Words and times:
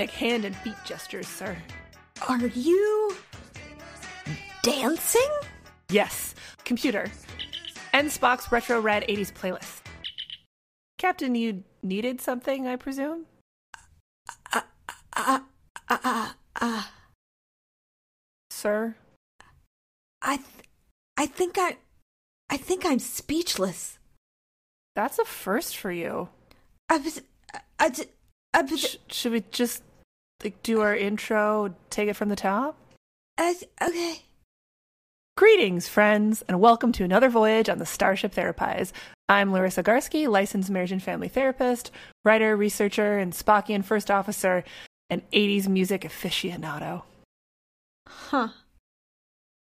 Rhythmic 0.00 0.16
hand 0.16 0.46
and 0.46 0.56
feet 0.56 0.76
gestures, 0.86 1.28
sir. 1.28 1.54
Are 2.26 2.46
you 2.46 3.14
dancing? 4.62 5.28
Yes, 5.90 6.34
computer. 6.64 7.10
Spock's 7.92 8.50
retro 8.50 8.80
rad 8.80 9.04
80s 9.10 9.30
playlist. 9.30 9.82
Captain, 10.96 11.34
you 11.34 11.64
needed 11.82 12.22
something, 12.22 12.66
I 12.66 12.76
presume? 12.76 13.26
Uh, 14.54 14.62
uh, 15.14 15.40
uh, 15.90 16.32
uh, 16.58 16.82
Sir? 18.50 18.96
I, 20.22 20.36
th- 20.36 20.48
I 21.18 21.26
think 21.26 21.58
I, 21.58 21.76
I 22.48 22.56
think 22.56 22.86
I'm 22.86 23.00
speechless. 23.00 23.98
That's 24.96 25.18
a 25.18 25.26
first 25.26 25.76
for 25.76 25.92
you. 25.92 26.30
I 26.88 26.96
was, 26.96 27.20
I, 27.52 27.60
I, 27.78 27.92
I 28.54 28.62
was, 28.62 28.80
Sh- 28.80 28.96
should 29.10 29.32
we 29.32 29.44
just 29.50 29.82
like 30.42 30.62
do 30.62 30.80
our 30.80 30.94
intro, 30.94 31.74
take 31.90 32.08
it 32.08 32.16
from 32.16 32.28
the 32.28 32.36
top? 32.36 32.76
I, 33.38 33.54
okay. 33.82 34.22
Greetings, 35.36 35.88
friends, 35.88 36.42
and 36.48 36.60
welcome 36.60 36.92
to 36.92 37.04
another 37.04 37.30
voyage 37.30 37.68
on 37.68 37.78
the 37.78 37.86
Starship 37.86 38.32
Therapise. 38.32 38.92
I'm 39.28 39.52
Larissa 39.52 39.82
Garsky, 39.82 40.28
licensed 40.28 40.70
marriage 40.70 40.92
and 40.92 41.02
family 41.02 41.28
therapist, 41.28 41.90
writer, 42.24 42.56
researcher, 42.56 43.18
and 43.18 43.32
Spockian 43.32 43.84
first 43.84 44.10
officer, 44.10 44.64
and 45.08 45.28
80s 45.30 45.68
music 45.68 46.02
aficionado. 46.02 47.02
Huh. 48.06 48.48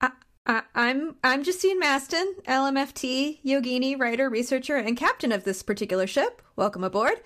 I, 0.01 0.11
I, 0.47 0.63
I'm 0.75 1.17
I'm 1.25 1.43
Justine 1.43 1.81
Maston, 1.81 2.35
LMFT, 2.47 3.39
yogini, 3.45 3.99
writer, 3.99 4.29
researcher, 4.29 4.77
and 4.77 4.97
captain 4.97 5.33
of 5.33 5.45
this 5.45 5.63
particular 5.63 6.07
ship. 6.07 6.43
Welcome 6.55 6.85
aboard. 6.85 7.21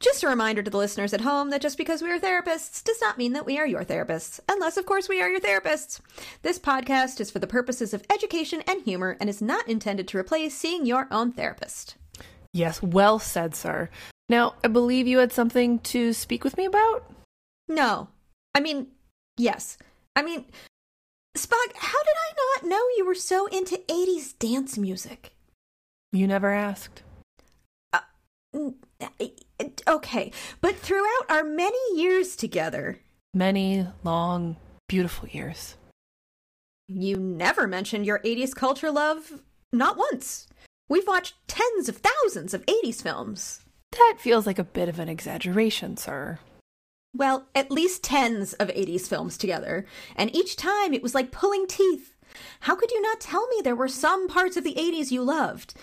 Just 0.00 0.22
a 0.22 0.28
reminder 0.28 0.62
to 0.62 0.70
the 0.70 0.76
listeners 0.76 1.12
at 1.12 1.22
home 1.22 1.50
that 1.50 1.60
just 1.60 1.76
because 1.76 2.02
we 2.02 2.10
are 2.12 2.20
therapists 2.20 2.84
does 2.84 3.00
not 3.00 3.18
mean 3.18 3.32
that 3.32 3.44
we 3.44 3.58
are 3.58 3.66
your 3.66 3.84
therapists, 3.84 4.38
unless, 4.48 4.76
of 4.76 4.86
course, 4.86 5.08
we 5.08 5.20
are 5.20 5.28
your 5.28 5.40
therapists. 5.40 6.00
This 6.42 6.58
podcast 6.58 7.18
is 7.20 7.32
for 7.32 7.40
the 7.40 7.48
purposes 7.48 7.92
of 7.92 8.04
education 8.08 8.62
and 8.68 8.82
humor 8.82 9.16
and 9.20 9.28
is 9.28 9.42
not 9.42 9.68
intended 9.68 10.06
to 10.08 10.18
replace 10.18 10.54
seeing 10.54 10.86
your 10.86 11.08
own 11.10 11.32
therapist. 11.32 11.96
Yes, 12.52 12.80
well 12.80 13.18
said, 13.18 13.56
sir. 13.56 13.90
Now, 14.28 14.54
I 14.62 14.68
believe 14.68 15.08
you 15.08 15.18
had 15.18 15.32
something 15.32 15.80
to 15.80 16.12
speak 16.12 16.44
with 16.44 16.56
me 16.56 16.64
about? 16.64 17.10
No. 17.66 18.08
I 18.54 18.60
mean, 18.60 18.86
yes. 19.36 19.78
I 20.14 20.22
mean, 20.22 20.44
Spock, 21.36 21.74
how 21.74 22.02
did 22.04 22.16
I 22.16 22.32
not 22.36 22.68
know 22.68 22.84
you 22.96 23.04
were 23.04 23.16
so 23.16 23.46
into 23.46 23.78
80s 23.88 24.38
dance 24.38 24.78
music? 24.78 25.32
You 26.12 26.28
never 26.28 26.52
asked. 26.52 27.02
Mm, 28.54 28.74
Okay, 29.86 30.32
but 30.60 30.76
throughout 30.76 31.26
our 31.28 31.42
many 31.44 31.78
years 32.00 32.36
together, 32.36 33.00
Many 33.34 33.86
long, 34.04 34.56
beautiful 34.88 35.28
years. 35.28 35.76
you 36.86 37.16
never 37.16 37.66
mentioned 37.66 38.06
your 38.06 38.20
80s 38.20 38.54
culture 38.54 38.90
love, 38.90 39.42
not 39.72 39.96
once. 39.98 40.46
We've 40.88 41.06
watched 41.06 41.34
tens 41.46 41.88
of 41.88 41.98
thousands 41.98 42.54
of 42.54 42.64
80s 42.66 43.02
films. 43.02 43.60
That 43.92 44.16
feels 44.18 44.46
like 44.46 44.58
a 44.58 44.64
bit 44.64 44.88
of 44.88 44.98
an 44.98 45.08
exaggeration, 45.08 45.96
sir. 45.96 46.38
Well, 47.14 47.46
at 47.54 47.70
least 47.70 48.02
tens 48.04 48.52
of 48.54 48.68
80s 48.68 49.06
films 49.08 49.36
together, 49.36 49.86
and 50.16 50.34
each 50.34 50.56
time 50.56 50.94
it 50.94 51.02
was 51.02 51.14
like 51.14 51.30
pulling 51.32 51.66
teeth. 51.66 52.14
How 52.60 52.74
could 52.76 52.90
you 52.92 53.00
not 53.02 53.20
tell 53.20 53.46
me 53.48 53.60
there 53.62 53.76
were 53.76 53.88
some 53.88 54.28
parts 54.28 54.56
of 54.56 54.64
the 54.64 54.74
80s 54.74 55.10
you 55.10 55.22
loved? 55.22 55.74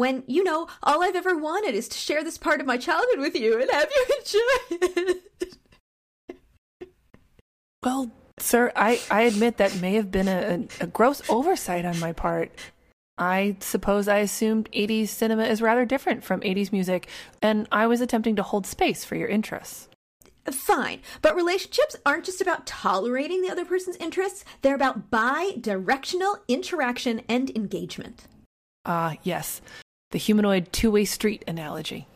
When, 0.00 0.24
you 0.26 0.42
know, 0.42 0.66
all 0.82 1.02
I've 1.02 1.14
ever 1.14 1.36
wanted 1.36 1.74
is 1.74 1.86
to 1.88 1.98
share 1.98 2.24
this 2.24 2.38
part 2.38 2.58
of 2.62 2.66
my 2.66 2.78
childhood 2.78 3.18
with 3.18 3.36
you 3.36 3.60
and 3.60 3.70
have 3.70 3.90
you 3.94 4.06
enjoy 4.18 5.18
it. 5.36 5.58
Well, 7.82 8.10
sir, 8.38 8.72
I, 8.74 8.98
I 9.10 9.24
admit 9.24 9.58
that 9.58 9.78
may 9.78 9.96
have 9.96 10.10
been 10.10 10.26
a, 10.26 10.66
a, 10.80 10.84
a 10.84 10.86
gross 10.86 11.20
oversight 11.28 11.84
on 11.84 12.00
my 12.00 12.14
part. 12.14 12.50
I 13.18 13.56
suppose 13.60 14.08
I 14.08 14.20
assumed 14.20 14.72
80s 14.72 15.08
cinema 15.08 15.44
is 15.44 15.60
rather 15.60 15.84
different 15.84 16.24
from 16.24 16.40
80s 16.40 16.72
music, 16.72 17.06
and 17.42 17.68
I 17.70 17.86
was 17.86 18.00
attempting 18.00 18.36
to 18.36 18.42
hold 18.42 18.66
space 18.66 19.04
for 19.04 19.16
your 19.16 19.28
interests. 19.28 19.90
Fine, 20.50 21.00
but 21.20 21.36
relationships 21.36 21.96
aren't 22.06 22.24
just 22.24 22.40
about 22.40 22.66
tolerating 22.66 23.42
the 23.42 23.50
other 23.50 23.66
person's 23.66 23.96
interests, 23.96 24.46
they're 24.62 24.74
about 24.74 25.10
bi 25.10 25.56
directional 25.60 26.38
interaction 26.48 27.20
and 27.28 27.54
engagement. 27.54 28.28
Ah, 28.86 29.18
yes, 29.22 29.60
the 30.10 30.18
humanoid 30.18 30.72
two 30.72 30.90
way 30.90 31.04
street 31.04 31.44
analogy. 31.46 32.06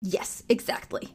Yes, 0.00 0.42
exactly. 0.48 1.14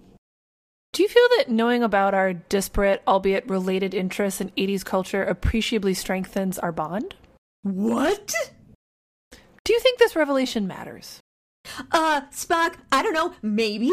Do 0.92 1.04
you 1.04 1.10
feel 1.10 1.28
that 1.38 1.50
knowing 1.50 1.84
about 1.84 2.14
our 2.14 2.34
disparate, 2.34 3.04
albeit 3.08 3.48
related 3.48 3.94
interests 3.94 4.42
in 4.42 4.50
80s 4.52 4.84
culture 4.84 5.24
appreciably 5.24 5.94
strengthens 5.94 6.58
our 6.58 6.72
bond? 6.72 7.16
What? 7.62 8.34
Do 9.64 9.74
you 9.74 9.80
think 9.80 10.00
this 10.00 10.16
revelation 10.16 10.66
matters? 10.66 11.20
Uh, 11.92 12.22
Spock, 12.32 12.76
I 12.92 13.04
don't 13.04 13.14
know, 13.14 13.36
maybe? 13.44 13.92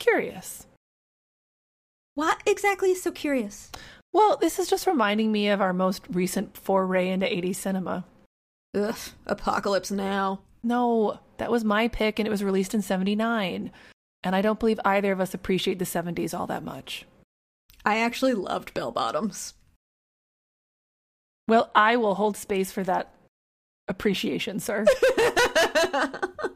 Curious. 0.00 0.66
What 2.14 2.42
exactly 2.46 2.92
is 2.92 3.02
so 3.02 3.10
curious? 3.10 3.70
Well, 4.12 4.38
this 4.40 4.58
is 4.58 4.70
just 4.70 4.86
reminding 4.86 5.32
me 5.32 5.48
of 5.48 5.60
our 5.60 5.72
most 5.72 6.04
recent 6.08 6.56
foray 6.56 7.10
into 7.10 7.26
80s 7.26 7.56
cinema. 7.56 8.04
Ugh, 8.74 8.96
apocalypse 9.26 9.90
now. 9.90 10.40
No, 10.64 11.20
that 11.36 11.50
was 11.50 11.62
my 11.62 11.88
pick 11.88 12.18
and 12.18 12.26
it 12.26 12.30
was 12.30 12.42
released 12.42 12.74
in 12.74 12.82
79. 12.82 13.70
And 14.24 14.34
I 14.34 14.40
don't 14.40 14.58
believe 14.58 14.80
either 14.84 15.12
of 15.12 15.20
us 15.20 15.34
appreciate 15.34 15.78
the 15.78 15.84
70s 15.84 16.36
all 16.36 16.46
that 16.46 16.64
much. 16.64 17.04
I 17.84 17.98
actually 17.98 18.32
loved 18.32 18.72
bell 18.72 18.90
bottoms. 18.90 19.54
Well, 21.46 21.70
I 21.74 21.96
will 21.96 22.14
hold 22.14 22.38
space 22.38 22.72
for 22.72 22.82
that 22.84 23.12
appreciation, 23.86 24.60
sir. 24.60 24.86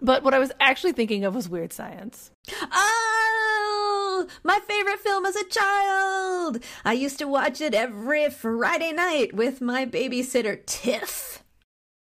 but 0.00 0.22
what 0.22 0.32
I 0.32 0.38
was 0.38 0.52
actually 0.60 0.92
thinking 0.92 1.24
of 1.24 1.34
was 1.34 1.48
Weird 1.48 1.74
Science. 1.74 2.30
oh, 2.72 4.26
my 4.42 4.60
favorite 4.66 5.00
film 5.00 5.26
as 5.26 5.36
a 5.36 5.44
child. 5.44 6.64
I 6.86 6.94
used 6.94 7.18
to 7.18 7.28
watch 7.28 7.60
it 7.60 7.74
every 7.74 8.30
Friday 8.30 8.92
night 8.92 9.34
with 9.34 9.60
my 9.60 9.84
babysitter, 9.84 10.64
Tiff. 10.64 11.44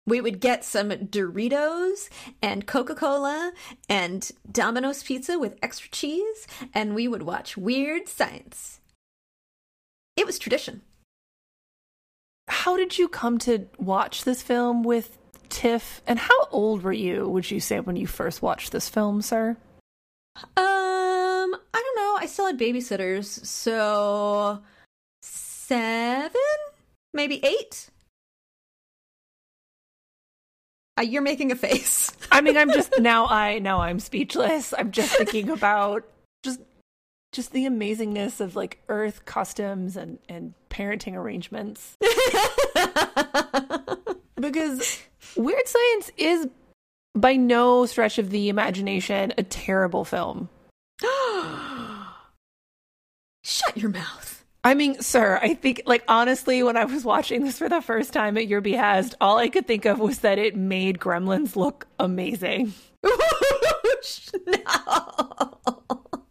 We 0.08 0.22
would 0.22 0.40
get 0.40 0.64
some 0.64 0.88
Doritos 0.88 2.08
and 2.40 2.66
Coca 2.66 2.94
Cola 2.94 3.52
and 3.90 4.30
Domino's 4.50 5.02
pizza 5.02 5.38
with 5.38 5.58
extra 5.62 5.90
cheese, 5.90 6.46
and 6.72 6.94
we 6.94 7.06
would 7.06 7.24
watch 7.24 7.58
Weird 7.58 8.08
Science. 8.08 8.80
It 10.16 10.24
was 10.24 10.38
tradition. 10.38 10.80
How 12.48 12.78
did 12.78 12.96
you 12.96 13.06
come 13.06 13.36
to 13.40 13.66
watch 13.76 14.24
this 14.24 14.40
film 14.42 14.82
with 14.82 15.18
Tiff? 15.50 16.00
And 16.06 16.18
how 16.18 16.48
old 16.50 16.82
were 16.82 16.92
you, 16.92 17.28
would 17.28 17.50
you 17.50 17.60
say, 17.60 17.78
when 17.80 17.96
you 17.96 18.06
first 18.06 18.40
watched 18.40 18.72
this 18.72 18.88
film, 18.88 19.20
sir? 19.20 19.58
Um, 20.36 20.46
I 20.56 21.50
don't 21.74 21.96
know. 21.96 22.16
I 22.18 22.26
still 22.26 22.46
had 22.46 22.58
babysitters, 22.58 23.44
so 23.44 24.60
seven, 25.20 26.40
maybe 27.12 27.44
eight. 27.44 27.90
Uh, 30.98 31.02
you're 31.02 31.22
making 31.22 31.52
a 31.52 31.56
face. 31.56 32.10
I 32.32 32.40
mean, 32.40 32.56
I'm 32.56 32.72
just 32.72 32.98
now 32.98 33.26
I 33.26 33.60
now 33.60 33.80
I'm 33.80 34.00
speechless. 34.00 34.74
I'm 34.76 34.90
just 34.90 35.14
thinking 35.14 35.48
about 35.50 36.02
just 36.42 36.60
just 37.32 37.52
the 37.52 37.66
amazingness 37.66 38.40
of 38.40 38.56
like 38.56 38.82
earth 38.88 39.24
customs 39.24 39.96
and 39.96 40.18
and 40.28 40.54
parenting 40.70 41.14
arrangements. 41.14 41.96
because 44.40 45.00
Weird 45.36 45.68
Science 45.68 46.10
is 46.16 46.48
by 47.14 47.36
no 47.36 47.86
stretch 47.86 48.18
of 48.18 48.30
the 48.30 48.48
imagination 48.48 49.32
a 49.38 49.44
terrible 49.44 50.04
film. 50.04 50.48
Shut 53.44 53.76
your 53.76 53.90
mouth. 53.90 54.27
I 54.64 54.74
mean, 54.74 55.00
sir, 55.00 55.38
I 55.40 55.54
think, 55.54 55.82
like, 55.86 56.02
honestly, 56.08 56.62
when 56.62 56.76
I 56.76 56.84
was 56.84 57.04
watching 57.04 57.44
this 57.44 57.58
for 57.58 57.68
the 57.68 57.80
first 57.80 58.12
time 58.12 58.36
at 58.36 58.48
your 58.48 58.60
behest, 58.60 59.14
all 59.20 59.38
I 59.38 59.48
could 59.48 59.66
think 59.66 59.84
of 59.84 60.00
was 60.00 60.18
that 60.20 60.38
it 60.38 60.56
made 60.56 60.98
Gremlins 60.98 61.56
look 61.56 61.86
amazing. 61.98 62.74
no. 64.46 65.58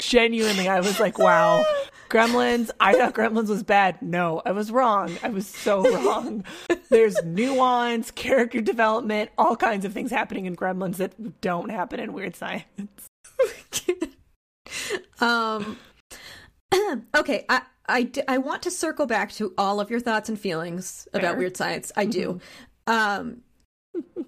Genuinely, 0.00 0.68
I 0.68 0.80
was 0.80 0.98
like, 0.98 1.18
wow, 1.18 1.64
Gremlins. 2.08 2.70
I 2.80 2.94
thought 2.94 3.14
Gremlins 3.14 3.48
was 3.48 3.62
bad. 3.62 4.00
No, 4.02 4.42
I 4.44 4.52
was 4.52 4.72
wrong. 4.72 5.16
I 5.22 5.28
was 5.28 5.46
so 5.46 5.82
wrong. 6.02 6.44
There's 6.88 7.22
nuance, 7.22 8.10
character 8.10 8.60
development, 8.60 9.30
all 9.38 9.56
kinds 9.56 9.84
of 9.84 9.92
things 9.92 10.10
happening 10.10 10.46
in 10.46 10.56
Gremlins 10.56 10.96
that 10.96 11.40
don't 11.40 11.70
happen 11.70 12.00
in 12.00 12.12
Weird 12.12 12.34
Science. 12.34 12.64
um 15.20 15.76
okay 17.16 17.44
i 17.48 17.62
I, 17.92 18.04
d- 18.04 18.22
I 18.28 18.38
want 18.38 18.62
to 18.62 18.70
circle 18.70 19.06
back 19.06 19.32
to 19.32 19.52
all 19.58 19.80
of 19.80 19.90
your 19.90 19.98
thoughts 19.98 20.28
and 20.28 20.38
feelings 20.38 21.08
Fair. 21.12 21.20
about 21.20 21.38
weird 21.38 21.56
science 21.56 21.90
i 21.96 22.04
do 22.04 22.40
um 22.86 23.38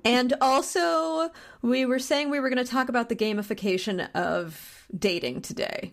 and 0.05 0.35
also 0.41 1.31
we 1.63 1.87
were 1.87 2.01
saying 2.01 2.31
we 2.31 2.41
were 2.41 2.51
going 2.51 2.65
to 2.65 2.71
talk 2.71 2.89
about 2.89 3.09
the 3.09 3.15
gamification 3.17 4.09
of 4.15 4.87
dating 4.97 5.43
today 5.43 5.93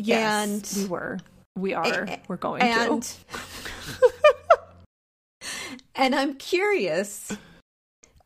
Yes, 0.00 0.76
And- 0.76 0.82
we 0.84 0.88
were. 0.88 1.18
We 1.56 1.74
are. 1.74 2.04
A- 2.04 2.20
We're 2.28 2.36
going 2.36 2.62
and 2.62 3.02
to. 3.02 3.16
and 5.96 6.14
i'm 6.14 6.34
curious 6.34 7.36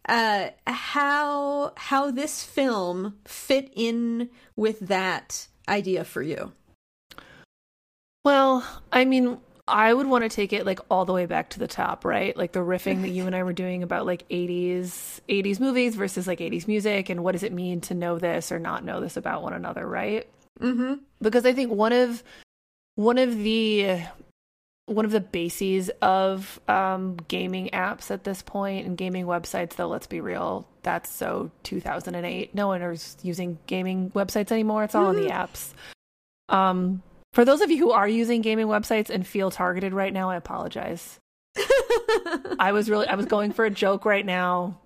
uh 0.08 0.48
how 0.66 1.72
how 1.76 2.10
this 2.10 2.44
film 2.44 3.16
fit 3.24 3.70
in 3.74 4.28
with 4.56 4.80
that 4.80 5.48
idea 5.68 6.04
for 6.04 6.20
you 6.22 6.52
Well, 8.24 8.64
I 8.92 9.04
mean, 9.04 9.38
I 9.66 9.92
would 9.92 10.06
want 10.06 10.22
to 10.24 10.28
take 10.28 10.52
it 10.52 10.66
like 10.66 10.80
all 10.90 11.04
the 11.04 11.12
way 11.12 11.26
back 11.26 11.50
to 11.50 11.58
the 11.58 11.68
top, 11.68 12.04
right? 12.04 12.36
Like 12.36 12.52
the 12.52 12.60
riffing 12.60 13.02
that 13.02 13.10
you 13.10 13.26
and 13.26 13.34
I 13.34 13.42
were 13.42 13.52
doing 13.52 13.82
about 13.82 14.06
like 14.06 14.28
80s 14.28 15.20
80s 15.28 15.60
movies 15.60 15.94
versus 15.94 16.26
like 16.26 16.40
80s 16.40 16.66
music 16.66 17.08
and 17.08 17.22
what 17.24 17.32
does 17.32 17.42
it 17.42 17.52
mean 17.52 17.80
to 17.82 17.94
know 17.94 18.18
this 18.18 18.52
or 18.52 18.58
not 18.58 18.84
know 18.84 19.00
this 19.00 19.16
about 19.16 19.42
one 19.42 19.52
another, 19.52 19.86
right? 19.86 20.28
mm-hmm 20.60 20.94
Because 21.20 21.46
I 21.46 21.52
think 21.52 21.72
one 21.72 21.92
of 21.92 22.22
one 22.96 23.18
of 23.18 23.36
the 23.38 24.00
one 24.86 25.04
of 25.04 25.12
the 25.12 25.20
bases 25.20 25.90
of 26.02 26.60
um, 26.68 27.16
gaming 27.28 27.70
apps 27.72 28.10
at 28.10 28.24
this 28.24 28.42
point 28.42 28.84
and 28.84 28.96
gaming 28.96 29.26
websites, 29.26 29.76
though, 29.76 29.88
let's 29.88 30.08
be 30.08 30.20
real, 30.20 30.66
that's 30.82 31.10
so 31.10 31.50
2008. 31.62 32.54
No 32.54 32.66
one 32.66 32.82
is 32.82 33.16
using 33.22 33.58
gaming 33.66 34.10
websites 34.10 34.50
anymore. 34.50 34.84
It's 34.84 34.94
all 34.94 35.10
in 35.10 35.16
the 35.16 35.30
apps. 35.30 35.72
Um, 36.48 37.02
for 37.32 37.44
those 37.44 37.60
of 37.60 37.70
you 37.70 37.78
who 37.78 37.92
are 37.92 38.08
using 38.08 38.42
gaming 38.42 38.66
websites 38.66 39.10
and 39.10 39.26
feel 39.26 39.50
targeted 39.50 39.92
right 39.92 40.12
now, 40.12 40.30
I 40.30 40.36
apologize. 40.36 41.18
I 42.58 42.72
was 42.72 42.88
really, 42.90 43.06
I 43.06 43.14
was 43.14 43.26
going 43.26 43.52
for 43.52 43.64
a 43.64 43.70
joke 43.70 44.04
right 44.04 44.24
now. 44.24 44.78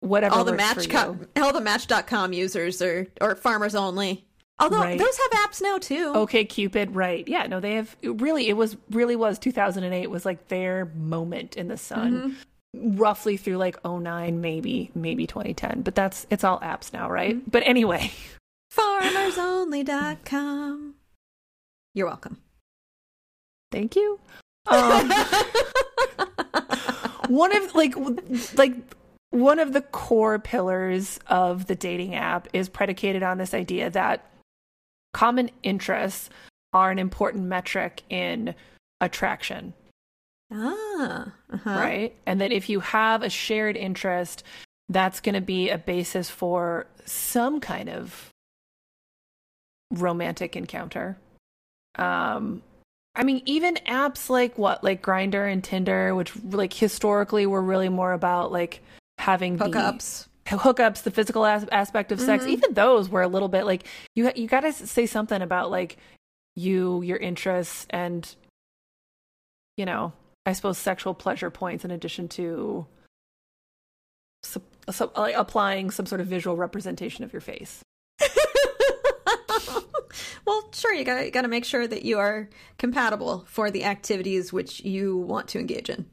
Whatever 0.00 0.34
all 0.36 0.44
the 0.44 0.52
match 0.52 0.86
you. 0.86 0.92
co- 0.92 1.18
all 1.36 1.52
the 1.52 1.60
match.com 1.60 2.32
users 2.32 2.80
are 2.82 3.06
or 3.20 3.34
farmers 3.34 3.74
only 3.74 4.24
although 4.60 4.78
Right. 4.78 4.96
those 4.98 5.18
have 5.18 5.30
apps 5.32 5.60
now 5.62 5.78
too 5.78 6.12
OkCupid, 6.14 6.90
right. 6.92 7.26
Yeah, 7.26 7.46
no, 7.48 7.58
they 7.60 7.74
have 7.74 7.96
really 8.02 8.48
it 8.48 8.56
was 8.56 8.76
really 8.90 9.16
was 9.16 9.38
2008 9.40 10.06
was 10.08 10.24
like 10.24 10.46
their 10.48 10.84
moment 10.94 11.56
in 11.56 11.66
the 11.68 11.76
sun. 11.76 12.12
Mm-hmm. 12.12 12.32
Roughly 12.96 13.36
through 13.38 13.56
like 13.56 13.82
09 13.84 14.40
maybe, 14.40 14.90
maybe 14.94 15.26
2010, 15.26 15.82
but 15.82 15.94
that's 15.96 16.26
it's 16.30 16.44
all 16.44 16.60
apps 16.60 16.92
now, 16.92 17.10
right? 17.10 17.34
Mm-hmm. 17.36 17.50
But 17.50 17.62
anyway, 17.66 18.12
farmersonly.com 18.76 20.94
you're 21.94 22.06
welcome 22.06 22.36
thank 23.70 23.96
you. 23.96 24.18
Um, 24.70 25.10
one 27.28 27.56
of 27.56 27.74
like 27.74 27.94
like 28.58 28.74
one 29.30 29.58
of 29.58 29.72
the 29.72 29.80
core 29.80 30.38
pillars 30.38 31.18
of 31.26 31.68
the 31.68 31.74
dating 31.74 32.14
app 32.14 32.48
is 32.52 32.68
predicated 32.68 33.22
on 33.22 33.38
this 33.38 33.54
idea 33.54 33.88
that 33.88 34.26
common 35.14 35.50
interests 35.62 36.28
are 36.74 36.90
an 36.90 36.98
important 36.98 37.44
metric 37.44 38.02
in 38.10 38.54
attraction. 39.00 39.72
ah 40.52 41.32
uh-huh. 41.50 41.70
right? 41.70 42.14
And 42.26 42.38
that 42.42 42.52
if 42.52 42.68
you 42.68 42.80
have 42.80 43.22
a 43.22 43.30
shared 43.30 43.78
interest, 43.78 44.42
that's 44.90 45.20
going 45.20 45.34
to 45.34 45.40
be 45.40 45.70
a 45.70 45.78
basis 45.78 46.28
for 46.28 46.86
some 47.06 47.58
kind 47.58 47.88
of 47.88 48.28
romantic 49.90 50.56
encounter. 50.56 51.16
Um, 51.98 52.62
I 53.14 53.24
mean, 53.24 53.42
even 53.46 53.74
apps 53.86 54.30
like 54.30 54.56
what, 54.56 54.84
like 54.84 55.02
Grindr 55.02 55.50
and 55.52 55.62
Tinder, 55.64 56.14
which 56.14 56.32
like 56.44 56.72
historically 56.72 57.46
were 57.46 57.62
really 57.62 57.88
more 57.88 58.12
about 58.12 58.52
like 58.52 58.80
having 59.18 59.56
the- 59.56 59.64
hookups 59.66 60.26
hookups, 60.46 61.02
the 61.02 61.10
physical 61.10 61.44
as- 61.44 61.68
aspect 61.70 62.10
of 62.10 62.18
sex, 62.18 62.44
Mhm. 62.44 62.48
even 62.48 62.72
those 62.72 63.10
were 63.10 63.20
a 63.20 63.28
little 63.28 63.48
bit 63.48 63.64
like 63.66 63.86
you 64.14 64.30
you 64.34 64.48
got 64.48 64.60
to 64.60 64.72
say 64.72 65.04
something 65.04 65.42
about 65.42 65.70
like 65.70 65.98
you, 66.56 67.02
your 67.02 67.18
interests, 67.18 67.86
and 67.90 68.34
you 69.76 69.84
know, 69.84 70.12
I 70.46 70.54
suppose 70.54 70.78
sexual 70.78 71.12
pleasure 71.12 71.50
points 71.50 71.84
in 71.84 71.90
addition 71.90 72.28
to 72.30 72.86
sup- 74.42 75.16
like 75.18 75.34
applying 75.36 75.90
some 75.90 76.06
sort 76.06 76.20
of 76.22 76.26
visual 76.28 76.56
representation 76.56 77.24
of 77.24 77.32
your 77.32 77.40
face. 77.40 77.82
Well 80.44 80.68
sure 80.72 80.94
you 80.94 81.04
got 81.04 81.32
got 81.32 81.42
to 81.42 81.48
make 81.48 81.64
sure 81.64 81.86
that 81.86 82.04
you 82.04 82.18
are 82.18 82.48
compatible 82.78 83.44
for 83.48 83.70
the 83.70 83.84
activities 83.84 84.52
which 84.52 84.80
you 84.80 85.16
want 85.16 85.48
to 85.48 85.58
engage 85.58 85.90
in 85.90 86.06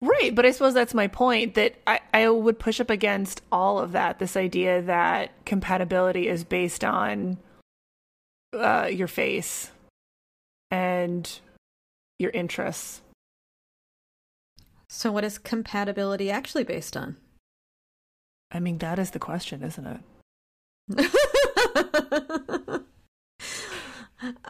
Right, 0.00 0.32
but 0.32 0.46
I 0.46 0.52
suppose 0.52 0.74
that's 0.74 0.94
my 0.94 1.08
point 1.08 1.54
that 1.54 1.74
I, 1.84 1.98
I 2.14 2.28
would 2.28 2.60
push 2.60 2.78
up 2.78 2.88
against 2.88 3.42
all 3.50 3.80
of 3.80 3.90
that. 3.92 4.20
This 4.20 4.36
idea 4.36 4.80
that 4.82 5.44
compatibility 5.44 6.28
is 6.28 6.44
based 6.44 6.84
on 6.84 7.38
uh, 8.52 8.88
your 8.92 9.08
face 9.08 9.72
and 10.70 11.40
your 12.20 12.30
interests. 12.30 13.02
so 14.86 15.10
what 15.10 15.24
is 15.24 15.36
compatibility 15.36 16.30
actually 16.30 16.62
based 16.64 16.96
on 16.96 17.16
I 18.50 18.60
mean, 18.60 18.78
that 18.78 18.98
is 18.98 19.10
the 19.10 19.18
question, 19.18 19.62
isn't 19.62 20.00
it? 20.88 22.80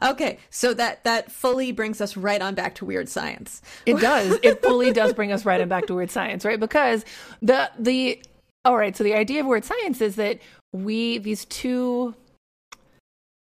okay 0.03 0.39
so 0.51 0.73
that 0.73 1.05
that 1.05 1.31
fully 1.31 1.73
brings 1.73 2.01
us 2.01 2.17
right 2.17 2.41
on 2.41 2.55
back 2.55 2.75
to 2.75 2.85
weird 2.85 3.09
science 3.09 3.61
It 3.87 4.01
does. 4.01 4.39
it 4.43 4.63
fully 4.63 4.93
does 4.93 5.13
bring 5.13 5.33
us 5.33 5.45
right 5.45 5.61
on 5.61 5.69
back 5.69 5.87
to 5.87 5.95
weird 5.95 6.11
science, 6.11 6.45
right? 6.45 6.59
Because 6.59 7.05
the 7.43 7.71
the 7.79 8.23
all 8.65 8.77
right, 8.77 8.97
so 8.97 9.05
the 9.05 9.15
idea 9.15 9.41
of 9.41 9.47
weird 9.47 9.65
science 9.65 10.01
is 10.01 10.17
that 10.17 10.39
we 10.73 11.19
these 11.19 11.45
two 11.45 12.15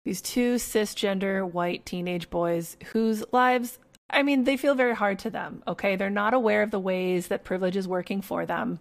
these 0.05 0.21
two 0.21 0.55
cisgender 0.55 1.49
white 1.49 1.85
teenage 1.85 2.29
boys 2.29 2.77
whose 2.93 3.23
lives 3.31 3.77
I 4.11 4.23
mean, 4.23 4.43
they 4.43 4.57
feel 4.57 4.75
very 4.75 4.95
hard 4.95 5.19
to 5.19 5.29
them, 5.29 5.63
okay? 5.67 5.95
They're 5.95 6.09
not 6.09 6.33
aware 6.33 6.63
of 6.63 6.71
the 6.71 6.79
ways 6.79 7.27
that 7.27 7.43
privilege 7.45 7.77
is 7.77 7.87
working 7.87 8.21
for 8.21 8.45
them. 8.45 8.79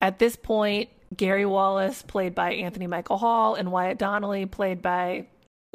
At 0.00 0.18
this 0.18 0.36
point, 0.36 0.90
Gary 1.16 1.46
Wallace, 1.46 2.02
played 2.02 2.34
by 2.34 2.52
Anthony 2.52 2.86
Michael 2.86 3.16
Hall, 3.16 3.54
and 3.54 3.72
Wyatt 3.72 3.98
Donnelly, 3.98 4.44
played 4.44 4.82
by, 4.82 5.26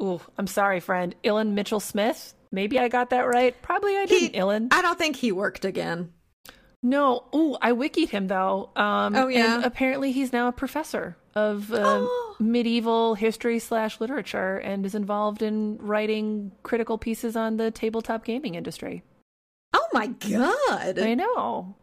ooh, 0.01 0.21
I'm 0.37 0.47
sorry, 0.47 0.79
friend, 0.79 1.15
Ilan 1.23 1.51
Mitchell 1.53 1.79
Smith. 1.79 2.33
Maybe 2.51 2.77
I 2.79 2.87
got 2.87 3.09
that 3.09 3.21
right. 3.27 3.59
Probably 3.61 3.97
I 3.97 4.05
didn't, 4.05 4.33
Ilan. 4.35 4.67
i 4.71 4.81
don't 4.81 4.97
think 4.99 5.15
he 5.15 5.31
worked 5.31 5.65
again 5.65 6.11
No. 6.83 7.23
Ooh, 7.33 7.55
I 7.61 7.71
wikied 7.71 8.09
him 8.09 8.27
though. 8.27 8.69
Um, 8.75 9.15
Oh, 9.15 9.27
yeah? 9.27 9.55
And 9.55 9.65
apparently 9.65 10.11
he's 10.11 10.31
now 10.33 10.47
a 10.49 10.51
professor 10.51 11.17
of 11.35 11.71
um, 11.73 11.79
Oh. 12.09 12.35
medieval 12.39 13.15
history 13.15 13.57
slash 13.59 13.99
literature 13.99 14.57
and 14.57 14.85
is 14.85 14.93
involved 14.93 15.41
in 15.41 15.77
writing 15.79 16.51
critical 16.61 16.97
pieces 16.99 17.35
on 17.35 17.57
the 17.57 17.71
tabletop 17.71 18.23
gaming 18.25 18.53
industry. 18.55 19.01
oh 19.73 19.87
my 19.93 20.07
god 20.07 20.99
I 20.99 21.15
know. 21.15 21.75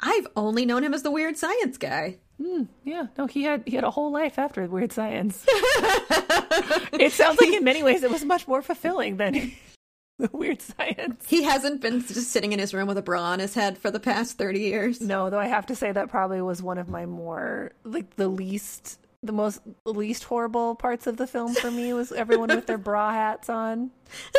I've 0.00 0.26
only 0.36 0.64
known 0.66 0.84
him 0.84 0.92
as 0.94 1.02
the 1.02 1.10
weird 1.10 1.36
science 1.36 1.78
guy 1.78 2.16
Hmm, 2.38 2.64
yeah. 2.84 3.06
No, 3.16 3.26
he 3.26 3.44
had 3.44 3.62
he 3.66 3.76
had 3.76 3.84
a 3.84 3.90
whole 3.90 4.10
life 4.12 4.38
after 4.38 4.66
Weird 4.66 4.92
Science. 4.92 5.42
it 5.48 7.10
sounds 7.12 7.40
like 7.40 7.50
in 7.54 7.64
many 7.64 7.82
ways 7.82 8.02
it 8.02 8.10
was 8.10 8.26
much 8.26 8.46
more 8.46 8.60
fulfilling 8.60 9.16
than 9.16 9.52
the 10.18 10.28
Weird 10.34 10.60
Science. 10.60 11.24
he 11.26 11.44
hasn't 11.44 11.80
been 11.80 12.00
just 12.00 12.30
sitting 12.30 12.52
in 12.52 12.58
his 12.58 12.74
room 12.74 12.88
with 12.88 12.98
a 12.98 13.02
bra 13.02 13.22
on 13.22 13.38
his 13.38 13.54
head 13.54 13.78
for 13.78 13.90
the 13.90 13.98
past 13.98 14.36
30 14.36 14.60
years 14.60 15.00
No, 15.00 15.30
though 15.30 15.38
I 15.38 15.46
have 15.46 15.64
to 15.66 15.74
say 15.74 15.92
that 15.92 16.10
probably 16.10 16.42
was 16.42 16.62
one 16.62 16.76
of 16.76 16.90
my 16.90 17.06
more 17.06 17.72
like 17.84 18.16
the 18.16 18.28
least 18.28 18.98
the 19.26 19.32
most 19.32 19.60
least 19.84 20.24
horrible 20.24 20.74
parts 20.74 21.06
of 21.06 21.16
the 21.16 21.26
film 21.26 21.54
for 21.54 21.70
me 21.70 21.92
was 21.92 22.12
everyone 22.12 22.48
with 22.48 22.66
their 22.66 22.78
bra 22.78 23.12
hats 23.12 23.48
on. 23.50 23.90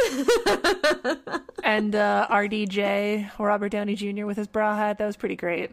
and 1.63 1.95
uh 1.95 2.27
RDJ, 2.29 3.37
Robert 3.39 3.69
Downey 3.69 3.95
Jr. 3.95 4.25
with 4.25 4.37
his 4.37 4.47
bra 4.47 4.75
hat, 4.75 4.97
that 4.97 5.05
was 5.05 5.17
pretty 5.17 5.35
great. 5.35 5.71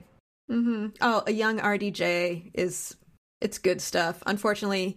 mm-hmm. 0.50 0.88
Oh, 1.00 1.22
a 1.26 1.32
young 1.32 1.58
RDJ 1.60 2.50
is 2.54 2.96
it's 3.40 3.58
good 3.58 3.80
stuff. 3.80 4.22
Unfortunately, 4.26 4.96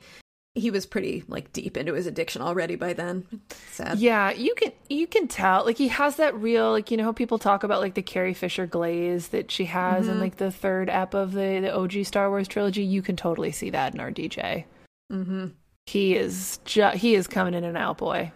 he 0.58 0.72
was 0.72 0.86
pretty 0.86 1.24
like 1.28 1.54
deep 1.54 1.78
into 1.78 1.94
his 1.94 2.08
addiction 2.08 2.42
already 2.42 2.76
by 2.76 2.94
then. 2.94 3.26
Sad. 3.72 4.00
Yeah, 4.00 4.32
you 4.32 4.54
can 4.56 4.72
you 4.90 5.08
can 5.08 5.28
tell 5.28 5.64
like 5.66 5.78
he 5.78 5.88
has 5.90 6.16
that 6.18 6.36
real 6.36 6.72
like 6.72 6.92
you 6.92 6.98
know 6.98 7.04
how 7.06 7.12
people 7.12 7.38
talk 7.40 7.64
about 7.64 7.82
like 7.82 7.94
the 7.94 8.02
Carrie 8.02 8.34
Fisher 8.34 8.66
glaze 8.66 9.30
that 9.30 9.52
she 9.52 9.66
has 9.66 10.06
Mm-hmm. 10.06 10.12
in 10.14 10.20
like 10.20 10.38
the 10.38 10.52
third 10.52 10.90
ep 10.90 11.14
of 11.14 11.32
the 11.34 11.60
the 11.62 11.74
OG 11.76 12.06
Star 12.06 12.30
Wars 12.30 12.48
trilogy. 12.48 12.84
You 12.84 13.02
can 13.02 13.16
totally 13.16 13.52
see 13.52 13.70
that 13.70 13.94
in 13.94 14.00
RDJ. 14.02 14.66
Mm-hmm. 15.12 15.48
He 15.86 16.16
is 16.16 16.60
ju- 16.66 16.90
he 16.96 17.16
is 17.16 17.28
coming 17.28 17.54
in 17.54 17.64
and 17.64 17.78
out, 17.78 17.98
boy. 18.00 18.32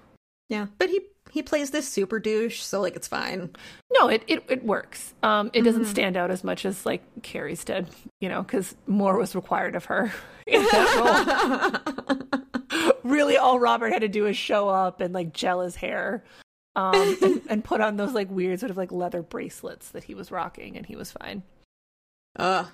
Yeah, 0.49 0.67
but 0.77 0.89
he 0.89 1.01
he 1.31 1.41
plays 1.43 1.71
this 1.71 1.87
super 1.87 2.19
douche, 2.19 2.61
so 2.61 2.81
like 2.81 2.95
it's 2.95 3.07
fine. 3.07 3.49
No, 3.93 4.07
it 4.09 4.23
it, 4.27 4.43
it 4.49 4.63
works. 4.65 5.13
Um, 5.23 5.49
it 5.53 5.61
doesn't 5.63 5.83
Mm-hmm. 5.83 5.91
stand 5.91 6.17
out 6.17 6.29
as 6.31 6.43
much 6.43 6.65
as 6.65 6.85
like 6.85 7.03
Carrie's 7.23 7.63
did, 7.63 7.87
you 8.19 8.29
know, 8.29 8.41
because 8.41 8.75
more 8.87 9.17
was 9.17 9.35
required 9.35 9.75
of 9.75 9.85
her 9.85 10.11
in 10.51 10.63
that 10.63 11.81
role. 12.81 12.91
really, 13.03 13.37
all 13.37 13.59
Robert 13.59 13.91
had 13.91 14.01
to 14.01 14.07
do 14.07 14.25
is 14.25 14.37
show 14.37 14.69
up 14.69 15.01
and 15.01 15.13
like 15.13 15.33
gel 15.33 15.61
his 15.61 15.75
hair, 15.75 16.23
um, 16.75 17.17
and, 17.21 17.41
and 17.49 17.63
put 17.63 17.81
on 17.81 17.97
those 17.97 18.13
like 18.13 18.29
weird 18.29 18.59
sort 18.59 18.69
of 18.69 18.77
like 18.77 18.91
leather 18.91 19.21
bracelets 19.21 19.89
that 19.89 20.03
he 20.03 20.15
was 20.15 20.31
rocking, 20.31 20.77
and 20.77 20.85
he 20.85 20.95
was 20.95 21.11
fine. 21.11 21.43
Uh 22.37 22.65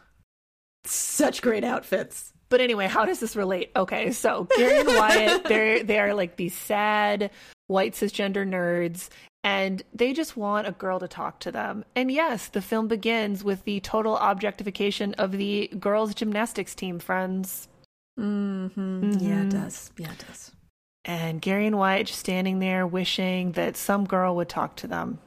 such 0.85 1.41
great 1.41 1.63
outfits. 1.63 2.33
But 2.49 2.61
anyway, 2.61 2.87
how 2.87 3.05
does 3.05 3.19
this 3.19 3.35
relate? 3.35 3.71
Okay, 3.75 4.11
so 4.11 4.47
Gary 4.55 4.79
and 4.79 4.87
Wyatt, 4.87 5.43
they're 5.47 5.83
they 5.83 5.99
are 5.99 6.13
like 6.13 6.37
these 6.37 6.55
sad 6.55 7.31
white 7.67 7.93
cisgender 7.93 8.47
nerds, 8.47 9.09
and 9.47 9.81
they 9.93 10.11
just 10.11 10.35
want 10.35 10.67
a 10.67 10.73
girl 10.73 10.99
to 10.99 11.07
talk 11.07 11.39
to 11.39 11.53
them. 11.53 11.85
And 11.95 12.11
yes, 12.11 12.49
the 12.49 12.61
film 12.61 12.89
begins 12.89 13.45
with 13.45 13.63
the 13.63 13.79
total 13.79 14.17
objectification 14.17 15.13
of 15.13 15.31
the 15.31 15.69
girls' 15.79 16.13
gymnastics 16.13 16.75
team 16.75 16.99
friends. 16.99 17.69
Mm-hmm. 18.19 19.19
Yeah, 19.21 19.43
it 19.43 19.49
does. 19.49 19.91
Yeah, 19.97 20.11
it 20.11 20.25
does. 20.27 20.51
And 21.05 21.41
Gary 21.41 21.65
and 21.65 21.77
Wyatt 21.77 22.07
just 22.07 22.19
standing 22.19 22.59
there 22.59 22.85
wishing 22.85 23.53
that 23.53 23.77
some 23.77 24.03
girl 24.03 24.35
would 24.35 24.49
talk 24.49 24.75
to 24.77 24.87
them. 24.87 25.19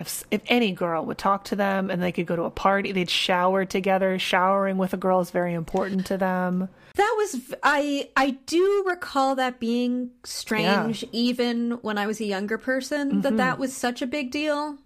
If, 0.00 0.24
if 0.30 0.42
any 0.46 0.72
girl 0.72 1.04
would 1.06 1.18
talk 1.18 1.44
to 1.44 1.56
them 1.56 1.88
and 1.90 2.02
they 2.02 2.10
could 2.10 2.26
go 2.26 2.34
to 2.34 2.42
a 2.42 2.50
party, 2.50 2.90
they'd 2.90 3.08
shower 3.08 3.64
together. 3.64 4.18
Showering 4.18 4.76
with 4.76 4.92
a 4.92 4.96
girl 4.96 5.20
is 5.20 5.30
very 5.30 5.54
important 5.54 6.06
to 6.06 6.16
them. 6.18 6.68
That 6.96 7.14
was 7.16 7.54
I 7.62 8.10
I 8.16 8.30
do 8.46 8.84
recall 8.86 9.36
that 9.36 9.60
being 9.60 10.10
strange 10.24 11.04
even 11.12 11.72
when 11.82 11.96
I 11.98 12.06
was 12.06 12.20
a 12.20 12.24
younger 12.24 12.58
person 12.58 13.20
that 13.22 13.34
Mhm. 13.34 13.36
that 13.38 13.58
was 13.58 13.74
such 13.74 14.02
a 14.02 14.06
big 14.06 14.30
deal. 14.30 14.78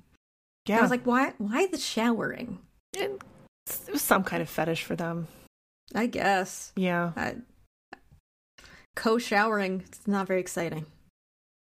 Yeah. 0.67 0.79
I 0.79 0.83
was 0.83 0.91
like, 0.91 1.07
why 1.07 1.33
why 1.39 1.67
the 1.67 1.79
showering? 1.79 2.59
it 2.95 3.21
was 3.93 4.03
some 4.03 4.25
kind 4.25 4.43
of 4.43 4.49
fetish 4.49 4.85
for 4.85 4.97
them. 4.97 5.27
I 5.95 6.07
guess. 6.07 6.73
Yeah. 6.77 7.13
I, 7.17 7.37
co-showering 8.97 9.83
it's 9.87 10.07
not 10.07 10.27
very 10.27 10.41
exciting. 10.41 10.87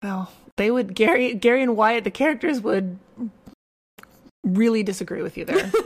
Well, 0.03 0.33
they 0.57 0.71
would 0.71 0.95
Gary 0.95 1.35
Gary 1.35 1.63
and 1.63 1.77
Wyatt 1.77 2.05
the 2.05 2.11
characters 2.11 2.61
would 2.61 2.99
really 4.45 4.83
disagree 4.83 5.23
with 5.23 5.37
you 5.37 5.45
there. 5.45 5.71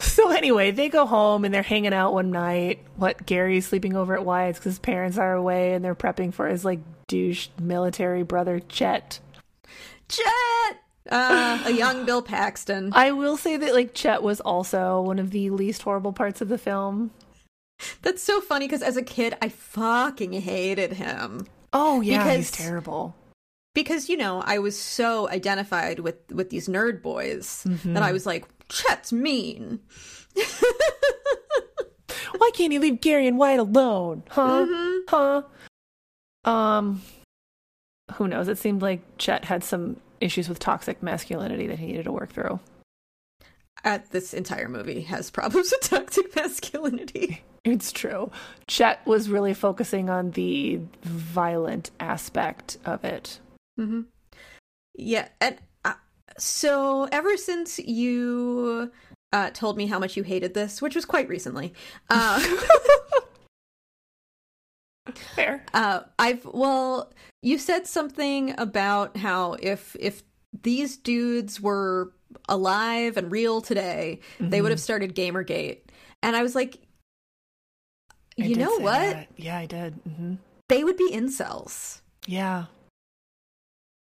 so 0.00 0.30
anyway, 0.30 0.70
they 0.70 0.88
go 0.88 1.06
home 1.06 1.44
and 1.44 1.54
they're 1.54 1.62
hanging 1.62 1.94
out 1.94 2.12
one 2.12 2.30
night. 2.30 2.80
What 2.96 3.24
Gary's 3.24 3.66
sleeping 3.66 3.96
over 3.96 4.14
at 4.14 4.24
Wyatt's 4.24 4.58
because 4.58 4.72
his 4.72 4.78
parents 4.78 5.18
are 5.18 5.34
away 5.34 5.72
and 5.72 5.84
they're 5.84 5.94
prepping 5.94 6.34
for 6.34 6.46
his 6.46 6.64
like 6.64 6.80
douche 7.08 7.48
military 7.60 8.22
brother 8.22 8.60
Chet. 8.60 9.20
Chet! 10.08 10.26
Uh, 11.10 11.60
a 11.66 11.72
young 11.72 12.04
Bill 12.04 12.22
Paxton. 12.22 12.90
I 12.92 13.10
will 13.10 13.36
say 13.36 13.56
that 13.56 13.74
like 13.74 13.92
Chet 13.92 14.22
was 14.22 14.40
also 14.40 15.00
one 15.00 15.18
of 15.18 15.30
the 15.30 15.50
least 15.50 15.82
horrible 15.82 16.12
parts 16.12 16.40
of 16.40 16.48
the 16.48 16.58
film. 16.58 17.10
That's 18.02 18.22
so 18.22 18.40
funny 18.40 18.66
because 18.66 18.82
as 18.82 18.96
a 18.96 19.02
kid, 19.02 19.36
I 19.42 19.48
fucking 19.48 20.32
hated 20.32 20.92
him. 20.94 21.46
Oh 21.72 22.00
yeah, 22.00 22.24
because, 22.24 22.36
he's 22.36 22.50
terrible. 22.50 23.14
Because, 23.74 24.08
you 24.10 24.16
know, 24.18 24.42
I 24.44 24.58
was 24.58 24.78
so 24.78 25.28
identified 25.30 25.98
with, 26.00 26.16
with 26.30 26.50
these 26.50 26.68
nerd 26.68 27.00
boys 27.02 27.64
Mm-hmm. 27.66 27.94
that 27.94 28.02
I 28.02 28.12
was 28.12 28.26
like, 28.26 28.44
Chet's 28.68 29.12
mean. 29.12 29.80
Why 32.36 32.50
can't 32.54 32.72
he 32.72 32.78
leave 32.78 33.00
Gary 33.00 33.26
and 33.26 33.38
Wyatt 33.38 33.60
alone? 33.60 34.22
Huh? 34.30 34.66
Mhm. 34.66 35.00
Huh? 35.08 35.42
Um, 36.50 37.02
who 38.14 38.26
knows? 38.28 38.48
It 38.48 38.58
seemed 38.58 38.82
like 38.82 39.00
Chet 39.18 39.44
had 39.44 39.62
some 39.62 39.96
issues 40.20 40.48
with 40.48 40.58
toxic 40.58 41.02
masculinity 41.02 41.66
that 41.68 41.78
he 41.78 41.86
needed 41.86 42.04
to 42.04 42.12
work 42.12 42.32
through. 42.32 42.58
Uh, 43.84 43.98
this 44.10 44.32
entire 44.32 44.68
movie 44.68 45.02
has 45.02 45.30
problems 45.30 45.72
with 45.80 45.88
toxic 45.88 46.34
masculinity. 46.36 47.42
It's 47.64 47.92
true. 47.92 48.30
Chet 48.66 49.04
was 49.06 49.28
really 49.28 49.54
focusing 49.54 50.10
on 50.10 50.32
the 50.32 50.80
violent 51.02 51.90
aspect 52.00 52.78
of 52.84 53.04
it. 53.04 53.38
Mm-hmm. 53.78 54.02
Yeah, 54.94 55.28
and 55.40 55.56
uh, 55.84 55.94
so 56.38 57.08
ever 57.12 57.36
since 57.36 57.78
you 57.78 58.90
uh, 59.32 59.50
told 59.50 59.76
me 59.76 59.86
how 59.86 59.98
much 59.98 60.16
you 60.16 60.22
hated 60.22 60.54
this, 60.54 60.82
which 60.82 60.94
was 60.94 61.04
quite 61.04 61.28
recently, 61.28 61.72
uh, 62.10 62.40
Fair. 65.34 65.64
uh, 65.74 66.00
I've 66.18 66.44
well, 66.44 67.12
you 67.42 67.58
said 67.58 67.86
something 67.86 68.54
about 68.58 69.16
how 69.16 69.54
if 69.54 69.96
if 69.98 70.22
these 70.62 70.96
dudes 70.96 71.60
were 71.60 72.12
alive 72.48 73.16
and 73.16 73.30
real 73.32 73.60
today, 73.60 74.20
they 74.40 74.60
would 74.62 74.70
have 74.70 74.80
started 74.80 75.14
Gamergate, 75.14 75.78
and 76.22 76.34
I 76.36 76.42
was 76.42 76.54
like, 76.54 76.78
I 78.40 78.44
you 78.44 78.56
know 78.56 78.76
what? 78.78 78.98
that. 79.00 79.28
Yeah, 79.36 79.58
I 79.58 79.66
did. 79.66 79.94
hmm 79.94 80.34
They 80.68 80.84
would 80.84 80.96
be 80.96 81.10
incels. 81.12 82.00
Yeah. 82.26 82.66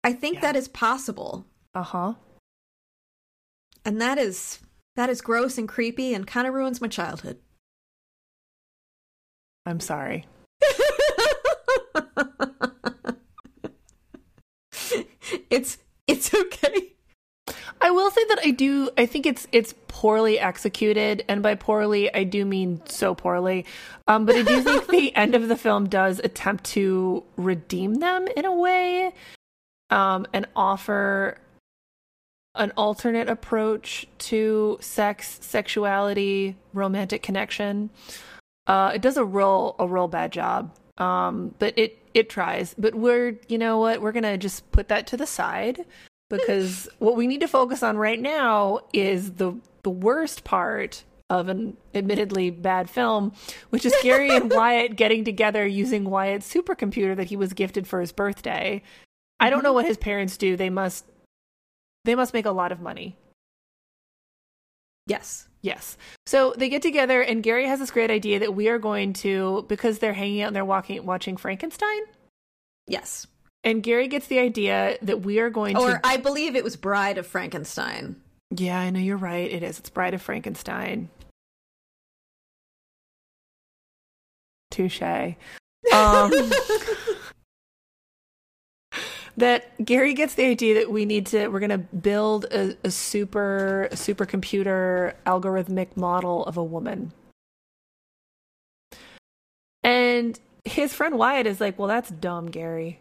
I 0.03 0.13
think 0.13 0.37
Yeah. 0.37 0.41
that 0.43 0.57
is 0.57 0.69
possible. 0.69 1.47
Uh 1.75 1.83
huh. 1.83 2.15
And 3.85 4.01
that 4.01 4.17
is 4.19 4.61
that 4.97 5.11
is 5.11 5.21
gross 5.21 5.59
and 5.59 5.69
creepy 5.69 6.15
and 6.15 6.27
kind 6.27 6.47
of 6.47 6.55
ruins 6.55 6.81
my 6.81 6.89
childhood. 6.89 7.39
I'm 9.67 9.81
sorry. 9.81 10.27
it's 15.51 15.79
it's 16.07 16.33
okay. 16.35 16.94
I 17.85 17.91
will 17.91 18.11
say 18.11 18.25
that 18.31 18.39
I 18.43 18.51
do. 18.51 18.89
I 18.97 19.05
think 19.05 19.27
it's 19.27 19.47
it's 19.53 19.75
poorly 19.89 20.41
executed, 20.41 21.23
and 21.29 21.43
by 21.43 21.55
poorly, 21.55 22.13
I 22.15 22.25
do 22.25 22.47
mean 22.47 22.81
so 22.87 23.15
poorly. 23.15 23.67
Um, 24.09 24.25
but 24.25 24.37
I 24.37 24.43
do 24.43 24.63
think 24.63 24.87
the 24.87 25.15
end 25.25 25.35
of 25.35 25.49
the 25.49 25.57
film 25.57 25.91
does 25.91 26.19
attempt 26.19 26.65
to 26.73 27.23
redeem 27.37 27.97
them 27.97 28.27
in 28.39 28.47
a 28.47 28.55
way, 28.55 29.13
um, 29.91 30.27
and 30.33 30.47
offer 30.57 31.37
an 32.55 32.73
alternate 32.75 33.29
approach 33.29 34.07
to 34.19 34.79
sex, 34.81 35.39
sexuality, 35.43 36.57
romantic 36.73 37.23
connection. 37.23 37.91
Uh, 38.67 38.93
it 38.95 39.03
does 39.03 39.19
a 39.19 39.25
real 39.27 39.77
a 39.79 39.87
real 39.87 40.09
bad 40.09 40.33
job, 40.33 40.75
um, 40.97 41.55
but 41.59 41.79
it 41.79 41.99
it 42.15 42.31
tries. 42.31 42.75
But 42.79 42.95
we're 42.95 43.39
you 43.47 43.59
know 43.59 43.79
what 43.79 44.01
we're 44.01 44.13
gonna 44.13 44.39
just 44.39 44.73
put 44.73 44.89
that 44.89 45.07
to 45.09 45.19
the 45.19 45.27
side 45.27 45.85
because 46.37 46.89
what 46.99 47.17
we 47.17 47.27
need 47.27 47.41
to 47.41 47.49
focus 47.49 47.83
on 47.83 47.97
right 47.97 48.21
now 48.21 48.81
is 48.93 49.33
the 49.33 49.55
the 49.83 49.91
worst 49.91 50.45
part 50.45 51.05
of 51.31 51.49
an 51.49 51.77
admittedly 51.95 52.51
bad 52.51 52.89
film, 52.89 53.33
which 53.71 53.85
is 53.85 53.95
Gary 54.03 54.35
and 54.35 54.51
Wyatt 54.55 54.97
getting 54.97 55.25
together 55.25 55.67
using 55.67 56.05
Wyatt's 56.05 56.53
supercomputer 56.53 57.17
that 57.17 57.29
he 57.29 57.37
was 57.37 57.53
gifted 57.53 57.87
for 57.87 58.01
his 58.01 58.13
birthday. 58.13 58.83
I 59.41 59.51
don't 59.51 59.63
know 59.63 59.71
mm-hmm. 59.71 59.77
what 59.77 59.87
his 59.87 59.97
parents 59.97 60.37
do. 60.37 60.57
They 60.57 60.71
must 60.71 61.05
they 62.05 62.15
must 62.15 62.35
make 62.35 62.47
a 62.47 62.51
lot 62.51 62.73
of 62.73 62.81
money. 62.81 63.17
Yes. 65.07 65.49
Yes. 65.61 65.97
So 66.27 66.55
they 66.57 66.69
get 66.69 66.83
together 66.83 67.23
and 67.23 67.43
Gary 67.43 67.67
has 67.67 67.79
this 67.79 67.91
great 67.91 68.11
idea 68.11 68.41
that 68.41 68.55
we 68.55 68.69
are 68.69 68.79
going 68.79 69.13
to 69.15 69.65
because 69.69 69.99
they're 69.99 70.13
hanging 70.13 70.43
out 70.43 70.49
and 70.49 70.57
they're 70.57 70.65
walking 70.65 71.05
watching 71.05 71.37
Frankenstein. 71.37 72.03
Yes. 72.87 73.27
And 73.65 73.83
Gary 73.83 74.09
gets 74.09 74.27
the 74.27 74.39
idea 74.39 74.99
that 75.01 75.23
we 75.23 75.41
are 75.41 75.49
going 75.49 75.77
Or 75.77 75.89
to 75.89 75.95
Or 75.95 76.01
I 76.05 76.19
believe 76.19 76.55
it 76.55 76.63
was 76.63 76.77
Bride 76.77 77.17
of 77.17 77.27
Frankenstein. 77.27 78.21
Yeah, 78.51 78.79
I 78.79 78.91
know 78.91 79.01
you're 79.01 79.17
right. 79.17 79.51
It 79.51 79.63
is. 79.63 79.79
It's 79.79 79.89
Bride 79.89 80.13
of 80.13 80.21
Frankenstein. 80.21 81.09
Touche. 84.71 85.03
Um, 85.03 86.31
that 89.37 89.85
Gary 89.85 90.13
gets 90.15 90.35
the 90.35 90.45
idea 90.45 90.75
that 90.75 90.91
we 90.91 91.05
need 91.07 91.27
to. 91.27 91.49
We're 91.49 91.61
going 91.61 91.71
to 91.71 91.79
build 91.79 92.45
a, 92.47 92.77
a 92.85 92.91
super 92.91 93.85
a 93.93 93.95
supercomputer 93.95 95.15
algorithmic 95.27 95.97
model 95.97 96.45
of 96.47 96.57
a 96.57 96.65
woman, 96.65 97.13
and 99.83 100.39
his 100.65 100.93
friend 100.93 101.17
Wyatt 101.19 101.47
is 101.47 101.61
like, 101.61 101.79
"Well, 101.79 101.89
that's 101.89 102.11
dumb, 102.11 102.51
Gary." 102.51 103.01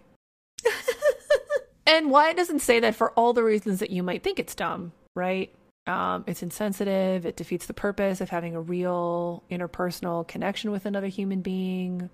And 1.86 2.10
Wyatt 2.10 2.38
doesn't 2.38 2.60
say 2.60 2.80
that 2.80 2.96
for 2.96 3.12
all 3.12 3.34
the 3.34 3.44
reasons 3.44 3.80
that 3.80 3.90
you 3.90 4.04
might 4.04 4.24
think 4.24 4.40
it's 4.40 4.56
dumb, 4.56 4.94
right? 5.16 5.54
Um, 5.86 6.24
it's 6.28 6.42
insensitive. 6.42 7.25
It 7.25 7.36
defeats 7.36 7.66
the 7.66 7.74
purpose 7.74 8.22
of 8.22 8.30
having 8.30 8.56
a 8.56 8.62
real 8.62 9.44
interpersonal 9.52 10.25
connection 10.28 10.72
with 10.72 10.86
another 10.86 11.08
human 11.08 11.42
being. 11.42 12.10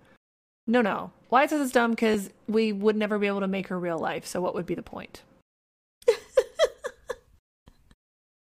No, 0.65 0.81
no. 0.81 1.11
Why 1.29 1.43
it 1.43 1.51
says 1.51 1.61
it's 1.61 1.71
dumb? 1.71 1.91
Because 1.91 2.31
we 2.47 2.71
would 2.71 2.95
never 2.95 3.19
be 3.19 3.27
able 3.27 3.41
to 3.41 3.47
make 3.47 3.67
her 3.67 3.79
real 3.79 3.99
life. 3.99 4.25
So 4.25 4.41
what 4.41 4.55
would 4.55 4.65
be 4.65 4.73
the 4.75 4.81
point? 4.81 5.21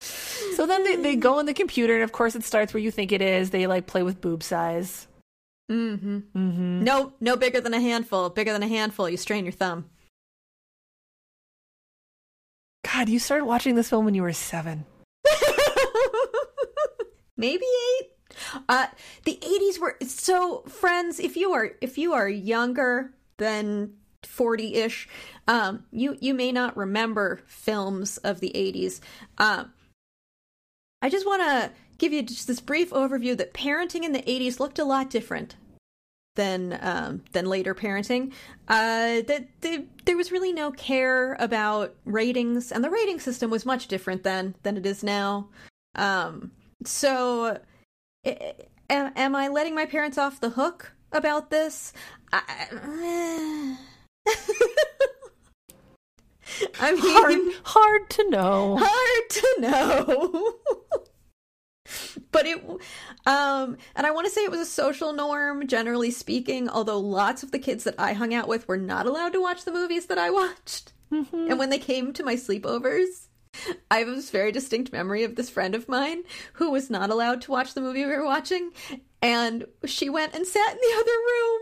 so 0.02 0.66
then 0.66 0.84
they, 0.84 0.96
they 0.96 1.16
go 1.16 1.38
on 1.38 1.46
the 1.46 1.54
computer, 1.54 1.94
and 1.94 2.04
of 2.04 2.12
course 2.12 2.36
it 2.36 2.44
starts 2.44 2.74
where 2.74 2.82
you 2.82 2.90
think 2.90 3.12
it 3.12 3.22
is. 3.22 3.52
They 3.52 3.68
like 3.68 3.86
play 3.86 4.02
with 4.02 4.22
boob 4.22 4.42
size. 4.42 5.08
Mm-hmm. 5.72 6.18
Mm-hmm. 6.36 6.84
No, 6.84 7.14
no 7.20 7.36
bigger 7.38 7.62
than 7.62 7.76
a 7.76 7.80
handful. 7.80 8.30
Bigger 8.30 8.54
than 8.54 8.64
a 8.64 8.68
handful, 8.68 9.08
you 9.08 9.18
strain 9.18 9.46
your 9.46 9.52
thumb. 9.52 9.86
God, 12.94 13.10
you 13.10 13.20
started 13.20 13.46
watching 13.46 13.76
this 13.76 13.90
film 13.90 14.06
when 14.06 14.16
you 14.16 14.22
were 14.22 14.34
seven. 14.34 14.86
Maybe 17.38 17.64
eight. 17.66 18.10
Uh, 18.68 18.88
the 19.24 19.40
'80s 19.42 19.80
were 19.80 19.98
so. 20.06 20.64
Friends, 20.64 21.20
if 21.20 21.38
you 21.38 21.54
are 21.54 21.72
if 21.80 21.98
you 21.98 22.14
are 22.14 22.28
younger 22.28 23.14
than 23.38 23.94
forty 24.24 24.76
ish, 24.76 25.08
um, 25.48 25.86
you 25.92 26.18
you 26.20 26.34
may 26.34 26.52
not 26.52 26.76
remember 26.76 27.42
films 27.46 28.18
of 28.18 28.40
the 28.40 28.52
'80s. 28.56 29.00
Um, 29.38 29.74
I 31.02 31.10
just 31.10 31.26
want 31.26 31.42
to 31.42 31.72
give 31.98 32.14
you 32.14 32.24
just 32.24 32.48
this 32.48 32.60
brief 32.60 32.90
overview 32.92 33.38
that 33.38 33.54
parenting 33.54 34.04
in 34.04 34.12
the 34.12 34.22
'80s 34.24 34.60
looked 34.60 34.80
a 34.80 34.86
lot 34.86 35.10
different 35.10 35.56
than 36.36 36.78
um, 36.82 37.24
than 37.34 37.46
later 37.46 37.76
parenting. 37.76 38.32
Uh, 38.68 39.22
that 39.28 39.48
the, 39.62 39.86
there 40.06 40.18
was 40.18 40.32
really 40.32 40.54
no 40.54 40.72
care 40.72 41.34
about 41.40 41.94
ratings, 42.06 42.72
and 42.72 42.84
the 42.84 42.90
rating 42.90 43.20
system 43.20 43.50
was 43.50 43.66
much 43.66 43.88
different 43.88 44.24
then 44.24 44.56
than 44.64 44.78
it 44.78 44.86
is 44.86 45.04
now. 45.04 45.50
Um, 45.96 46.52
so, 46.86 47.60
a- 48.26 48.56
am 48.90 49.36
I 49.36 49.48
letting 49.50 49.76
my 49.76 49.86
parents 49.86 50.18
off 50.18 50.40
the 50.40 50.52
hook 50.52 50.94
about 51.12 51.50
this? 51.50 51.92
I, 52.34 52.42
I 56.80 56.92
mean, 56.94 57.02
Hard, 57.02 57.38
hard 57.64 58.10
to 58.12 58.30
know. 58.30 58.78
hard 58.80 59.30
to 59.30 59.56
know. 59.60 60.56
but 62.32 62.46
it 62.46 62.64
um 63.26 63.78
and 63.96 64.08
I 64.08 64.12
want 64.12 64.28
to 64.28 64.32
say 64.32 64.42
it 64.42 64.52
was 64.52 64.60
a 64.60 64.66
social 64.66 65.14
norm 65.14 65.68
generally 65.68 66.12
speaking, 66.12 66.70
although 66.70 67.00
lots 67.00 67.44
of 67.44 67.52
the 67.52 67.60
kids 67.60 67.84
that 67.84 67.96
I 67.98 68.14
hung 68.14 68.34
out 68.34 68.48
with 68.48 68.68
were 68.68 68.78
not 68.78 69.06
allowed 69.06 69.34
to 69.34 69.42
watch 69.42 69.66
the 69.66 69.72
movies 69.72 70.08
that 70.08 70.18
I 70.18 70.30
watched. 70.30 70.94
And 71.50 71.60
when 71.60 71.70
they 71.70 71.78
came 71.78 72.14
to 72.14 72.24
my 72.24 72.36
sleepovers, 72.36 73.28
I 73.90 73.98
have 73.98 74.08
this 74.08 74.30
very 74.30 74.52
distinct 74.52 74.94
memory 74.94 75.24
of 75.24 75.36
this 75.36 75.50
friend 75.50 75.76
of 75.76 75.90
mine 75.90 76.24
who 76.54 76.72
was 76.72 76.90
not 76.90 77.10
allowed 77.10 77.42
to 77.42 77.52
watch 77.52 77.74
the 77.74 77.82
movie 77.82 78.06
we 78.06 78.16
were 78.16 78.24
watching, 78.24 78.72
and 79.22 79.66
she 79.86 80.10
went 80.10 80.34
and 80.34 80.48
sat 80.48 80.72
in 80.72 80.78
the 80.78 80.96
other 81.00 81.12
room. 81.12 81.62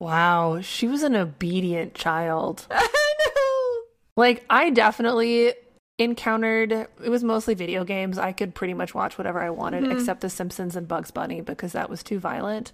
Wow, 0.00 0.60
she 0.60 0.88
was 0.88 1.02
an 1.02 1.14
obedient 1.14 1.94
child. 1.94 2.66
I 2.70 3.14
know. 3.26 3.82
Like 4.16 4.44
I 4.50 4.70
definitely 4.70 5.54
encountered 5.98 6.72
it 6.72 7.08
was 7.08 7.24
mostly 7.24 7.54
video 7.54 7.84
games. 7.84 8.18
I 8.18 8.32
could 8.32 8.54
pretty 8.54 8.74
much 8.74 8.94
watch 8.94 9.16
whatever 9.16 9.42
I 9.42 9.50
wanted 9.50 9.84
Mhm. 9.84 9.92
except 9.92 10.20
The 10.20 10.30
Simpsons 10.30 10.76
and 10.76 10.86
Bugs 10.86 11.10
Bunny 11.10 11.40
because 11.40 11.72
that 11.72 11.88
was 11.88 12.02
too 12.02 12.18
violent. 12.18 12.72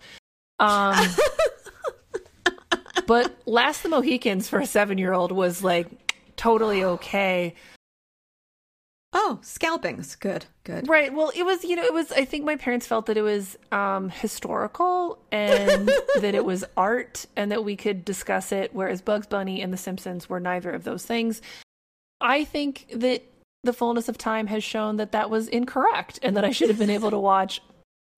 Um 0.58 0.96
but 3.06 3.34
Last 3.46 3.82
the 3.82 3.88
Mohicans 3.88 4.48
for 4.48 4.58
a 4.60 4.66
7-year-old 4.66 5.32
was 5.32 5.62
like 5.62 6.14
totally 6.36 6.84
okay. 6.84 7.54
Oh, 9.14 9.38
scalpings. 9.42 10.16
Good, 10.16 10.46
good. 10.64 10.88
Right. 10.88 11.12
Well, 11.12 11.30
it 11.36 11.42
was, 11.44 11.64
you 11.64 11.76
know, 11.76 11.84
it 11.84 11.92
was, 11.92 12.10
I 12.12 12.24
think 12.24 12.46
my 12.46 12.56
parents 12.56 12.86
felt 12.86 13.04
that 13.06 13.18
it 13.18 13.22
was 13.22 13.58
um, 13.70 14.08
historical 14.08 15.18
and 15.30 15.90
that 16.22 16.34
it 16.34 16.46
was 16.46 16.64
art 16.78 17.26
and 17.36 17.52
that 17.52 17.62
we 17.62 17.76
could 17.76 18.06
discuss 18.06 18.52
it, 18.52 18.70
whereas 18.74 19.02
Bugs 19.02 19.26
Bunny 19.26 19.60
and 19.60 19.70
The 19.70 19.76
Simpsons 19.76 20.30
were 20.30 20.40
neither 20.40 20.70
of 20.70 20.84
those 20.84 21.04
things. 21.04 21.42
I 22.22 22.44
think 22.44 22.86
that 22.94 23.22
the 23.64 23.72
fullness 23.72 24.08
of 24.08 24.16
time 24.16 24.46
has 24.48 24.64
shown 24.64 24.96
that 24.96 25.12
that 25.12 25.28
was 25.30 25.48
incorrect 25.48 26.18
and 26.22 26.36
that 26.36 26.44
I 26.44 26.50
should 26.50 26.68
have 26.68 26.78
been 26.78 26.90
able 26.90 27.10
to 27.10 27.18
watch 27.32 27.60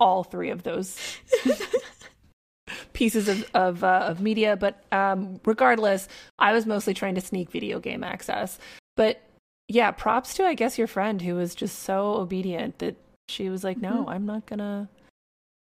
all 0.01 0.23
three 0.25 0.51
of 0.51 0.63
those 0.63 0.99
pieces 2.93 3.29
of 3.29 3.45
of, 3.55 3.85
uh, 3.85 4.05
of 4.07 4.21
media. 4.21 4.57
But 4.57 4.83
um, 4.93 5.41
regardless, 5.45 6.09
I 6.39 6.53
was 6.53 6.67
mostly 6.67 6.95
trying 6.95 7.15
to 7.17 7.21
sneak 7.21 7.51
video 7.51 7.81
game 7.81 8.03
access. 8.05 8.59
But 8.97 9.21
yeah, 9.69 9.91
props 9.91 10.35
to 10.35 10.45
I 10.45 10.55
guess 10.55 10.79
your 10.79 10.87
friend 10.87 11.21
who 11.23 11.35
was 11.35 11.55
just 11.55 11.81
so 11.81 12.15
obedient 12.15 12.79
that 12.79 12.97
she 13.29 13.49
was 13.49 13.65
like, 13.65 13.79
"No, 13.79 14.07
I'm 14.09 14.27
not 14.27 14.47
gonna, 14.47 14.89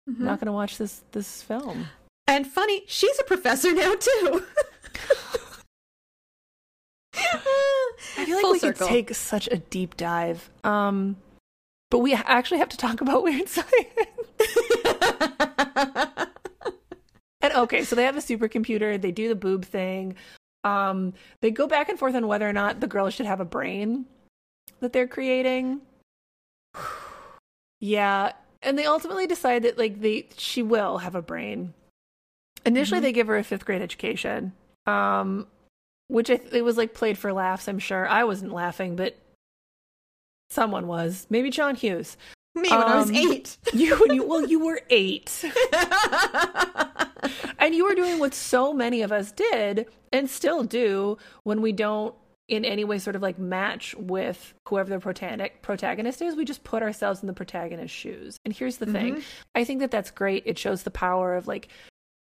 Mhm. 0.09 0.19
not 0.19 0.39
gonna 0.39 0.53
watch 0.53 0.77
this 0.77 1.03
this 1.11 1.41
film." 1.41 1.87
And 2.27 2.47
funny, 2.47 2.83
she's 2.87 3.19
a 3.19 3.23
professor 3.23 3.73
now 3.73 3.93
too. 3.95 4.43
I 7.33 8.25
feel 8.25 8.35
like 8.35 8.41
Full 8.41 8.51
we 8.53 8.59
circle. 8.59 8.87
could 8.87 8.93
take 8.93 9.13
such 9.15 9.47
a 9.51 9.57
deep 9.57 9.97
dive. 9.97 10.49
Um, 10.63 11.17
but 11.89 11.99
we 11.99 12.13
actually 12.13 12.59
have 12.59 12.69
to 12.69 12.77
talk 12.77 13.01
about 13.01 13.23
weird 13.27 13.49
science. 13.49 13.71
And 17.43 17.53
okay, 17.53 17.83
so 17.83 17.95
they 17.95 18.03
have 18.03 18.17
a 18.17 18.21
supercomputer. 18.21 19.01
They 19.01 19.11
do 19.11 19.27
the 19.27 19.33
boob 19.35 19.65
thing. 19.65 20.15
Um, 20.63 21.13
they 21.41 21.49
go 21.49 21.65
back 21.65 21.89
and 21.89 21.97
forth 21.97 22.13
on 22.13 22.27
whether 22.27 22.47
or 22.47 22.53
not 22.53 22.81
the 22.81 22.87
girl 22.87 23.09
should 23.09 23.25
have 23.25 23.39
a 23.39 23.45
brain 23.45 24.05
that 24.79 24.93
they're 24.93 25.07
creating. 25.07 25.81
yeah, 27.79 28.33
and 28.61 28.77
they 28.77 28.85
ultimately 28.85 29.25
decide 29.25 29.63
that 29.63 29.79
like 29.79 30.01
they 30.01 30.27
she 30.37 30.61
will 30.61 30.99
have 30.99 31.15
a 31.15 31.21
brain. 31.23 31.73
Initially, 32.63 32.99
Mhm. 32.99 33.03
they 33.03 33.11
give 33.11 33.25
her 33.25 33.37
a 33.37 33.43
fifth 33.43 33.65
grade 33.65 33.81
education, 33.81 34.53
um, 34.85 35.47
which 36.11 36.29
I 36.29 36.35
th- 36.37 36.53
it 36.53 36.61
was 36.63 36.77
like 36.77 36.93
played 36.93 37.17
for 37.17 37.31
laughs. 37.33 37.67
I'm 37.67 37.79
sure 37.79 38.07
I 38.07 38.23
wasn't 38.25 38.51
laughing, 38.53 38.95
but 38.95 39.15
someone 40.49 40.87
was. 40.87 41.25
Maybe 41.29 41.49
John 41.49 41.75
Hughes. 41.75 42.17
Me 42.53 42.69
when 42.69 42.73
I 42.83 42.97
was 42.97 43.09
Um, 43.09 43.15
eight. 43.15 43.57
You 43.73 43.95
when 43.97 44.13
you 44.13 44.27
well, 44.27 44.45
you 44.47 44.59
were 44.63 44.81
eight. 44.89 45.43
And 47.59 47.75
you 47.75 47.85
were 47.85 47.93
doing 47.95 48.17
what 48.19 48.33
so 48.33 48.73
many 48.73 49.03
of 49.03 49.11
us 49.11 49.31
did 49.31 49.85
and 50.11 50.27
still 50.29 50.63
do 50.63 51.17
when 51.43 51.61
we 51.61 51.71
don't 51.71 52.15
in 52.47 52.65
any 52.65 52.83
way 52.83 52.97
sort 52.97 53.15
of 53.15 53.21
like 53.21 53.37
match 53.39 53.93
with 53.97 54.53
whoever 54.67 54.89
the 54.89 54.99
protagonist 54.99 55.61
protagonist 55.61 56.21
is. 56.21 56.35
We 56.35 56.43
just 56.43 56.63
put 56.63 56.81
ourselves 56.83 57.21
in 57.21 57.27
the 57.27 57.33
protagonist's 57.33 57.95
shoes. 57.95 58.37
And 58.43 58.53
here's 58.53 58.77
the 58.77 58.87
thing 58.87 59.21
I 59.55 59.63
think 59.63 59.79
that 59.79 59.91
that's 59.91 60.09
great. 60.11 60.43
It 60.47 60.57
shows 60.57 60.83
the 60.83 60.91
power 60.91 61.35
of 61.35 61.47
like 61.47 61.69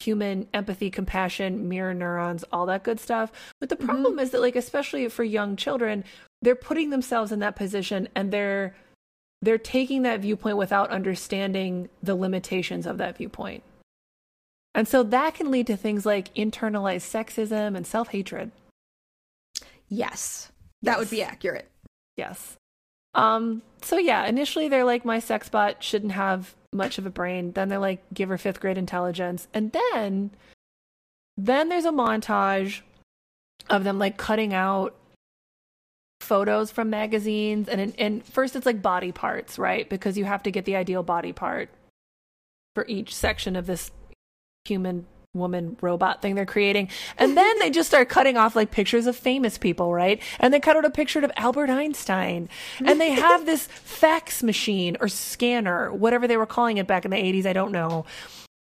human 0.00 0.48
empathy, 0.54 0.90
compassion, 0.90 1.68
mirror 1.68 1.94
neurons, 1.94 2.44
all 2.52 2.66
that 2.66 2.82
good 2.82 2.98
stuff. 2.98 3.30
But 3.60 3.68
the 3.68 3.76
problem 3.76 4.18
is 4.18 4.30
that 4.30 4.40
like 4.40 4.56
especially 4.56 5.08
for 5.08 5.24
young 5.24 5.56
children, 5.56 6.04
they're 6.42 6.54
putting 6.54 6.90
themselves 6.90 7.32
in 7.32 7.38
that 7.40 7.56
position 7.56 8.08
and 8.14 8.32
they're 8.32 8.74
they're 9.42 9.58
taking 9.58 10.02
that 10.02 10.20
viewpoint 10.20 10.56
without 10.56 10.90
understanding 10.90 11.88
the 12.02 12.14
limitations 12.14 12.86
of 12.86 12.98
that 12.98 13.16
viewpoint. 13.16 13.62
And 14.74 14.86
so 14.86 15.02
that 15.02 15.34
can 15.34 15.50
lead 15.50 15.66
to 15.68 15.76
things 15.76 16.06
like 16.06 16.32
internalized 16.34 17.08
sexism 17.08 17.76
and 17.76 17.86
self 17.86 18.08
hatred. 18.08 18.52
yes, 19.88 20.52
that 20.82 20.98
would 20.98 21.10
be 21.10 21.22
accurate. 21.22 21.68
Yes. 22.16 22.56
Um, 23.14 23.62
so 23.82 23.98
yeah, 23.98 24.26
initially 24.26 24.68
they're 24.68 24.84
like, 24.84 25.04
my 25.04 25.18
sex 25.18 25.48
bot 25.48 25.82
shouldn't 25.82 26.12
have 26.12 26.54
much 26.72 26.98
of 26.98 27.06
a 27.06 27.10
brain. 27.10 27.52
Then 27.52 27.68
they're 27.68 27.78
like, 27.78 28.02
give 28.12 28.28
her 28.28 28.38
fifth 28.38 28.60
grade 28.60 28.78
intelligence. 28.78 29.48
And 29.52 29.72
then, 29.72 30.30
then 31.36 31.68
there's 31.68 31.84
a 31.84 31.90
montage 31.90 32.80
of 33.68 33.84
them 33.84 33.98
like 33.98 34.16
cutting 34.16 34.54
out 34.54 34.94
photos 36.20 36.70
from 36.70 36.90
magazines. 36.90 37.68
And, 37.68 37.94
and 37.98 38.24
first 38.24 38.56
it's 38.56 38.66
like 38.66 38.82
body 38.82 39.12
parts, 39.12 39.58
right? 39.58 39.88
Because 39.88 40.16
you 40.16 40.24
have 40.24 40.42
to 40.44 40.50
get 40.50 40.64
the 40.64 40.76
ideal 40.76 41.02
body 41.02 41.32
part 41.32 41.70
for 42.74 42.84
each 42.86 43.14
section 43.14 43.56
of 43.56 43.66
this 43.66 43.90
human 44.64 45.06
woman 45.32 45.76
robot 45.80 46.20
thing 46.20 46.34
they're 46.34 46.44
creating. 46.44 46.88
And 47.16 47.36
then 47.36 47.58
they 47.60 47.70
just 47.70 47.88
start 47.88 48.08
cutting 48.08 48.36
off 48.36 48.56
like 48.56 48.72
pictures 48.72 49.06
of 49.06 49.16
famous 49.16 49.58
people, 49.58 49.94
right? 49.94 50.20
And 50.40 50.52
they 50.52 50.58
cut 50.58 50.76
out 50.76 50.84
a 50.84 50.90
picture 50.90 51.20
of 51.20 51.30
Albert 51.36 51.70
Einstein. 51.70 52.48
And 52.84 53.00
they 53.00 53.10
have 53.10 53.46
this 53.46 53.66
fax 53.66 54.42
machine 54.42 54.96
or 55.00 55.06
scanner, 55.06 55.92
whatever 55.92 56.26
they 56.26 56.36
were 56.36 56.46
calling 56.46 56.78
it 56.78 56.88
back 56.88 57.04
in 57.04 57.12
the 57.12 57.16
80s, 57.16 57.46
I 57.46 57.52
don't 57.52 57.70
know. 57.70 58.06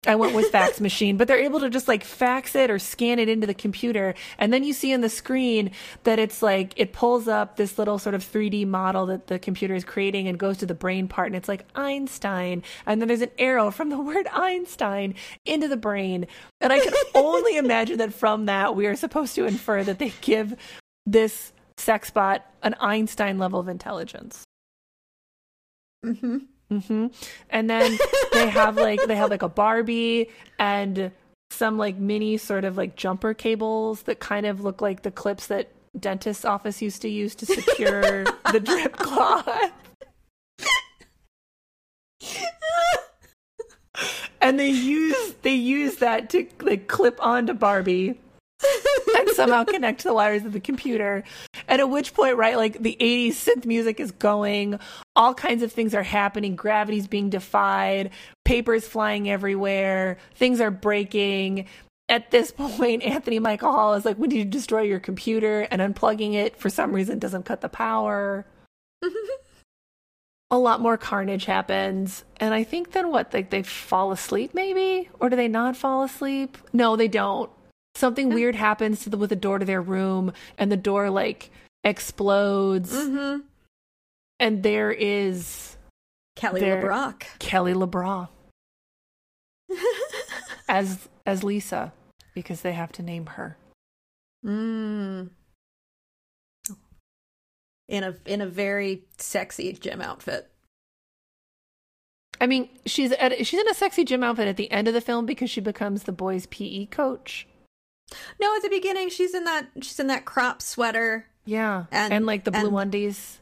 I 0.09 0.17
went 0.17 0.35
with 0.35 0.51
fax 0.51 0.81
machine, 0.81 1.19
but 1.19 1.29
they're 1.29 1.39
able 1.39 1.61
to 1.61 1.69
just 1.69 1.87
like 1.87 2.03
fax 2.03 2.55
it 2.55 2.71
or 2.71 2.79
scan 2.79 3.19
it 3.19 3.29
into 3.29 3.47
the 3.47 3.55
computer. 3.55 4.15
And 4.39 4.53
then 4.53 4.65
you 4.65 4.73
see 4.73 4.91
in 4.91 5.03
the 5.03 5.11
screen 5.11 5.71
that 6.05 6.19
it's 6.19 6.43
like 6.43 6.73
it 6.77 6.95
pulls 6.95 7.29
up 7.29 7.57
this 7.57 7.79
little 7.79 7.99
sort 7.99 8.15
of 8.15 8.25
3D 8.25 8.67
model 8.67 9.07
that 9.07 9.27
the 9.27 9.39
computer 9.39 9.75
is 9.75 9.85
creating 9.85 10.27
and 10.27 10.39
goes 10.39 10.57
to 10.59 10.67
the 10.67 10.75
brain 10.75 11.09
part. 11.09 11.27
And 11.27 11.37
it's 11.37 11.49
like 11.49 11.67
Einstein. 11.75 12.63
And 12.87 13.01
then 13.01 13.09
there's 13.09 13.21
an 13.21 13.31
arrow 13.39 13.71
from 13.71 13.91
the 13.91 13.99
word 13.99 14.27
Einstein 14.33 15.15
into 15.45 15.69
the 15.69 15.77
brain. 15.77 16.27
And 16.61 16.73
I 16.73 16.81
can 16.81 16.95
only 17.15 17.59
imagine 17.59 17.99
that 17.99 18.15
from 18.15 18.47
that, 18.47 18.75
we 18.75 18.87
are 18.87 18.97
supposed 18.97 19.35
to 19.35 19.45
infer 19.45 19.85
that 19.85 19.99
they 19.99 20.15
give 20.23 20.55
this 21.05 21.53
sex 21.77 22.11
bot 22.11 22.47
an 22.63 22.75
Einstein 22.81 23.39
level 23.39 23.61
of 23.61 23.69
intelligence. 23.69 24.45
Mm-hmm. 26.05 26.39
hmm 26.39 26.45
Mm-hmm. 26.73 27.07
And 27.51 27.71
then 27.71 27.99
they 28.33 28.49
have 28.51 28.77
like 28.77 29.01
they 29.07 29.17
have 29.17 29.31
like 29.31 29.43
a 29.43 29.49
Barbie 29.49 30.29
and 30.59 31.11
some 31.51 31.79
like 31.79 31.97
mini 31.97 32.37
sort 32.37 32.65
of 32.65 32.77
like 32.77 32.97
jumper 32.97 33.35
cables 33.35 34.03
that 34.03 34.21
kind 34.21 34.45
of 34.47 34.61
look 34.61 34.83
like 34.83 35.03
the 35.03 35.11
clips 35.11 35.47
that 35.47 35.71
dentist's 35.99 36.45
office 36.45 36.83
used 36.83 37.03
to 37.03 37.09
use 37.09 37.35
to 37.37 37.47
secure 37.47 38.25
the 38.53 38.61
drip 38.61 38.97
cloth. 38.97 39.73
and 44.41 44.61
they 44.61 44.69
use 44.69 45.35
they 45.43 45.55
use 45.55 45.97
that 45.97 46.29
to 46.31 46.47
like 46.61 46.87
clip 46.87 47.19
onto 47.25 47.55
Barbie 47.55 48.21
and 49.19 49.29
somehow 49.31 49.65
connect 49.65 50.01
to 50.01 50.09
the 50.09 50.15
wires 50.15 50.45
of 50.45 50.53
the 50.53 50.61
computer. 50.61 51.25
And 51.67 51.81
at 51.81 51.91
which 51.91 52.15
point, 52.15 52.37
right, 52.37 52.57
like 52.57 52.83
the 52.83 52.97
80s 53.01 53.31
synth 53.31 53.65
music 53.65 54.01
is 54.01 54.11
going, 54.11 54.79
all 55.17 55.35
kinds 55.35 55.63
of 55.63 55.73
things 55.73 55.95
are 55.95 56.03
happening, 56.03 56.57
gravity's 56.57 57.07
being 57.07 57.31
defied, 57.31 58.11
papers 58.45 58.87
flying 58.87 59.29
everywhere, 59.29 60.19
things 60.35 60.61
are 60.61 60.71
breaking. 60.71 61.67
At 62.09 62.31
this 62.31 62.51
point, 62.57 63.03
Anthony 63.03 63.39
Michael 63.39 63.73
Hall 63.73 63.95
is 63.95 64.05
like, 64.05 64.17
when 64.17 64.31
you 64.31 64.45
destroy 64.45 64.83
your 64.83 65.01
computer 65.01 65.63
and 65.71 65.81
unplugging 65.81 66.35
it 66.35 66.57
for 66.57 66.71
some 66.71 66.93
reason 66.93 67.19
doesn't 67.19 67.45
cut 67.45 67.61
the 67.61 67.69
power. 67.69 68.47
a 70.51 70.59
lot 70.59 70.81
more 70.81 70.97
carnage 70.97 71.45
happens. 71.45 72.25
And 72.39 72.55
I 72.55 72.65
think 72.65 72.93
then 72.93 73.11
what, 73.11 73.35
like 73.35 73.51
they 73.51 73.63
fall 73.63 74.13
asleep 74.13 74.55
maybe? 74.55 75.11
Or 75.21 75.29
do 75.29 75.37
they 75.37 75.49
not 75.49 75.77
fall 75.77 76.03
asleep? 76.03 76.57
No, 76.73 76.97
they 76.97 77.09
don't 77.09 77.51
something 77.99 78.31
weird 78.33 78.55
happens 78.55 79.01
to 79.05 79.11
the, 79.11 79.17
with 79.19 79.31
the 79.31 79.37
door 79.37 79.59
to 79.59 79.65
their 79.65 79.83
room 79.83 80.33
and 80.57 80.71
the 80.73 80.77
door 80.77 81.11
like 81.11 81.51
explodes 81.85 82.93
Mm-hmm. 82.93 83.41
and 84.41 84.63
there 84.63 84.91
is 84.91 85.77
Kelly 86.37 86.61
There- 86.61 86.83
LeBrock. 86.83 87.23
Kelly 87.39 87.75
LeBron 87.75 88.29
as 90.69 91.09
as 91.27 91.43
Lisa 91.45 91.93
because 92.35 92.63
they 92.63 92.73
have 92.73 92.93
to 92.93 93.03
name 93.03 93.27
her. 93.27 93.57
mm. 94.45 95.29
In 97.89 98.05
a 98.05 98.17
in 98.27 98.41
a 98.43 98.47
very 98.47 99.05
sexy 99.17 99.73
gym 99.73 100.01
outfit. 100.03 100.51
I 102.41 102.47
mean, 102.47 102.69
she's 102.87 103.11
at, 103.13 103.47
she's 103.47 103.59
in 103.59 103.67
a 103.69 103.75
sexy 103.75 104.05
gym 104.05 104.23
outfit 104.23 104.47
at 104.47 104.57
the 104.59 104.71
end 104.71 104.87
of 104.89 104.95
the 104.95 105.01
film 105.01 105.27
because 105.27 105.51
she 105.51 105.61
becomes 105.61 106.03
the 106.05 106.13
boys' 106.13 106.47
PE 106.47 106.87
coach. 106.87 107.49
No, 108.41 108.55
at 108.57 108.63
the 108.63 108.69
beginning 108.71 109.09
she's 109.11 109.35
in 109.35 109.45
that 109.45 109.69
she's 109.83 110.01
in 110.01 110.07
that 110.09 110.25
crop 110.25 110.63
sweater. 110.63 111.27
Yeah, 111.45 111.87
and, 111.91 112.13
And- 112.13 112.27
like 112.27 112.45
the 112.45 112.51
blue 112.51 112.77
undies. 112.77 113.39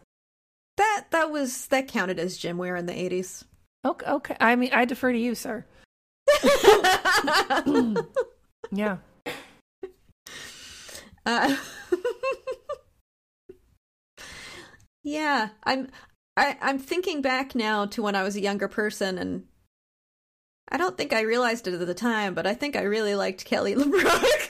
That 0.77 1.07
that 1.11 1.31
was 1.31 1.67
that 1.69 1.89
counted 1.89 2.19
as 2.19 2.37
gym 2.37 2.59
wear 2.59 2.77
in 2.77 2.87
the 2.87 2.93
eighties. 2.99 3.45
Okay, 3.85 4.07
okay. 4.11 4.37
I 4.41 4.57
mean, 4.57 4.71
I 4.75 4.85
defer 4.85 5.13
to 5.13 5.19
you, 5.19 5.35
sir. 5.35 5.65
Yeah. 8.73 8.97
Uh, 11.25 11.57
yeah, 15.03 15.51
I'm 15.65 15.89
I, 16.37 16.57
I'm 16.61 16.79
thinking 16.79 17.23
back 17.23 17.55
now 17.55 17.87
to 17.87 18.03
when 18.03 18.15
I 18.15 18.23
was 18.23 18.37
a 18.37 18.41
younger 18.41 18.69
person, 18.69 19.19
and 19.19 19.45
I 20.69 20.77
don't 20.77 20.99
think 20.99 21.13
I 21.13 21.21
realized 21.23 21.67
it 21.69 21.75
at 21.75 21.87
the 21.87 21.95
time, 21.95 22.35
but 22.35 22.47
I 22.47 22.55
think 22.55 22.77
I 22.77 22.83
really 22.83 23.15
liked 23.15 23.45
Kelly 23.45 23.75
LeBrock. 23.77 24.46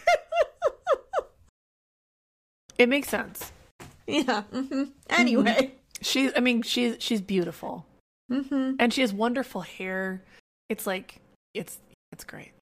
It 2.78 2.88
makes 2.88 3.08
sense. 3.08 3.52
yeah. 4.06 4.42
hmm 4.42 4.84
Anyway. 5.10 5.72
She 6.02 6.34
I 6.36 6.40
mean, 6.40 6.62
she's 6.62 6.96
she's 6.98 7.20
beautiful. 7.20 7.86
hmm 8.30 8.72
and 8.78 8.92
she 8.92 9.00
has 9.00 9.12
wonderful 9.12 9.62
hair. 9.62 10.22
It's 10.68 10.86
like 10.86 11.20
it's 11.54 11.78
it's 12.12 12.24
great. 12.24 12.52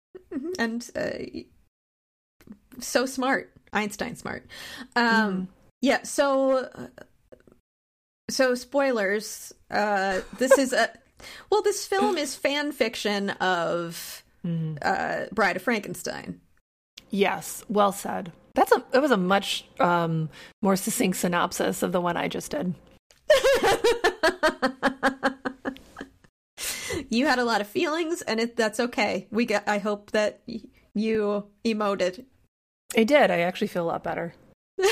And 0.59 0.89
uh, 0.97 1.41
so 2.81 3.07
smart, 3.07 3.53
Einstein 3.73 4.17
smart. 4.17 4.47
Um, 4.97 5.49
Yeah. 5.81 6.03
So, 6.03 6.69
so 8.31 8.55
spoilers. 8.55 9.53
Uh, 9.71 10.21
this 10.39 10.59
is 10.59 10.73
a 10.73 10.91
well. 11.51 11.63
This 11.63 11.87
film 11.87 12.17
is 12.19 12.35
fan 12.37 12.73
fiction 12.73 13.31
of 13.31 14.23
uh, 14.83 15.25
Bride 15.33 15.57
of 15.57 15.63
Frankenstein. 15.63 16.41
Yes, 17.11 17.65
well 17.69 17.93
said. 17.93 18.33
That's 18.55 18.71
a 18.73 18.85
that 18.93 19.03
was 19.03 19.11
a 19.11 19.17
much 19.17 19.65
um, 19.81 20.29
more 20.63 20.77
succinct 20.77 21.17
synopsis 21.19 21.83
of 21.83 21.93
the 21.93 22.01
one 22.01 22.17
I 22.17 22.29
just 22.29 22.51
did. 22.53 22.75
you 27.11 27.27
had 27.27 27.39
a 27.39 27.45
lot 27.45 27.61
of 27.61 27.67
feelings, 27.67 28.23
and 28.23 28.39
it, 28.41 28.57
that's 28.57 28.79
okay. 28.81 29.27
We 29.31 29.45
got. 29.47 29.67
I 29.69 29.79
hope 29.79 30.11
that 30.13 30.41
y- 30.47 30.61
you 30.95 31.47
emoted. 31.65 32.25
I 32.97 33.05
did. 33.05 33.31
I 33.31 33.41
actually 33.41 33.67
feel 33.69 33.85
a 33.85 33.91
lot 33.91 34.05
better. 34.05 34.35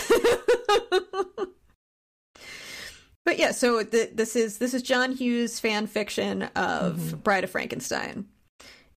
But 3.25 3.38
yeah, 3.38 3.53
so 3.53 3.85
th- 3.85 4.11
this 4.14 4.35
is 4.35 4.59
this 4.59 4.75
is 4.75 4.83
John 4.83 5.12
Hughes 5.12 5.61
fan 5.61 5.87
fiction 5.87 6.42
of 6.57 7.22
Bride 7.22 7.44
of 7.44 7.51
Frankenstein. 7.51 8.27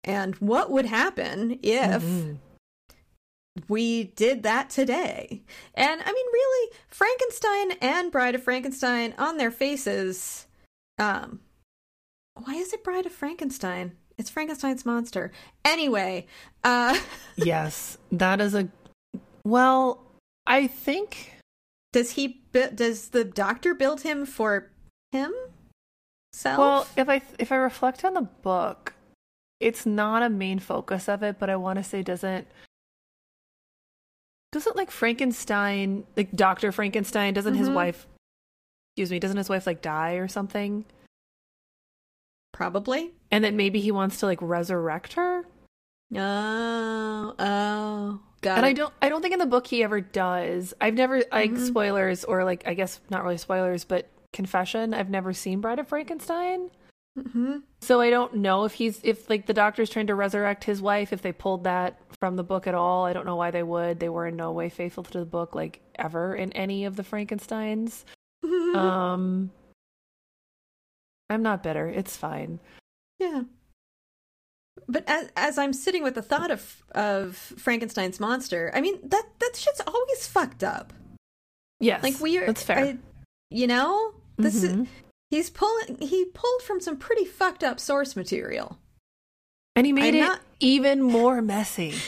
And 0.05 0.33
what 0.35 0.71
would 0.71 0.85
happen 0.85 1.59
if 1.61 2.01
Mhm. 2.01 2.37
We 3.67 4.05
did 4.05 4.43
that 4.43 4.69
today? 4.69 5.43
And 5.75 6.01
I 6.01 6.11
mean 6.11 6.25
really 6.33 6.71
Frankenstein 6.87 7.71
and 7.81 8.11
Bride 8.11 8.35
of 8.35 8.43
Frankenstein 8.43 9.13
on 9.17 9.37
their 9.37 9.51
faces 9.51 10.47
um 10.99 11.39
why 12.35 12.55
is 12.55 12.73
it 12.73 12.83
Bride 12.83 13.05
of 13.05 13.11
Frankenstein? 13.11 13.93
It's 14.17 14.29
Frankenstein's 14.29 14.85
monster. 14.85 15.31
Anyway, 15.63 16.27
uh 16.63 16.97
Yes, 17.35 17.97
that 18.11 18.41
is 18.41 18.55
a 18.55 18.69
well. 19.43 19.99
I 20.45 20.67
think 20.67 21.33
does 21.93 22.11
he 22.11 22.41
does 22.51 23.09
the 23.09 23.23
doctor 23.23 23.73
build 23.73 24.01
him 24.01 24.25
for 24.25 24.71
him? 25.11 25.33
Self? 26.33 26.57
well, 26.57 26.87
if 26.97 27.07
I 27.07 27.21
if 27.37 27.51
I 27.51 27.55
reflect 27.55 28.03
on 28.03 28.15
the 28.15 28.21
book, 28.21 28.93
it's 29.59 29.85
not 29.85 30.23
a 30.23 30.29
main 30.29 30.59
focus 30.59 31.07
of 31.07 31.21
it, 31.21 31.37
but 31.39 31.49
I 31.49 31.55
want 31.55 31.77
to 31.77 31.83
say 31.83 32.01
doesn't 32.01 32.47
doesn't 34.53 34.75
like 34.77 34.89
Frankenstein, 34.91 36.05
like 36.15 36.31
Doctor 36.35 36.71
Frankenstein, 36.71 37.33
doesn't 37.33 37.55
his 37.55 37.67
Mhm. 37.69 37.73
wife, 37.73 38.07
excuse 38.91 39.11
me, 39.11 39.19
doesn't 39.19 39.37
his 39.37 39.49
wife 39.49 39.67
like 39.67 39.81
die 39.81 40.13
or 40.13 40.27
something? 40.29 40.85
Probably. 42.53 43.11
And 43.31 43.43
then 43.43 43.57
maybe 43.57 43.81
he 43.81 43.91
wants 43.91 44.19
to 44.19 44.27
like 44.27 44.39
resurrect 44.41 45.13
her. 45.13 45.45
Oh, 46.15 47.33
oh, 47.39 48.19
got 48.41 48.57
and 48.59 48.65
it. 48.65 48.69
I 48.69 48.73
don't 48.73 48.93
I 49.01 49.09
don't 49.09 49.21
think 49.21 49.33
in 49.33 49.39
the 49.39 49.45
book 49.47 49.65
he 49.67 49.83
ever 49.83 49.99
does. 50.01 50.73
I've 50.79 50.93
never 50.93 51.23
like 51.31 51.51
Mhm. 51.51 51.67
spoilers 51.67 52.23
or 52.23 52.43
like 52.43 52.67
I 52.67 52.75
guess 52.75 53.01
not 53.09 53.23
really 53.23 53.37
spoilers, 53.37 53.83
but 53.83 54.07
confession, 54.31 54.93
I've 54.93 55.09
never 55.09 55.33
seen 55.33 55.61
Bride 55.61 55.79
of 55.79 55.87
Frankenstein. 55.87 56.69
Hmm 57.15 57.57
So 57.81 58.01
I 58.01 58.09
don't 58.09 58.35
know 58.37 58.65
if 58.65 58.73
he's 58.73 58.99
if 59.03 59.29
like 59.29 59.45
the 59.45 59.53
doctor's 59.53 59.89
trying 59.89 60.07
to 60.07 60.15
resurrect 60.15 60.63
his 60.63 60.81
wife, 60.81 61.13
if 61.13 61.21
they 61.21 61.31
pulled 61.31 61.65
that 61.65 61.99
from 62.19 62.35
the 62.37 62.43
book 62.43 62.65
at 62.67 62.73
all. 62.75 63.05
I 63.05 63.13
don't 63.13 63.25
know 63.25 63.35
why 63.35 63.51
they 63.51 63.63
would. 63.63 63.99
They 63.99 64.09
were 64.09 64.27
in 64.27 64.35
no 64.35 64.51
way 64.51 64.69
faithful 64.69 65.03
to 65.03 65.19
the 65.19 65.25
book 65.25 65.53
like 65.55 65.81
ever 65.95 66.35
in 66.35 66.51
any 66.53 66.85
of 66.85 66.95
the 66.95 67.03
Frankensteins. 67.03 68.03
Um 68.75 69.51
I'm 71.29 71.43
not 71.43 71.63
bitter. 71.63 71.87
It's 71.87 72.17
fine. 72.17 72.59
yeah. 73.19 73.43
But 74.87 75.03
as 75.07 75.29
as 75.37 75.57
I'm 75.57 75.71
sitting 75.73 76.03
with 76.03 76.15
the 76.15 76.21
thought 76.21 76.49
of 76.51 76.83
of 76.93 77.35
Frankenstein's 77.37 78.19
monster, 78.19 78.71
I 78.73 78.81
mean 78.81 78.99
that 79.03 79.23
that 79.39 79.55
shit's 79.55 79.81
always 79.87 80.27
fucked 80.27 80.63
up. 80.63 80.91
Yes. 81.79 82.01
Like 82.03 82.19
we 82.19 82.37
are, 82.39 82.45
That's 82.47 82.63
fair. 82.63 82.77
I- 82.79 82.97
you 83.51 83.67
know, 83.67 84.13
this 84.37 84.63
is 84.63 84.73
Mhm. 84.73 84.87
He's 85.33 85.49
pulling 85.49 85.97
he 85.99 86.25
pulled 86.25 86.61
from 86.61 86.79
some 86.79 86.95
pretty 86.97 87.25
fucked 87.25 87.63
up 87.63 87.79
source 87.79 88.15
material. 88.15 88.77
and 89.75 89.85
he 89.85 89.91
made 89.93 90.13
I'm 90.15 90.21
it 90.21 90.25
not- 90.27 90.39
even 90.59 91.01
more 91.01 91.41
messy. 91.41 91.93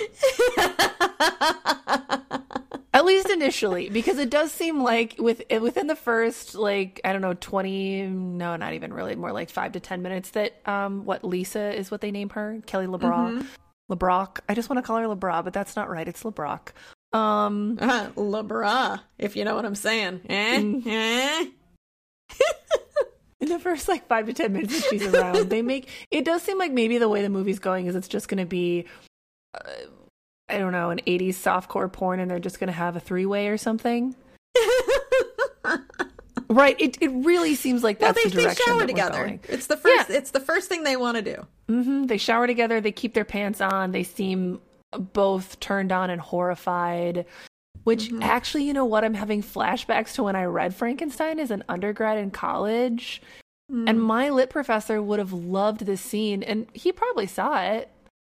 At 2.93 3.03
least 3.03 3.29
initially, 3.29 3.89
because 3.89 4.19
it 4.19 4.29
does 4.29 4.53
seem 4.53 4.81
like 4.81 5.15
with 5.19 5.41
within 5.59 5.87
the 5.87 5.97
first 5.97 6.55
like 6.55 7.01
I 7.03 7.11
don't 7.11 7.21
know 7.21 7.33
twenty, 7.33 8.03
no, 8.03 8.55
not 8.55 8.71
even 8.73 8.93
really, 8.93 9.15
more 9.15 9.33
like 9.33 9.49
five 9.49 9.73
to 9.73 9.81
ten 9.81 10.01
minutes. 10.01 10.29
That 10.31 10.65
um, 10.65 11.03
what 11.03 11.25
Lisa 11.25 11.73
is 11.77 11.91
what 11.91 11.99
they 11.99 12.11
name 12.11 12.29
her, 12.29 12.61
Kelly 12.65 12.85
LeBrock, 12.87 13.39
Mm-hmm. 13.39 13.93
LeBrock. 13.93 14.39
I 14.47 14.53
just 14.53 14.69
want 14.69 14.77
to 14.77 14.87
call 14.87 14.95
her 14.97 15.07
LeBrock, 15.07 15.43
but 15.43 15.51
that's 15.51 15.75
not 15.75 15.89
right. 15.89 16.07
It's 16.07 16.23
LeBrock. 16.23 16.69
Um, 17.11 17.77
uh, 17.81 18.11
LeBra, 18.15 19.01
if 19.19 19.35
you 19.35 19.43
know 19.43 19.55
what 19.55 19.65
I'm 19.65 19.75
saying. 19.75 20.21
Eh? 20.29 20.59
Mm. 20.61 20.87
Eh? 20.87 21.45
in 23.41 23.49
the 23.49 23.59
first 23.59 23.87
like 23.87 24.07
five 24.07 24.25
to 24.27 24.33
ten 24.33 24.53
minutes 24.53 24.81
that 24.81 24.89
she's 24.89 25.05
around, 25.05 25.49
they 25.49 25.61
make 25.61 25.89
it 26.11 26.25
does 26.25 26.41
seem 26.41 26.57
like 26.57 26.71
maybe 26.71 26.97
the 26.97 27.09
way 27.09 27.21
the 27.21 27.29
movie's 27.29 27.59
going 27.59 27.87
is 27.87 27.95
it's 27.95 28.07
just 28.07 28.27
going 28.27 28.39
to 28.39 28.45
be. 28.45 28.85
Uh, 29.53 29.59
I 30.47 30.59
don't 30.59 30.73
know, 30.73 30.91
an 30.91 30.99
80s 31.07 31.29
softcore 31.29 31.91
porn, 31.91 32.19
and 32.19 32.29
they're 32.29 32.37
just 32.37 32.59
going 32.59 32.67
to 32.67 32.73
have 32.73 32.95
a 32.95 32.99
three 32.99 33.25
way 33.25 33.47
or 33.47 33.57
something. 33.57 34.15
Right. 36.49 36.79
It 36.79 36.97
it 37.01 37.09
really 37.09 37.55
seems 37.55 37.83
like 37.83 37.99
well, 37.99 38.13
that's 38.13 38.23
they, 38.23 38.29
the 38.29 38.35
they 38.35 38.43
direction 38.43 38.65
shower 38.67 38.77
that 38.77 38.83
we're 38.83 38.87
together. 38.87 39.17
going. 39.17 39.39
It's 39.49 39.67
the 39.67 39.77
first. 39.77 40.09
Yeah. 40.09 40.15
It's 40.17 40.31
the 40.31 40.39
first 40.39 40.69
thing 40.69 40.83
they 40.83 40.95
want 40.95 41.17
to 41.17 41.21
do. 41.23 41.45
hmm 41.67 42.03
They 42.03 42.17
shower 42.17 42.45
together. 42.47 42.79
They 42.79 42.91
keep 42.91 43.13
their 43.13 43.25
pants 43.25 43.61
on. 43.61 43.91
They 43.91 44.03
seem 44.03 44.61
both 44.91 45.59
turned 45.59 45.91
on 45.91 46.09
and 46.09 46.21
horrified. 46.21 47.25
Which 47.85 48.09
Mm-hmm. 48.09 48.23
actually, 48.23 48.63
you 48.65 48.73
know 48.73 48.83
what? 48.85 49.03
I'm 49.05 49.13
having 49.13 49.41
flashbacks 49.41 50.13
to 50.15 50.23
when 50.23 50.35
I 50.35 50.43
read 50.43 50.75
Frankenstein 50.75 51.39
as 51.39 51.49
an 51.51 51.63
undergrad 51.69 52.17
in 52.17 52.29
college. 52.31 53.21
Mm. 53.71 53.89
And 53.89 54.01
my 54.01 54.29
lit 54.29 54.49
professor 54.49 55.01
would 55.01 55.17
have 55.19 55.31
loved 55.33 55.85
this 55.85 56.01
scene, 56.01 56.43
and 56.43 56.67
he 56.73 56.91
probably 56.91 57.25
saw 57.27 57.61
it. 57.63 57.89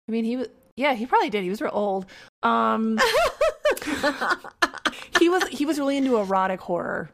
I 0.08 0.12
mean, 0.12 0.24
he 0.24 0.36
was, 0.36 0.48
yeah, 0.76 0.92
he 0.94 1.06
probably 1.06 1.30
did. 1.30 1.42
He 1.42 1.50
was 1.50 1.60
real 1.62 1.70
old. 1.72 2.06
Um, 2.44 2.98
he 5.18 5.28
was 5.28 5.42
he 5.48 5.64
was 5.66 5.78
really 5.78 5.96
into 5.96 6.16
erotic 6.16 6.60
horror, 6.60 7.10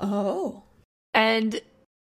oh, 0.00 0.62
and 1.14 1.54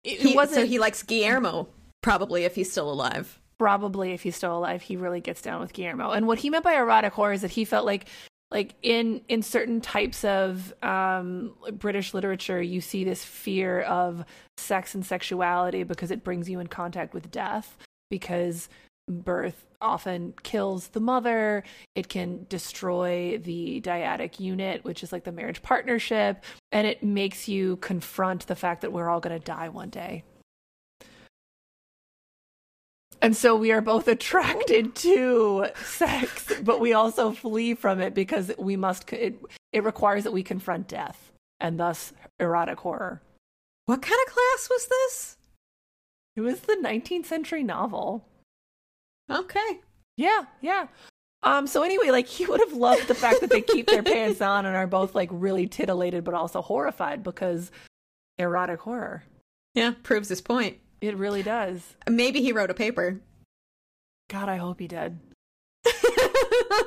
it, 0.04 0.22
he, 0.22 0.36
wasn't 0.36 0.62
so 0.62 0.66
he 0.66 0.80
likes 0.80 1.04
Guillermo 1.04 1.68
probably 2.02 2.44
if 2.46 2.56
he's 2.56 2.72
still 2.72 2.90
alive. 2.92 3.40
probably 3.58 4.14
if 4.14 4.22
he's 4.24 4.36
still 4.36 4.58
alive 4.58 4.82
he 4.84 4.96
really 4.96 5.20
gets 5.20 5.42
down 5.42 5.60
with 5.60 5.74
guillermo 5.74 6.12
and 6.12 6.28
what 6.28 6.38
he 6.40 6.50
meant 6.50 6.64
by 6.64 6.74
erotic 6.76 7.12
horror 7.14 7.34
is 7.34 7.42
that 7.42 7.52
he 7.52 7.66
felt 7.66 7.86
like 7.86 8.08
like 8.52 8.76
in 8.82 9.22
in 9.28 9.42
certain 9.42 9.82
types 9.82 10.24
of 10.24 10.74
um 10.84 11.54
british 11.74 12.14
literature 12.14 12.62
you 12.62 12.80
see 12.80 13.04
this 13.04 13.24
fear 13.24 13.82
of 13.82 14.24
sex 14.58 14.96
and 14.96 15.06
sexuality 15.06 15.84
because 15.84 16.12
it 16.12 16.24
brings 16.24 16.50
you 16.50 16.60
in 16.60 16.68
contact 16.68 17.14
with 17.14 17.30
death 17.32 17.78
because 18.10 18.70
birth 19.10 19.64
often 19.80 20.34
kills 20.44 20.90
the 20.90 21.00
mother. 21.00 21.64
It 21.96 22.10
can 22.10 22.46
destroy 22.50 23.38
the 23.38 23.82
dyadic 23.82 24.40
unit 24.40 24.84
which 24.84 25.04
is 25.04 25.12
like 25.12 25.24
the 25.24 25.32
marriage 25.32 25.62
partnership 25.62 26.44
and 26.72 26.88
it 26.88 27.04
makes 27.04 27.48
you 27.48 27.78
confront 27.78 28.48
the 28.48 28.56
fact 28.56 28.82
that 28.82 28.92
we're 28.92 29.10
all 29.10 29.20
going 29.20 29.38
to 29.38 29.46
die 29.46 29.70
one 29.70 29.90
day 29.90 30.24
and 33.22 33.36
so 33.36 33.56
we 33.56 33.72
are 33.72 33.82
both 33.82 34.08
attracted 34.08 34.96
to 34.96 35.68
sex, 35.84 36.54
but 36.64 36.80
we 36.80 36.94
also 36.94 37.32
flee 37.32 37.74
from 37.74 38.00
it 38.00 38.14
because 38.14 38.52
we 38.58 38.76
must. 38.76 39.12
It, 39.14 39.40
it 39.74 39.84
requires 39.84 40.24
that 40.24 40.34
we 40.34 40.44
confront 40.44 40.88
death, 40.88 41.32
and 41.60 41.80
thus 41.80 42.14
erotic 42.40 42.80
horror. 42.80 43.22
What 43.86 44.02
kind 44.02 44.20
of 44.26 44.34
class 44.34 44.70
was 44.70 44.88
this? 44.88 45.38
It 46.36 46.42
was 46.42 46.60
the 46.62 46.78
19th 46.84 47.26
century 47.26 47.64
novel. 47.64 48.26
Okay. 49.32 49.82
Yeah, 50.18 50.46
yeah. 50.62 50.88
Um. 51.44 51.68
So 51.68 51.84
anyway, 51.84 52.12
like 52.12 52.28
he 52.28 52.46
would 52.46 52.60
have 52.60 52.74
loved 52.74 53.08
the 53.08 53.16
fact 53.16 53.42
that 53.42 53.50
they 53.50 53.62
keep 53.62 53.88
their 53.88 54.04
pants 54.04 54.42
on 54.42 54.66
and 54.66 54.76
are 54.76 54.88
both 54.88 55.16
like 55.16 55.30
really 55.32 55.68
titillated, 55.68 56.24
but 56.24 56.34
also 56.34 56.62
horrified 56.62 57.24
because 57.24 57.72
erotic 58.38 58.82
horror. 58.82 59.24
Yeah, 59.74 59.94
proves 60.04 60.30
his 60.30 60.42
point. 60.42 60.78
It 61.02 61.16
really 61.18 61.44
does. 61.44 61.96
Maybe 62.10 62.42
he 62.42 62.52
wrote 62.52 62.70
a 62.72 62.74
paper. 62.74 63.20
God, 64.30 64.50
I 64.50 64.58
hope 64.58 64.80
he 64.80 64.88
did. 64.88 65.20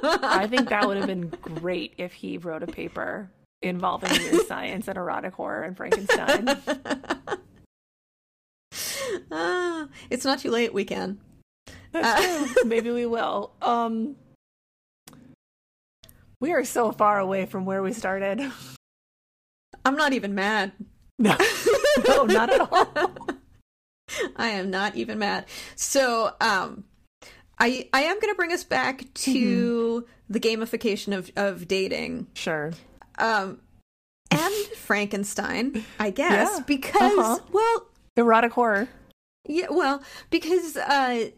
I 0.03 0.47
think 0.51 0.69
that 0.69 0.87
would 0.87 0.97
have 0.97 1.07
been 1.07 1.29
great 1.29 1.95
if 1.97 2.13
he 2.13 2.39
wrote 2.39 2.63
a 2.63 2.67
paper 2.67 3.31
involving 3.63 4.11
weird 4.11 4.47
science 4.47 4.89
and 4.89 4.97
erotic 4.99 5.35
horror 5.35 5.63
and 5.63 5.77
Frankenstein. 5.77 6.49
Ah, 9.33 9.89
it's 10.09 10.25
not 10.25 10.39
too 10.39 10.51
late. 10.51 10.73
We 10.73 10.85
can. 10.85 11.19
That's 11.93 12.57
Uh. 12.57 12.65
Maybe 12.65 12.91
we 12.91 13.07
will. 13.07 13.53
Um, 13.61 14.15
we 16.41 16.53
are 16.53 16.65
so 16.65 16.93
far 16.93 17.19
away 17.19 17.47
from 17.47 17.65
where 17.65 17.83
we 17.83 17.93
started. 17.93 18.41
I'm 19.85 19.97
not 19.97 20.13
even 20.13 20.35
mad. 20.35 20.73
No, 21.19 21.37
no, 22.07 22.25
not 22.25 22.51
at 22.51 22.61
all. 22.73 23.19
I 24.37 24.49
am 24.49 24.71
not 24.71 24.97
even 24.97 25.19
mad. 25.19 25.47
So, 25.77 26.33
um, 26.41 26.85
I 27.59 27.89
I 27.93 28.03
am 28.03 28.19
going 28.21 28.33
to 28.33 28.37
bring 28.37 28.53
us 28.53 28.65
back 28.65 29.05
to 29.15 30.07
the 30.29 30.41
gamification 30.41 31.17
of 31.17 31.31
of 31.37 31.69
dating. 31.69 32.27
Sure. 32.35 32.73
Um, 33.19 33.61
and 34.31 34.55
Frankenstein, 34.77 35.85
I 35.99 36.11
guess, 36.11 36.51
Yeah. 36.59 36.65
because 36.67 37.03
Uh-huh. 37.19 37.39
well, 37.53 37.87
Erotic 38.17 38.53
horror. 38.53 38.89
yeah, 39.47 39.67
well, 39.71 40.03
because 40.31 40.77
uh, 40.77 41.29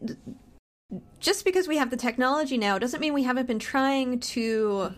just 1.19 1.43
because 1.43 1.67
we 1.67 1.77
have 1.77 1.89
the 1.89 1.97
technology 1.97 2.57
now 2.57 2.77
doesn't 2.79 2.99
mean 3.01 3.13
we 3.13 3.23
haven't 3.23 3.47
been 3.47 3.59
trying 3.59 4.19
to 4.19 4.93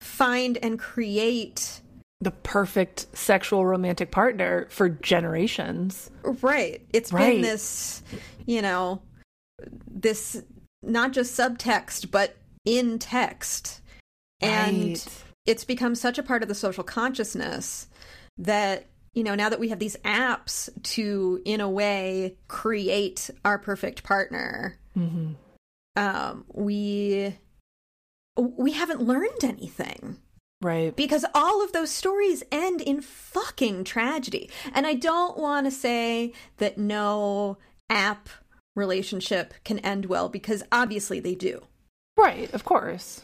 find 0.00 0.56
and 0.62 0.78
create 0.78 1.80
The 2.22 2.30
perfect 2.30 3.06
sexual 3.16 3.66
romantic 3.66 4.12
partner 4.12 4.68
for 4.70 4.88
generations. 4.88 6.08
Right. 6.22 6.86
It's 6.92 7.12
Right. 7.12 7.32
been 7.34 7.40
this, 7.42 8.02
you 8.46 8.62
know, 8.62 9.02
this 9.90 10.40
not 10.82 11.12
just 11.12 11.36
subtext, 11.36 12.12
but 12.12 12.36
in 12.64 13.00
text. 13.00 13.80
And 14.40 14.90
Right. 14.90 15.08
it's 15.46 15.64
become 15.64 15.96
such 15.96 16.16
a 16.16 16.22
part 16.22 16.42
of 16.44 16.48
the 16.48 16.54
social 16.54 16.84
consciousness 16.84 17.88
that, 18.38 18.86
you 19.14 19.24
know, 19.24 19.34
now 19.34 19.48
that 19.48 19.58
we 19.58 19.70
have 19.70 19.80
these 19.80 19.96
apps 20.04 20.68
to, 20.94 21.42
in 21.44 21.60
a 21.60 21.68
way, 21.68 22.36
create 22.46 23.30
our 23.44 23.58
perfect 23.58 24.04
partner, 24.04 24.78
Mhm. 24.96 25.34
um, 25.96 26.44
we 26.52 27.36
we 28.36 28.72
haven't 28.72 29.02
learned 29.02 29.42
anything 29.44 30.16
Right. 30.62 30.94
because 30.96 31.24
all 31.34 31.62
of 31.64 31.72
those 31.72 31.90
stories 31.90 32.42
end 32.52 32.80
in 32.80 33.00
fucking 33.02 33.84
tragedy. 33.84 34.48
And 34.72 34.86
I 34.86 34.94
don't 34.94 35.36
want 35.36 35.66
to 35.66 35.70
say 35.70 36.32
that 36.58 36.78
no 36.78 37.58
app 37.90 38.28
relationship 38.76 39.54
can 39.64 39.78
end 39.80 40.06
well 40.06 40.28
because 40.28 40.62
obviously 40.72 41.20
they 41.20 41.34
do. 41.34 41.60
Right. 42.16 42.52
Of 42.54 42.64
course. 42.64 43.22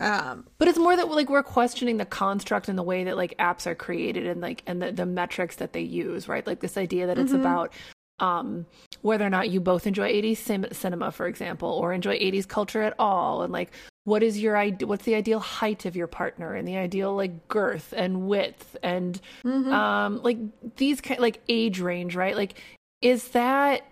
Um, 0.00 0.46
But 0.58 0.68
it's 0.68 0.78
more 0.78 0.96
that 0.96 1.10
like 1.10 1.28
we're 1.28 1.42
questioning 1.42 1.96
the 1.96 2.04
construct 2.06 2.68
and 2.68 2.78
the 2.78 2.82
way 2.84 3.02
that 3.04 3.16
like 3.16 3.36
apps 3.38 3.66
are 3.66 3.74
created 3.74 4.26
and 4.26 4.40
like 4.40 4.62
and 4.66 4.80
the, 4.80 4.92
the 4.92 5.06
metrics 5.06 5.56
that 5.56 5.72
they 5.72 5.80
use, 5.82 6.28
right? 6.28 6.46
Like 6.46 6.60
this 6.60 6.76
idea 6.76 7.06
that 7.08 7.18
it's 7.18 7.32
Mhm. 7.32 7.40
about 7.40 7.72
um 8.20 8.66
whether 9.02 9.24
or 9.24 9.30
not 9.30 9.50
you 9.50 9.60
both 9.60 9.86
enjoy 9.86 10.08
80s 10.08 10.38
cinema, 10.74 11.10
for 11.12 11.26
example, 11.26 11.68
or 11.70 11.92
enjoy 11.92 12.16
80s 12.18 12.46
culture 12.48 12.82
at 12.82 12.94
all, 12.98 13.42
and 13.42 13.52
like 13.52 13.72
what 14.08 14.22
is 14.22 14.38
your 14.40 14.58
what's 14.80 15.04
the 15.04 15.14
ideal 15.14 15.38
height 15.38 15.84
of 15.84 15.94
your 15.94 16.06
partner 16.06 16.54
and 16.54 16.66
the 16.66 16.76
ideal 16.76 17.14
like 17.14 17.46
girth 17.48 17.92
and 17.96 18.26
width 18.26 18.76
and 18.82 19.20
mhm. 19.44 19.70
um 19.72 20.22
like 20.22 20.38
these 20.76 21.00
kind 21.00 21.20
like 21.20 21.40
age 21.48 21.78
range, 21.80 22.16
right? 22.16 22.34
Like 22.34 22.60
is 23.02 23.28
that 23.28 23.82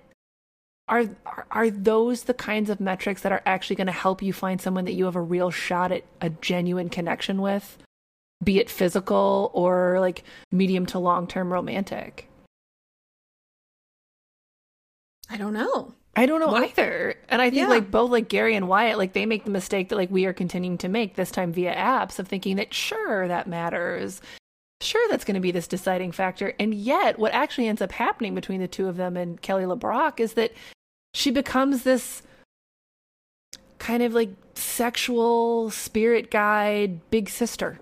are 0.89 1.05
are- 1.27 1.47
are 1.51 1.71
those 1.71 2.25
the 2.25 2.35
kinds 2.35 2.71
of 2.71 2.81
metrics 2.81 3.23
that 3.23 3.33
are 3.33 3.43
actually 3.45 3.77
going 3.77 3.87
to 3.89 3.93
help 3.93 4.23
you 4.23 4.33
find 4.33 4.61
someone 4.61 4.87
that 4.87 4.95
you 4.95 5.05
have 5.05 5.17
a 5.17 5.21
real 5.21 5.51
shot 5.51 5.93
at 5.93 6.05
a 6.21 6.31
genuine 6.31 6.89
connection 6.89 7.43
with 7.43 7.79
be 8.43 8.59
it 8.59 8.71
physical 8.71 9.51
or 9.55 10.01
like 10.01 10.25
medium 10.51 10.87
to 10.87 10.99
long 10.99 11.27
term 11.27 11.53
romantic 11.53 12.29
I 15.29 15.37
don't 15.37 15.55
know. 15.55 15.95
I 16.17 16.27
don't 16.27 16.41
know 16.41 16.55
either 16.55 17.15
and 17.29 17.41
i 17.41 17.51
think 17.51 17.63
yeah. 17.63 17.69
like 17.69 17.91
both 17.91 18.11
like 18.11 18.29
gary 18.29 18.57
and 18.57 18.69
wyatt 18.69 18.99
like 18.99 19.13
they 19.13 19.27
make 19.27 19.45
the 19.45 19.51
mistake 19.51 19.89
that 19.89 19.97
like 19.97 20.11
we 20.11 20.25
are 20.25 20.33
continuing 20.33 20.79
to 20.79 20.89
make 20.89 21.15
this 21.15 21.31
time 21.31 21.53
via 21.53 21.75
apps 21.75 22.19
of 22.19 22.27
thinking 22.27 22.57
that 22.57 22.75
sure 22.75 23.29
that 23.29 23.47
matters 23.47 24.21
sure 24.81 25.09
that's 25.09 25.25
going 25.25 25.35
to 25.35 25.41
be 25.41 25.51
this 25.53 25.69
deciding 25.69 26.13
factor 26.13 26.55
and 26.59 26.75
yet 26.75 27.19
what 27.19 27.33
actually 27.33 27.69
ends 27.69 27.81
up 27.81 27.93
happening 27.93 28.35
between 28.35 28.61
the 28.61 28.69
two 28.69 28.89
of 28.89 28.97
them 28.97 29.17
and 29.17 29.41
kelly 29.43 29.65
lebrock 29.65 30.19
is 30.19 30.35
that 30.35 30.53
she 31.15 31.31
becomes 31.31 31.83
this 31.83 32.23
kind 33.79 34.03
of 34.03 34.13
like 34.15 34.31
sexual 34.55 35.71
spirit 35.71 36.31
guide 36.31 37.01
big 37.11 37.29
sister 37.29 37.79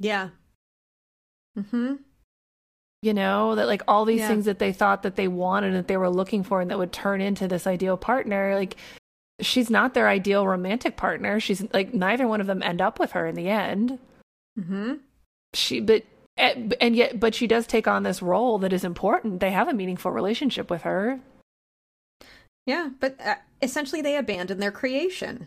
Yeah. 0.00 0.28
Hmm. 1.70 1.94
You 3.02 3.14
know 3.14 3.54
that 3.54 3.66
like 3.66 3.82
all 3.86 4.04
these 4.04 4.20
Yeah. 4.20 4.28
things 4.28 4.44
that 4.46 4.58
they 4.58 4.72
thought 4.72 5.02
that 5.02 5.16
they 5.16 5.28
wanted 5.28 5.68
and 5.68 5.76
that 5.76 5.88
they 5.88 5.96
were 5.96 6.10
looking 6.10 6.42
for 6.42 6.60
and 6.60 6.70
that 6.70 6.78
would 6.78 6.92
turn 6.92 7.20
into 7.20 7.46
this 7.46 7.66
ideal 7.66 7.96
partner 7.96 8.54
like 8.54 8.76
she's 9.40 9.70
not 9.70 9.94
their 9.94 10.08
ideal 10.08 10.46
romantic 10.46 10.96
partner 10.96 11.38
she's 11.38 11.62
like 11.72 11.94
neither 11.94 12.26
one 12.26 12.40
of 12.40 12.46
them 12.48 12.62
end 12.62 12.80
up 12.80 12.98
with 12.98 13.12
her 13.12 13.26
in 13.26 13.36
the 13.36 13.48
end 13.48 13.98
mm-hmm. 14.58 14.94
she 15.54 15.78
but 15.80 16.02
eh, 16.38 16.68
and 16.80 16.96
yet 16.96 17.20
but 17.20 17.34
she 17.34 17.46
does 17.46 17.66
take 17.66 17.86
on 17.86 18.02
this 18.02 18.20
role 18.20 18.58
that 18.58 18.72
is 18.72 18.82
important 18.82 19.38
they 19.38 19.52
have 19.52 19.68
a 19.68 19.72
meaningful 19.72 20.10
relationship 20.10 20.68
with 20.70 20.82
her 20.82 21.20
Yeah, 22.66 22.90
but 23.00 23.16
uh, 23.24 23.36
essentially 23.62 24.02
they 24.02 24.16
abandon 24.16 24.58
their 24.58 24.72
creation, 24.72 25.46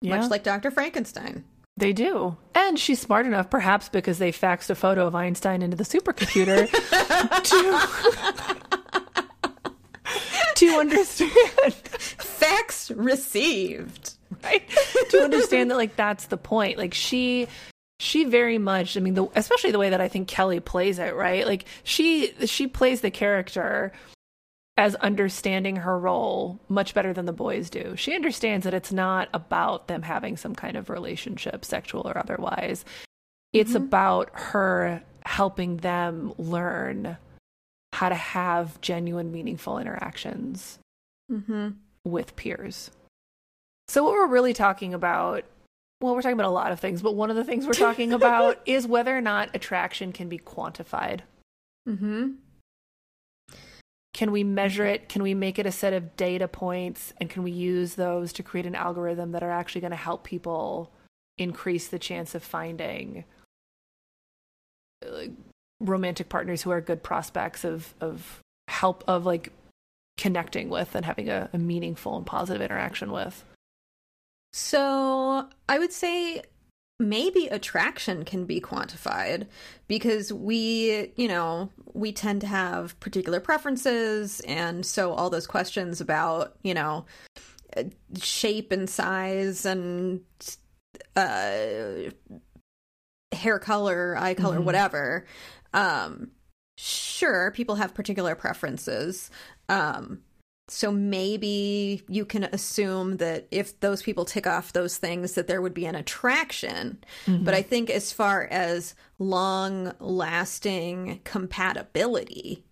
yeah 0.00 0.16
much 0.16 0.30
like 0.30 0.42
Dr. 0.44 0.70
Frankenstein. 0.70 1.44
They 1.76 1.92
do. 1.92 2.36
And 2.54 2.78
she's 2.78 3.00
smart 3.00 3.26
enough 3.26 3.50
perhaps 3.50 3.88
because 3.88 4.18
they 4.18 4.30
faxed 4.32 4.70
a 4.70 4.74
photo 4.74 5.06
of 5.06 5.14
einstein 5.14 5.62
into 5.62 5.76
the 5.76 5.84
supercomputer 5.84 6.70
to 7.42 7.80
to 10.54 10.66
understand. 10.78 11.74
Fax 11.74 12.90
received. 12.92 14.14
right. 14.42 14.62
To 15.10 15.22
understand 15.22 15.70
that 15.70 15.76
like 15.76 15.96
that's 15.96 16.26
the 16.26 16.36
point. 16.36 16.78
Like 16.78 16.94
she 16.94 17.48
she 18.00 18.24
very 18.24 18.58
much 18.58 18.96
i 18.96 19.00
mean 19.00 19.14
the, 19.14 19.28
especially 19.36 19.70
the 19.70 19.78
way 19.78 19.90
that 19.90 20.00
i 20.00 20.08
think 20.08 20.26
kelly 20.26 20.58
plays 20.58 20.98
it 20.98 21.14
right? 21.14 21.46
Like 21.46 21.64
she 21.84 22.32
she 22.44 22.66
plays 22.66 23.00
the 23.00 23.10
character 23.10 23.92
as 24.76 24.94
understanding 24.96 25.76
her 25.76 25.98
role 25.98 26.58
much 26.68 26.94
better 26.94 27.12
than 27.12 27.26
the 27.26 27.32
boys 27.32 27.70
do 27.70 27.94
she 27.96 28.14
understands 28.14 28.64
that 28.64 28.74
it's 28.74 28.92
not 28.92 29.28
about 29.32 29.86
them 29.88 30.02
having 30.02 30.36
some 30.36 30.54
kind 30.54 30.76
of 30.76 30.90
relationship 30.90 31.64
sexual 31.64 32.02
or 32.08 32.18
otherwise 32.18 32.84
it's 33.52 33.72
Mhm. 33.72 33.76
about 33.76 34.30
her 34.32 35.02
helping 35.24 35.76
them 35.78 36.34
learn 36.38 37.16
how 37.92 38.08
to 38.08 38.14
have 38.16 38.80
genuine 38.80 39.30
meaningful 39.32 39.78
interactions 39.78 40.78
Mm-hmm. 41.32 41.68
with 42.04 42.36
peers. 42.36 42.90
So, 43.88 44.02
what 44.04 44.12
we're 44.12 44.26
really 44.26 44.52
talking 44.52 44.92
about, 44.92 45.44
well, 46.02 46.14
we're 46.14 46.20
talking 46.22 46.34
about 46.38 46.48
a 46.48 46.50
lot 46.50 46.72
of 46.72 46.80
things, 46.80 47.00
but 47.00 47.14
one 47.14 47.30
of 47.30 47.36
the 47.36 47.44
things 47.44 47.66
we're 47.66 47.72
talking 47.72 48.12
about 48.20 48.60
is 48.66 48.86
whether 48.86 49.16
or 49.16 49.20
not 49.22 49.54
attraction 49.54 50.12
can 50.12 50.28
be 50.28 50.38
quantified. 50.38 51.20
Mm-hmm. 51.88 52.32
Can 54.14 54.30
we 54.30 54.44
measure 54.44 54.86
it? 54.86 55.08
Can 55.08 55.24
we 55.24 55.34
make 55.34 55.58
it 55.58 55.66
a 55.66 55.72
set 55.72 55.92
of 55.92 56.16
data 56.16 56.46
points? 56.46 57.12
And 57.20 57.28
can 57.28 57.42
we 57.42 57.50
use 57.50 57.96
those 57.96 58.32
to 58.34 58.44
create 58.44 58.64
an 58.64 58.76
algorithm 58.76 59.32
that 59.32 59.42
are 59.42 59.50
actually 59.50 59.80
going 59.80 59.90
to 59.90 59.96
help 59.96 60.22
people 60.22 60.92
increase 61.36 61.88
the 61.88 61.98
chance 61.98 62.34
of 62.36 62.44
finding 62.44 63.24
uh, 65.04 65.24
romantic 65.80 66.28
partners 66.28 66.62
who 66.62 66.70
are 66.70 66.80
good 66.80 67.02
prospects 67.02 67.64
of, 67.64 67.92
of 68.00 68.40
help, 68.68 69.02
of 69.08 69.26
like 69.26 69.52
connecting 70.16 70.70
with 70.70 70.94
and 70.94 71.04
having 71.04 71.28
a, 71.28 71.50
a 71.52 71.58
meaningful 71.58 72.16
and 72.16 72.24
positive 72.24 72.62
interaction 72.62 73.10
with? 73.10 73.44
So 74.52 75.48
I 75.68 75.80
would 75.80 75.92
say 75.92 76.42
maybe 77.00 77.46
attraction 77.48 78.24
can 78.24 78.44
be 78.44 78.60
quantified 78.60 79.46
because 79.88 80.32
we, 80.32 81.12
you 81.16 81.26
know, 81.28 81.70
we 81.92 82.12
tend 82.12 82.40
to 82.42 82.46
have 82.46 82.98
particular 83.00 83.40
preferences. 83.40 84.40
And 84.40 84.86
so 84.86 85.12
all 85.12 85.30
those 85.30 85.46
questions 85.46 86.00
about, 86.00 86.56
you 86.62 86.74
know, 86.74 87.04
shape 88.20 88.70
and 88.70 88.88
size 88.88 89.66
and 89.66 90.20
uh, 91.16 92.10
hair 93.32 93.58
color, 93.58 94.16
eye 94.16 94.34
color, 94.34 94.58
Mhm. 94.60 94.64
whatever. 94.64 95.26
Um, 95.72 96.30
sure, 96.78 97.50
people 97.50 97.74
have 97.74 97.94
particular 97.94 98.36
preferences. 98.36 99.30
Um, 99.68 100.22
so 100.68 100.90
maybe 100.90 102.02
you 102.08 102.24
can 102.24 102.44
assume 102.44 103.18
that 103.18 103.46
if 103.50 103.78
those 103.80 104.02
people 104.02 104.24
tick 104.24 104.46
off 104.46 104.72
those 104.72 104.96
things, 104.96 105.34
that 105.34 105.46
there 105.46 105.60
would 105.60 105.74
be 105.74 105.84
an 105.84 105.94
attraction. 105.94 106.98
But 107.26 107.32
mm-hmm. 107.32 107.48
I 107.50 107.62
think 107.62 107.90
as 107.90 108.12
far 108.12 108.44
as 108.50 108.94
long 109.18 109.92
lasting 110.00 111.20
compatibility, 111.24 112.64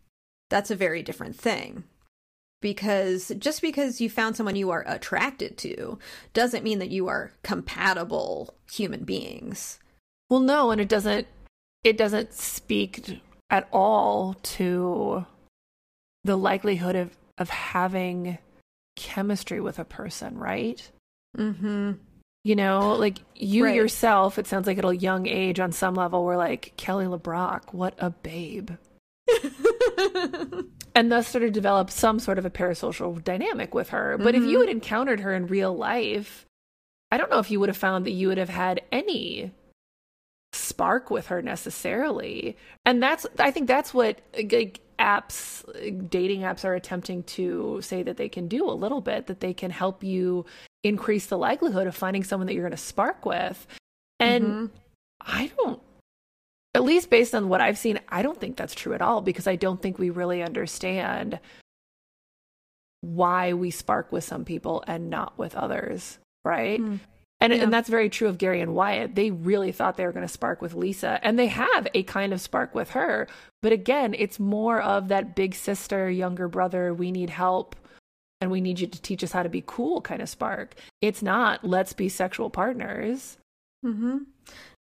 that's 0.48 0.70
a 0.70 0.76
very 0.76 1.02
different 1.02 1.36
thing. 1.36 1.84
Because 2.62 3.32
just 3.38 3.60
because 3.60 4.00
you 4.00 4.08
found 4.08 4.36
someone 4.36 4.56
you 4.56 4.70
are 4.70 4.84
attracted 4.86 5.58
to 5.58 5.98
doesn't 6.32 6.64
mean 6.64 6.78
that 6.78 6.90
you 6.90 7.08
are 7.08 7.32
compatible 7.42 8.54
human 8.70 9.04
beings. 9.04 9.80
Well, 10.30 10.40
no, 10.40 10.70
and 10.70 10.80
it 10.80 10.88
doesn't 10.88 11.26
it 11.84 11.98
doesn't 11.98 12.32
speak 12.32 13.20
at 13.50 13.68
all 13.72 14.34
to 14.42 15.26
the 16.24 16.36
likelihood 16.36 16.94
of 16.94 17.16
of 17.38 17.50
having 17.50 18.38
chemistry 18.96 19.60
with 19.60 19.78
a 19.78 19.84
person, 19.84 20.38
right? 20.38 20.90
Mm-hmm. 21.36 21.92
You 22.44 22.56
know, 22.56 22.94
like 22.94 23.18
you 23.34 23.64
Right. 23.64 23.74
yourself, 23.74 24.38
it 24.38 24.46
sounds 24.46 24.66
like 24.66 24.78
at 24.78 24.84
a 24.84 24.96
young 24.96 25.26
age 25.26 25.60
on 25.60 25.72
some 25.72 25.94
level 25.94 26.24
we're 26.24 26.36
like, 26.36 26.72
Kelly 26.76 27.06
LeBrock, 27.06 27.72
what 27.72 27.94
a 27.98 28.10
babe. 28.10 28.72
And 30.94 31.10
thus 31.10 31.26
sort 31.26 31.44
of 31.44 31.52
develop 31.54 31.90
some 31.90 32.18
sort 32.18 32.38
of 32.38 32.44
a 32.44 32.50
parasocial 32.50 33.22
dynamic 33.24 33.74
with 33.74 33.88
her. 33.90 34.18
But 34.18 34.34
if 34.34 34.42
you 34.44 34.60
had 34.60 34.68
encountered 34.68 35.20
her 35.20 35.32
in 35.32 35.46
real 35.46 35.74
life, 35.74 36.44
I 37.10 37.16
don't 37.16 37.30
know 37.30 37.38
if 37.38 37.50
you 37.50 37.60
would 37.60 37.70
have 37.70 37.78
found 37.78 38.04
that 38.04 38.10
you 38.10 38.28
would 38.28 38.36
have 38.36 38.50
had 38.50 38.82
any 38.92 39.52
spark 40.52 41.10
with 41.10 41.28
her 41.28 41.40
necessarily. 41.40 42.58
And 42.84 43.02
that's 43.02 43.26
I 43.38 43.50
think 43.50 43.68
that's 43.68 43.94
what 43.94 44.20
like 44.36 44.80
apps 44.98 45.62
dating 46.10 46.40
apps 46.42 46.64
are 46.64 46.74
attempting 46.74 47.22
to 47.24 47.80
say 47.82 48.02
that 48.02 48.16
they 48.16 48.28
can 48.28 48.48
do 48.48 48.68
a 48.68 48.72
little 48.72 49.00
bit 49.00 49.26
that 49.26 49.40
they 49.40 49.54
can 49.54 49.70
help 49.70 50.02
you 50.04 50.44
increase 50.84 51.26
the 51.26 51.38
likelihood 51.38 51.86
of 51.86 51.94
finding 51.94 52.24
someone 52.24 52.46
that 52.46 52.54
you're 52.54 52.62
going 52.62 52.70
to 52.70 52.76
spark 52.76 53.24
with. 53.24 53.66
And 54.20 54.44
Mhm. 54.44 54.70
I 55.20 55.50
don't 55.56 55.82
at 56.74 56.84
least 56.84 57.10
based 57.10 57.34
on 57.34 57.48
what 57.48 57.60
I've 57.60 57.76
seen, 57.76 58.00
I 58.08 58.22
don't 58.22 58.40
think 58.40 58.56
that's 58.56 58.74
true 58.74 58.94
at 58.94 59.02
all 59.02 59.20
because 59.20 59.46
I 59.46 59.56
don't 59.56 59.80
think 59.82 59.98
we 59.98 60.08
really 60.10 60.42
understand 60.42 61.38
why 63.02 63.52
we 63.52 63.70
spark 63.70 64.10
with 64.10 64.24
some 64.24 64.44
people 64.44 64.82
and 64.86 65.10
not 65.10 65.36
with 65.36 65.54
others, 65.54 66.18
right? 66.44 66.80
Hmm. 66.80 66.96
And 67.42 67.52
Yeah. 67.52 67.62
and 67.64 67.72
that's 67.72 67.88
very 67.88 68.08
true 68.08 68.28
of 68.28 68.38
Gary 68.38 68.60
and 68.60 68.72
Wyatt. 68.74 69.16
They 69.16 69.30
really 69.32 69.72
thought 69.72 69.96
they 69.96 70.06
were 70.06 70.12
going 70.12 70.26
to 70.26 70.32
spark 70.32 70.62
with 70.62 70.74
Lisa, 70.74 71.18
and 71.22 71.36
they 71.38 71.48
have 71.48 71.88
a 71.92 72.04
kind 72.04 72.32
of 72.32 72.40
spark 72.40 72.74
with 72.74 72.90
her. 72.90 73.26
But 73.62 73.72
again, 73.72 74.14
it's 74.16 74.38
more 74.38 74.80
of 74.80 75.08
that 75.08 75.34
big 75.34 75.54
sister, 75.54 76.08
younger 76.08 76.46
brother, 76.48 76.94
we 76.94 77.10
need 77.10 77.30
help 77.30 77.74
and 78.40 78.50
we 78.50 78.60
need 78.60 78.80
you 78.80 78.88
to 78.88 79.02
teach 79.02 79.22
us 79.22 79.30
how 79.32 79.42
to 79.44 79.48
be 79.48 79.62
cool 79.66 80.00
kind 80.00 80.20
of 80.20 80.28
spark. 80.28 80.74
It's 81.00 81.22
not 81.22 81.64
let's 81.64 81.92
be 81.92 82.08
sexual 82.08 82.50
partners. 82.50 83.38
Mm-hmm. 83.84 84.18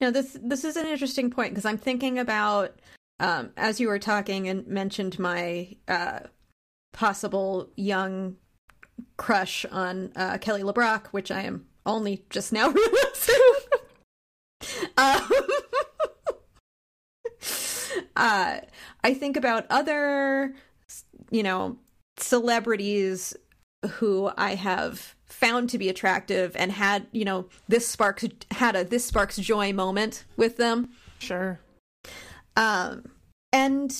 No, 0.01 0.11
this 0.11 0.37
this 0.41 0.63
is 0.63 0.77
an 0.77 0.87
interesting 0.87 1.29
point 1.29 1.51
because 1.51 1.65
I'm 1.65 1.77
thinking 1.77 2.19
about 2.19 2.79
um, 3.19 3.51
as 3.57 3.79
you 3.79 3.89
were 3.89 3.99
talking 3.99 4.47
and 4.47 4.65
mentioned 4.67 5.19
my 5.19 5.75
uh, 5.89 6.19
possible 6.93 7.69
young 7.75 8.37
crush 9.17 9.65
on 9.71 10.11
uh, 10.15 10.37
Kelly 10.37 10.63
LeBrock, 10.63 11.07
which 11.07 11.29
I 11.31 11.41
am 11.41 11.65
only 11.89 12.23
just 12.29 12.53
now 12.53 12.67
um, 14.97 15.29
uh, 18.15 18.59
I 19.03 19.13
think 19.13 19.37
about 19.37 19.65
other, 19.69 20.53
you 21.31 21.43
know, 21.43 21.77
celebrities 22.17 23.35
who 23.87 24.31
I 24.37 24.55
have 24.55 25.15
found 25.25 25.69
to 25.69 25.77
be 25.77 25.89
attractive 25.89 26.55
and 26.55 26.71
had, 26.71 27.07
you 27.11 27.23
know, 27.23 27.47
this 27.67 27.87
sparks 27.87 28.25
had 28.51 28.75
a 28.75 28.83
this 28.83 29.05
sparks 29.05 29.37
joy 29.37 29.71
moment 29.71 30.25
with 30.35 30.57
them. 30.57 30.89
Sure. 31.19 31.59
Um 32.57 33.05
and 33.53 33.93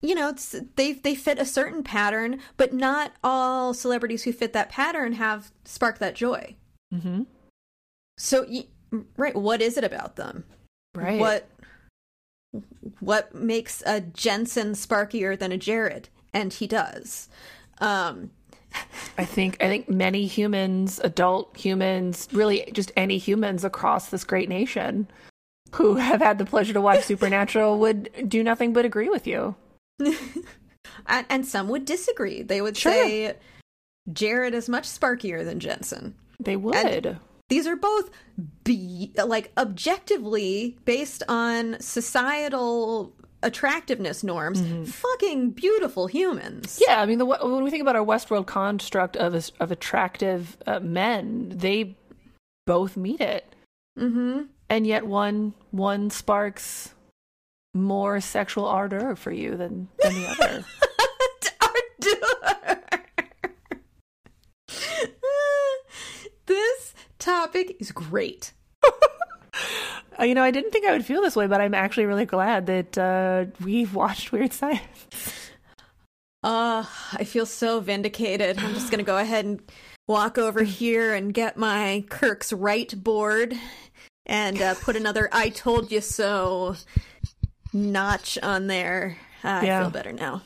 you 0.00 0.14
know, 0.14 0.28
it's, 0.28 0.54
they 0.76 0.92
they 0.92 1.16
fit 1.16 1.40
a 1.40 1.44
certain 1.44 1.82
pattern, 1.82 2.40
but 2.56 2.72
not 2.72 3.12
all 3.24 3.74
celebrities 3.74 4.22
who 4.22 4.32
fit 4.32 4.52
that 4.52 4.68
pattern 4.68 5.14
have 5.14 5.50
spark 5.64 5.98
that 5.98 6.14
joy. 6.14 6.54
Mm-hmm. 6.92 7.22
So, 8.16 8.46
right, 9.16 9.36
what 9.36 9.62
is 9.62 9.76
it 9.76 9.84
about 9.84 10.16
them? 10.16 10.44
Right. 10.94 11.20
What 11.20 11.48
what 13.00 13.34
makes 13.34 13.82
a 13.86 14.00
Jensen 14.00 14.72
sparkier 14.72 15.38
than 15.38 15.52
a 15.52 15.58
Jared? 15.58 16.08
And 16.32 16.52
he 16.52 16.66
does. 16.66 17.28
Um, 17.78 18.30
I 19.16 19.24
think 19.24 19.56
I 19.62 19.68
think 19.68 19.88
many 19.88 20.26
humans, 20.26 21.00
adult 21.02 21.56
humans, 21.56 22.28
really 22.32 22.68
just 22.72 22.92
any 22.96 23.18
humans 23.18 23.64
across 23.64 24.08
this 24.10 24.24
great 24.24 24.48
nation 24.48 25.08
who 25.74 25.94
have 25.96 26.20
had 26.20 26.38
the 26.38 26.44
pleasure 26.44 26.72
to 26.72 26.80
watch 26.80 27.04
Supernatural 27.04 27.78
would 27.78 28.10
do 28.28 28.42
nothing 28.42 28.72
but 28.72 28.84
agree 28.84 29.08
with 29.08 29.26
you. 29.26 29.54
and, 31.06 31.26
and 31.28 31.46
some 31.46 31.68
would 31.68 31.84
disagree. 31.84 32.42
They 32.42 32.60
would 32.60 32.76
Sure. 32.76 32.92
say 32.92 33.36
Jared 34.12 34.54
is 34.54 34.68
much 34.68 34.84
sparkier 34.88 35.44
than 35.44 35.60
Jensen. 35.60 36.14
They 36.40 36.56
would. 36.56 37.18
These 37.48 37.66
are 37.66 37.76
both 37.76 38.10
be 38.64 39.12
like 39.24 39.50
objectively 39.56 40.76
based 40.84 41.22
on 41.28 41.76
societal 41.80 43.14
attractiveness 43.42 44.22
norms, 44.24 44.60
fucking 44.92 45.50
beautiful 45.52 46.08
humans. 46.08 46.80
yeah, 46.86 47.00
I 47.00 47.06
mean, 47.06 47.18
the, 47.18 47.24
when 47.26 47.62
we 47.64 47.70
think 47.70 47.80
about 47.82 47.96
our 47.96 48.04
Westworld 48.04 48.46
construct 48.46 49.16
of 49.16 49.50
of 49.60 49.70
attractive 49.72 50.56
uh, 50.66 50.80
men, 50.80 51.52
they 51.54 51.96
both 52.66 52.96
meet 52.96 53.20
it, 53.20 53.54
Mm-hmm. 53.98 54.42
and 54.68 54.86
yet 54.86 55.06
one 55.06 55.54
one 55.70 56.10
sparks 56.10 56.94
more 57.74 58.20
sexual 58.20 58.66
ardor 58.66 59.16
for 59.16 59.32
you 59.32 59.56
than 59.56 59.88
than 60.02 60.14
the 60.14 60.28
other. 60.28 60.64
this 66.48 66.94
topic 67.18 67.76
is 67.78 67.92
great. 67.92 68.52
Uh, 70.20 70.24
you 70.24 70.34
know, 70.34 70.42
I 70.42 70.50
didn't 70.50 70.72
think 70.72 70.84
I 70.84 70.92
would 70.92 71.04
feel 71.04 71.22
this 71.22 71.36
way, 71.36 71.46
but 71.46 71.60
I'm 71.60 71.74
actually 71.74 72.06
really 72.06 72.24
glad 72.24 72.66
that 72.66 72.98
uh, 72.98 73.44
we've 73.64 73.94
watched 73.94 74.32
Weird 74.32 74.52
Science. 74.52 75.50
Uh, 76.42 76.84
I 77.12 77.24
feel 77.24 77.46
so 77.46 77.80
vindicated. 77.80 78.58
I'm 78.58 78.74
just 78.74 78.90
going 78.90 78.98
to 78.98 79.04
go 79.04 79.18
ahead 79.18 79.44
and 79.44 79.62
walk 80.06 80.38
over 80.38 80.62
here 80.64 81.14
and 81.14 81.32
get 81.32 81.56
my 81.56 82.04
Kirk's 82.08 82.52
right 82.52 82.92
board 83.02 83.54
and 84.26 84.60
uh, 84.60 84.74
put 84.74 84.96
another 84.96 85.28
"I 85.32 85.50
told 85.50 85.92
you 85.92 86.00
so" 86.00 86.76
notch 87.72 88.38
on 88.42 88.66
there. 88.66 89.18
Uh, 89.44 89.60
I 89.62 89.80
feel 89.80 89.90
better 89.90 90.12
now. 90.12 90.42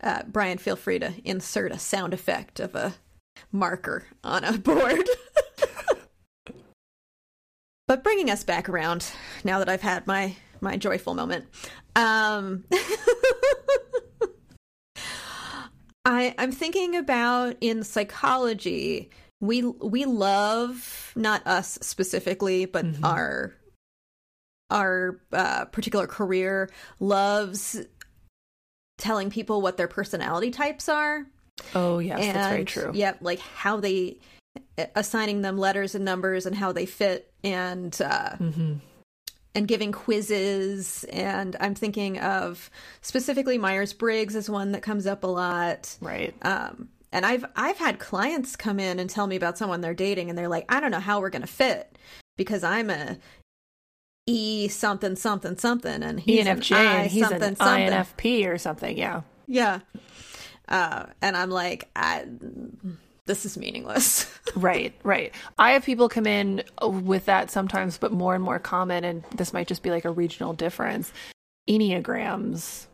Uh, 0.00 0.22
Brian, 0.26 0.58
feel 0.58 0.76
free 0.76 0.98
to 0.98 1.12
insert 1.24 1.70
a 1.70 1.78
sound 1.78 2.12
effect 2.12 2.58
of 2.58 2.74
a 2.74 2.94
marker 3.50 4.04
on 4.24 4.44
a 4.44 4.56
board. 4.58 5.08
but 7.88 8.02
bringing 8.04 8.30
us 8.30 8.44
back 8.44 8.68
around 8.68 9.10
now 9.44 9.58
that 9.58 9.68
I've 9.68 9.82
had 9.82 10.06
my 10.06 10.36
my 10.60 10.76
joyful 10.76 11.14
moment. 11.14 11.46
Um, 11.96 12.64
I 16.04 16.34
I'm 16.38 16.52
thinking 16.52 16.96
about 16.96 17.56
in 17.60 17.84
psychology 17.84 19.10
we 19.40 19.62
we 19.62 20.04
love 20.04 21.12
not 21.16 21.46
us 21.46 21.78
specifically 21.80 22.64
but 22.64 22.84
Mhm. 22.84 23.04
our 23.04 23.54
our 24.70 25.20
uh, 25.32 25.66
particular 25.66 26.06
career 26.06 26.70
loves 26.98 27.80
telling 28.98 29.30
people 29.30 29.60
what 29.60 29.76
their 29.76 29.88
personality 29.88 30.50
types 30.50 30.88
are 30.88 31.26
Oh, 31.74 31.98
yes, 31.98 32.20
and 32.20 32.36
that's 32.36 32.48
very 32.48 32.64
true. 32.64 32.90
Yep, 32.94 33.18
like 33.20 33.38
how 33.38 33.78
they 33.78 34.18
assigning 34.94 35.42
them 35.42 35.56
letters 35.58 35.94
and 35.94 36.04
numbers 36.04 36.46
and 36.46 36.54
how 36.54 36.72
they 36.72 36.86
fit 36.86 37.32
and 37.42 38.00
uh 38.02 38.36
hmm 38.36 38.74
and 39.54 39.68
giving 39.68 39.92
quizzes 39.92 41.04
and 41.12 41.56
I'm 41.60 41.74
thinking 41.74 42.18
of 42.18 42.70
specifically 43.02 43.58
Myers-Briggs 43.58 44.34
is 44.34 44.48
one 44.48 44.72
that 44.72 44.80
comes 44.80 45.06
up 45.06 45.24
a 45.24 45.26
lot. 45.26 45.94
Right. 46.00 46.34
Um 46.42 46.88
and 47.12 47.26
I've 47.26 47.44
I've 47.54 47.76
had 47.76 47.98
clients 47.98 48.56
come 48.56 48.80
in 48.80 48.98
and 48.98 49.10
tell 49.10 49.26
me 49.26 49.36
about 49.36 49.58
someone 49.58 49.82
they're 49.82 49.92
dating 49.92 50.30
and 50.30 50.38
they're 50.38 50.48
like, 50.48 50.64
"I 50.70 50.80
don't 50.80 50.90
know 50.90 51.00
how 51.00 51.20
we're 51.20 51.28
going 51.28 51.42
to 51.42 51.48
fit 51.48 51.98
because 52.38 52.64
I'm 52.64 52.88
a 52.88 53.18
E 54.26 54.68
something 54.68 55.16
something 55.16 55.58
something 55.58 56.02
and 56.02 56.18
he's 56.18 56.46
an 56.46 56.56
ENFJ, 56.56 56.76
I 56.76 57.02
and 57.02 57.10
he's 57.10 57.22
something 57.22 57.42
an 57.42 57.56
something." 57.56 57.92
INFP 57.92 58.46
or 58.48 58.56
something. 58.56 58.96
Yeah. 58.96 59.20
Yeah. 59.46 59.80
Uh, 60.72 61.06
and 61.20 61.36
I'm 61.36 61.50
like, 61.50 61.88
I, 61.94 62.24
this 63.26 63.44
is 63.46 63.56
meaningless. 63.56 64.28
Right, 64.54 64.92
right. 65.02 65.32
I 65.58 65.70
have 65.70 65.82
people 65.82 66.10
come 66.10 66.26
in 66.26 66.62
with 66.82 67.24
that 67.24 67.50
sometimes, 67.50 67.96
but 67.96 68.12
more 68.12 68.34
and 68.34 68.44
more 68.44 68.58
common, 68.58 69.02
and 69.02 69.24
this 69.34 69.54
might 69.54 69.66
just 69.66 69.82
be 69.82 69.88
like 69.88 70.04
a 70.04 70.10
regional 70.10 70.52
difference. 70.52 71.10
Enneagrams. 71.66 72.84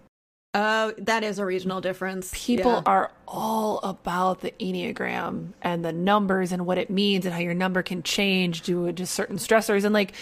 Oh, 0.55 0.93
that 0.99 1.25
is 1.25 1.39
a 1.41 1.45
regional 1.45 1.81
difference. 1.81 2.31
People 2.33 2.73
Yeah. 2.75 2.83
are 2.87 3.11
all 3.27 3.79
about 3.79 4.41
the 4.41 4.53
Enneagram 4.61 5.53
and 5.63 5.85
the 5.85 5.93
numbers 5.93 6.53
and 6.53 6.65
what 6.65 6.79
it 6.79 6.91
means 6.91 7.25
and 7.27 7.35
how 7.35 7.41
your 7.41 7.55
number 7.55 7.83
can 7.83 8.05
change 8.05 8.63
due 8.63 8.93
to 8.93 9.05
certain 9.07 9.37
stressors. 9.37 9.85
And 9.85 9.93
like, 9.93 10.13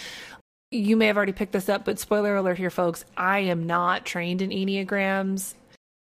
you 0.71 0.97
may 0.97 1.07
have 1.07 1.17
already 1.19 1.33
picked 1.33 1.53
this 1.53 1.69
up, 1.69 1.85
but 1.85 1.99
spoiler 1.99 2.35
alert 2.37 2.57
here, 2.59 2.71
folks. 2.71 3.05
I 3.17 3.41
am 3.41 3.67
not 3.67 4.05
trained 4.07 4.41
in 4.41 4.51
Enneagrams. 4.51 5.53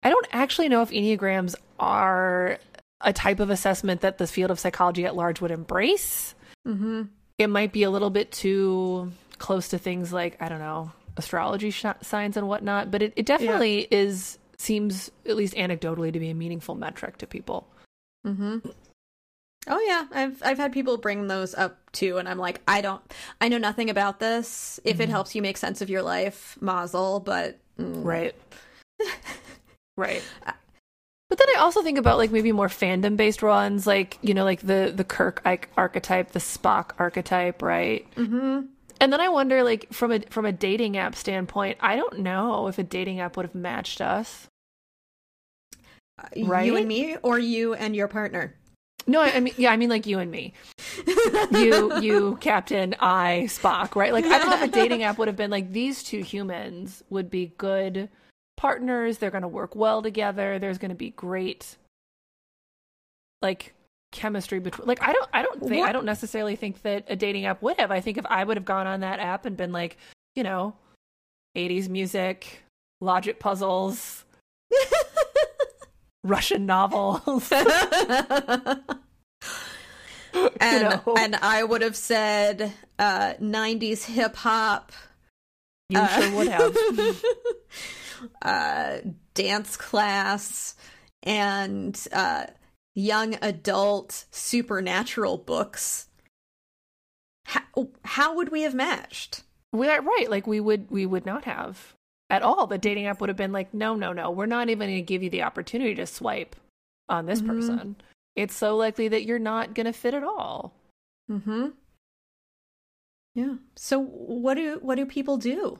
I 0.06 0.10
don't 0.10 0.26
actually 0.30 0.68
know 0.68 0.82
if 0.82 0.90
Enneagrams 0.90 1.56
are 1.80 2.58
a 3.00 3.12
type 3.12 3.40
of 3.40 3.50
assessment 3.50 4.02
that 4.02 4.18
the 4.18 4.26
field 4.28 4.52
of 4.52 4.60
psychology 4.60 5.04
at 5.04 5.16
large 5.16 5.40
would 5.40 5.50
embrace. 5.50 6.34
Mhm. 6.66 7.08
it 7.38 7.48
might 7.48 7.72
be 7.72 7.82
a 7.82 7.90
little 7.90 8.08
bit 8.10 8.30
too 8.32 9.12
close 9.38 9.68
to 9.68 9.78
things 9.78 10.12
like 10.12 10.40
I 10.40 10.48
don't 10.48 10.58
know 10.60 10.92
astrology 11.16 11.70
sh- 11.70 11.84
signs 12.02 12.36
and 12.36 12.46
whatnot, 12.48 12.90
but 12.90 13.02
it, 13.02 13.12
it 13.16 13.26
definitely 13.26 13.86
is 13.90 14.38
seems 14.58 15.10
at 15.26 15.34
least 15.36 15.54
anecdotally 15.54 16.12
to 16.12 16.18
be 16.20 16.30
a 16.30 16.34
meaningful 16.34 16.74
metric 16.76 17.18
to 17.18 17.26
people. 17.26 17.66
Mhm. 18.26 18.72
Oh 19.68 19.80
yeah, 19.86 20.06
I've 20.12 20.40
I've 20.44 20.56
had 20.58 20.72
people 20.72 20.96
bring 20.98 21.26
those 21.26 21.52
up 21.54 21.78
too, 21.92 22.18
and 22.18 22.28
I'm 22.28 22.38
like, 22.38 22.62
I 22.68 22.80
don't, 22.80 23.02
I 23.40 23.48
know 23.48 23.58
nothing 23.58 23.90
about 23.90 24.20
this. 24.20 24.78
If 24.84 25.00
it 25.00 25.08
helps 25.08 25.34
you 25.34 25.42
make 25.42 25.56
sense 25.56 25.80
of 25.82 25.90
your 25.90 26.02
life, 26.02 26.56
mazel. 26.60 27.18
But 27.20 27.58
mm, 27.78 28.04
Right. 28.04 28.34
right. 29.96 30.22
But 31.28 31.38
then 31.38 31.48
I 31.56 31.58
also 31.58 31.82
think 31.82 31.98
about 31.98 32.18
like 32.18 32.30
maybe 32.30 32.52
more 32.52 32.68
fandom 32.68 33.16
based 33.16 33.42
ones, 33.42 33.86
like 33.86 34.18
you 34.22 34.32
know, 34.32 34.44
like 34.44 34.60
the 34.60 34.92
the 34.94 35.04
Kirk 35.04 35.42
archetype, 35.76 36.32
the 36.32 36.38
Spock 36.38 36.90
archetype, 36.98 37.62
right? 37.62 38.06
mhm. 38.14 38.68
And 39.00 39.12
then 39.12 39.20
I 39.20 39.28
wonder, 39.28 39.62
like 39.62 39.92
from 39.92 40.12
a 40.12 40.20
from 40.30 40.46
a 40.46 40.52
dating 40.52 40.96
app 40.96 41.14
standpoint, 41.14 41.78
I 41.80 41.96
don't 41.96 42.20
know 42.20 42.68
if 42.68 42.78
a 42.78 42.82
dating 42.82 43.20
app 43.20 43.36
would 43.36 43.44
have 43.44 43.54
matched 43.54 44.00
us. 44.00 44.46
Right? 46.34 46.64
you 46.64 46.76
and 46.76 46.88
me, 46.88 47.16
or 47.22 47.38
you 47.38 47.74
and 47.74 47.94
your 47.94 48.08
partner. 48.08 48.54
No, 49.06 49.20
I 49.20 49.32
I 49.36 49.40
mean, 49.40 49.54
yeah, 49.58 49.70
I 49.70 49.76
mean 49.76 49.90
like 49.90 50.06
you 50.06 50.18
and 50.18 50.30
me. 50.30 50.54
you, 51.52 52.00
you, 52.00 52.38
Captain, 52.40 52.94
I, 52.98 53.44
Spock, 53.48 53.94
right? 53.96 54.12
Like, 54.12 54.24
I 54.24 54.38
don't 54.38 54.48
know 54.48 54.56
if 54.56 54.62
a 54.62 54.68
dating 54.68 55.02
app 55.02 55.18
would 55.18 55.28
have 55.28 55.36
been 55.36 55.50
like 55.50 55.72
these 55.72 56.02
two 56.02 56.20
humans 56.22 57.02
would 57.10 57.30
be 57.30 57.52
good 57.58 58.08
partners. 58.56 59.18
They're 59.18 59.30
going 59.30 59.42
to 59.42 59.48
work 59.48 59.76
well 59.76 60.02
together. 60.02 60.58
There's 60.58 60.78
going 60.78 60.90
to 60.90 60.96
be 60.96 61.10
great, 61.10 61.76
like, 63.42 63.74
chemistry 64.12 64.58
between. 64.58 64.86
Like, 64.88 65.02
I 65.02 65.12
don't, 65.12 65.28
I 65.32 65.42
don't 65.42 65.60
think, 65.60 65.86
I 65.86 65.92
don't 65.92 66.06
necessarily 66.06 66.56
think 66.56 66.82
that 66.82 67.04
a 67.08 67.16
dating 67.16 67.46
app 67.46 67.62
would 67.62 67.78
have. 67.78 67.90
I 67.90 68.00
think 68.00 68.18
if 68.18 68.26
I 68.26 68.44
would 68.44 68.56
have 68.56 68.64
gone 68.64 68.86
on 68.86 69.00
that 69.00 69.20
app 69.20 69.46
and 69.46 69.56
been 69.56 69.72
like, 69.72 69.96
you 70.34 70.42
know, 70.42 70.74
80s 71.56 71.88
music, 71.88 72.62
logic 73.00 73.38
puzzles, 73.38 74.24
Russian 76.24 76.66
novels. 76.66 77.52
and 80.60 81.00
and 81.18 81.36
I 81.36 81.62
would 81.64 81.82
have 81.82 81.96
said 81.96 82.72
uh, 82.98 83.34
'90s 83.40 84.04
hip 84.04 84.36
hop. 84.36 84.92
You 85.88 86.00
uh, 86.00 86.08
sure 86.08 86.36
would 86.36 86.48
have. 86.48 86.76
Uh, 88.42 88.98
dance 89.34 89.76
class 89.76 90.74
and 91.22 92.00
uh, 92.12 92.46
young 92.94 93.36
adult 93.42 94.24
supernatural 94.30 95.38
books. 95.38 96.08
How, 97.44 97.88
how 98.04 98.34
would 98.36 98.50
we 98.50 98.62
have 98.62 98.74
matched? 98.74 99.42
We 99.72 99.88
are 99.88 100.00
right. 100.02 100.30
Like 100.30 100.46
we 100.46 100.60
would 100.60 100.90
we 100.90 101.06
would 101.06 101.26
not 101.26 101.44
have 101.44 101.94
at 102.30 102.42
all. 102.42 102.66
The 102.66 102.78
dating 102.78 103.06
app 103.06 103.20
would 103.20 103.28
have 103.28 103.36
been 103.36 103.52
like, 103.52 103.72
no, 103.74 103.94
no, 103.94 104.12
no. 104.12 104.30
We're 104.30 104.46
not 104.46 104.68
even 104.68 104.88
going 104.88 104.96
to 104.98 105.02
give 105.02 105.22
you 105.22 105.30
the 105.30 105.42
opportunity 105.42 105.94
to 105.96 106.06
swipe 106.06 106.56
on 107.08 107.26
this 107.26 107.40
Mhm. 107.42 107.46
person. 107.46 107.96
It's 108.34 108.54
so 108.56 108.76
likely 108.76 109.08
that 109.08 109.24
you're 109.24 109.38
not 109.38 109.74
going 109.74 109.86
to 109.86 109.92
fit 109.92 110.14
at 110.14 110.24
all. 110.24 110.74
Mm-hmm. 111.30 111.68
Yeah. 113.34 113.56
So 113.76 114.00
what 114.00 114.54
do 114.54 114.78
what 114.82 114.96
do 114.96 115.06
people 115.06 115.36
do? 115.36 115.78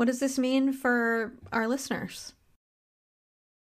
What 0.00 0.06
does 0.06 0.18
this 0.18 0.38
mean 0.38 0.72
for 0.72 1.34
our 1.52 1.68
listeners? 1.68 2.32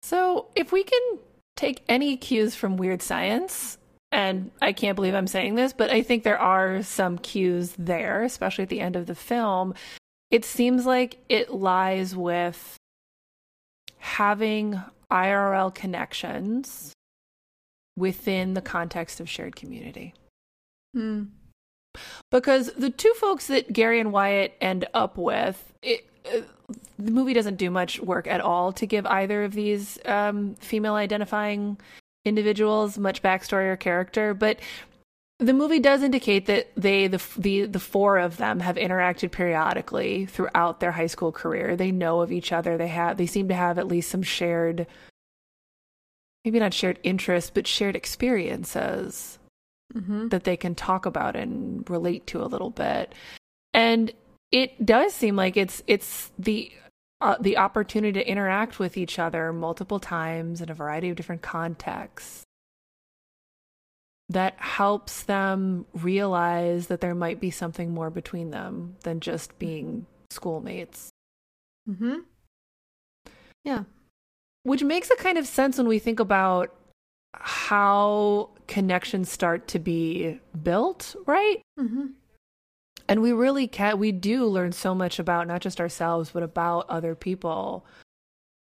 So 0.03 0.47
if 0.55 0.71
we 0.71 0.86
can 0.86 1.19
take 1.57 1.84
any 1.89 2.15
cues 2.15 2.55
from 2.55 2.78
weird 2.78 3.01
science, 3.01 3.78
and 4.09 4.49
I 4.61 4.71
can't 4.71 4.95
believe 4.95 5.15
I'm 5.15 5.28
saying 5.28 5.55
this, 5.55 5.74
but 5.74 5.89
I 5.89 6.01
think 6.01 6.24
there 6.24 6.39
are 6.39 6.82
some 6.82 7.17
cues 7.17 7.74
there, 7.78 8.24
especially 8.24 8.61
at 8.61 8.69
the 8.69 8.80
end 8.80 8.95
of 8.95 9.05
the 9.05 9.15
film. 9.15 9.74
It 10.32 10.45
seems 10.45 10.86
like 10.86 11.17
it 11.28 11.53
lies 11.53 12.15
with 12.15 12.78
having 13.97 14.82
IRL 15.11 15.76
connections 15.76 16.93
within 17.97 18.53
the 18.53 18.61
context 18.61 19.19
of 19.19 19.30
shared 19.30 19.57
community. 19.57 20.13
Hmm. 20.93 21.24
Because 22.32 22.71
the 22.78 22.89
two 22.89 23.13
folks 23.15 23.47
that 23.47 23.74
Gary 23.74 23.99
and 23.99 24.13
Wyatt 24.13 24.55
end 24.61 24.88
up 24.93 25.17
with, 25.17 25.74
it, 25.82 26.07
the 26.24 27.11
movie 27.11 27.34
doesn't 27.34 27.57
do 27.57 27.69
much 27.69 27.99
work 27.99 28.28
at 28.28 28.41
all 28.41 28.71
to 28.74 28.86
give 28.86 29.05
either 29.05 29.43
of 29.43 29.53
these 29.53 29.99
um, 30.05 30.55
female 30.55 30.95
identifying 30.95 31.78
individuals 32.26 32.97
much 32.97 33.21
backstory 33.21 33.69
or 33.69 33.76
character, 33.76 34.34
but 34.34 34.59
the 35.39 35.53
movie 35.53 35.80
does 35.80 36.03
indicate 36.03 36.45
that 36.45 36.69
they 36.78 37.07
the 37.07 37.21
the 37.38 37.65
the 37.65 37.80
four 37.80 38.17
of 38.17 38.38
them 38.38 38.59
have 38.59 38.78
interacted 38.78 39.32
periodically 39.32 40.26
throughout 40.26 40.80
their 40.80 40.91
high 40.91 41.07
school 41.07 41.32
career. 41.32 41.76
They 41.76 41.91
know 41.91 42.21
of 42.21 42.32
each 42.32 42.51
other. 42.51 42.78
They 42.78 42.88
have 42.88 43.17
they 43.17 43.26
seem 43.26 43.47
to 43.49 43.55
have 43.55 43.78
at 43.78 43.88
least 43.88 44.09
some 44.09 44.24
shared 44.24 44.88
maybe 46.45 46.59
not 46.59 46.74
shared 46.74 46.99
interests, 47.03 47.51
but 47.53 47.67
shared 47.67 47.95
experiences 47.95 49.39
Mm-hmm. 49.95 50.30
that 50.30 50.43
they 50.43 50.57
can 50.57 50.74
talk 50.74 51.05
about 51.05 51.36
and 51.36 51.88
relate 51.88 52.26
to 52.28 52.41
a 52.41 52.49
little 52.49 52.71
bit. 52.71 53.13
And 53.76 54.11
it 54.54 54.86
does 54.86 55.14
seem 55.14 55.36
like 55.36 55.58
it's 55.58 55.82
it's 55.88 56.32
the 56.38 56.72
uh, 57.20 57.36
the 57.41 57.58
opportunity 57.58 58.20
to 58.20 58.30
interact 58.30 58.80
with 58.80 58.97
each 58.97 59.18
other 59.18 59.51
multiple 59.51 59.99
times 59.99 60.62
in 60.62 60.70
a 60.70 60.74
variety 60.74 61.10
of 61.10 61.16
different 61.16 61.41
contexts 61.41 62.43
that 64.30 64.54
helps 64.58 65.24
them 65.24 65.86
realize 65.93 66.88
that 66.88 67.01
there 67.01 67.16
might 67.16 67.39
be 67.39 67.49
something 67.49 67.93
more 67.93 68.10
between 68.10 68.51
them 68.51 68.95
than 69.04 69.20
just 69.20 69.58
being 69.58 70.06
schoolmates. 70.30 71.10
Mm-hmm. 71.89 72.20
Yeah. 73.64 73.84
Which 74.64 74.84
makes 74.84 75.10
a 75.10 75.16
kind 75.16 75.38
of 75.38 75.47
sense 75.47 75.78
when 75.78 75.88
we 75.88 75.99
think 75.99 76.20
about 76.20 76.74
how 77.34 78.51
connections 78.68 79.32
start 79.32 79.68
to 79.70 79.80
be 79.80 80.39
built, 80.62 81.16
right? 81.26 81.62
Mm-hmm. 81.80 82.08
And 83.08 83.22
we 83.22 83.32
really 83.32 83.68
can 83.68 83.99
we 83.99 84.12
do 84.12 84.45
learn 84.45 84.72
so 84.72 84.95
much 84.95 85.20
about 85.20 85.47
not 85.47 85.62
just 85.62 85.80
ourselves 85.80 86.32
but 86.32 86.43
about 86.43 86.89
other 86.89 87.16
people 87.16 87.86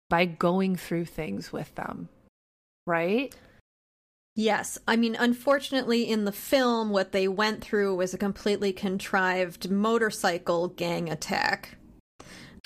by 0.09 0.25
going 0.25 0.77
through 0.77 1.07
things 1.07 1.53
with 1.53 1.75
them. 1.75 2.09
Right? 2.87 3.35
Yes. 4.35 4.79
I 4.87 4.97
mean, 4.97 5.17
unfortunately, 5.19 6.09
in 6.09 6.25
the 6.25 6.33
film, 6.33 6.91
what 6.91 7.13
they 7.13 7.27
went 7.27 7.63
through 7.63 7.97
was 7.97 8.15
a 8.15 8.19
completely 8.19 8.73
contrived 8.73 9.69
motorcycle 9.69 10.69
gang 10.69 11.11
attack. 11.11 11.77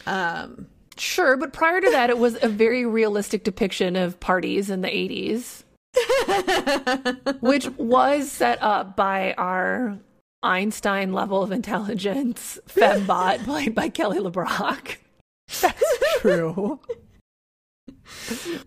Um, 0.06 0.66
Sure, 0.96 1.36
but 1.36 1.52
prior 1.52 1.80
to 1.80 1.90
that, 1.90 2.10
it 2.10 2.18
was 2.18 2.38
a 2.42 2.48
very 2.48 2.84
realistic 2.84 3.44
depiction 3.44 3.96
of 3.96 4.20
parties 4.20 4.70
in 4.70 4.82
the 4.82 4.88
80s, 4.88 5.64
which 7.40 7.68
was 7.78 8.30
set 8.30 8.62
up 8.62 8.94
by 8.94 9.34
our 9.38 9.98
Einstein 10.42 11.12
level 11.12 11.42
of 11.42 11.52
intelligence 11.52 12.58
fembot 12.68 13.44
played 13.44 13.74
by 13.74 13.88
Kelly 13.88 14.18
LeBrock. 14.18 14.96
That's 15.60 15.98
true. 16.20 16.80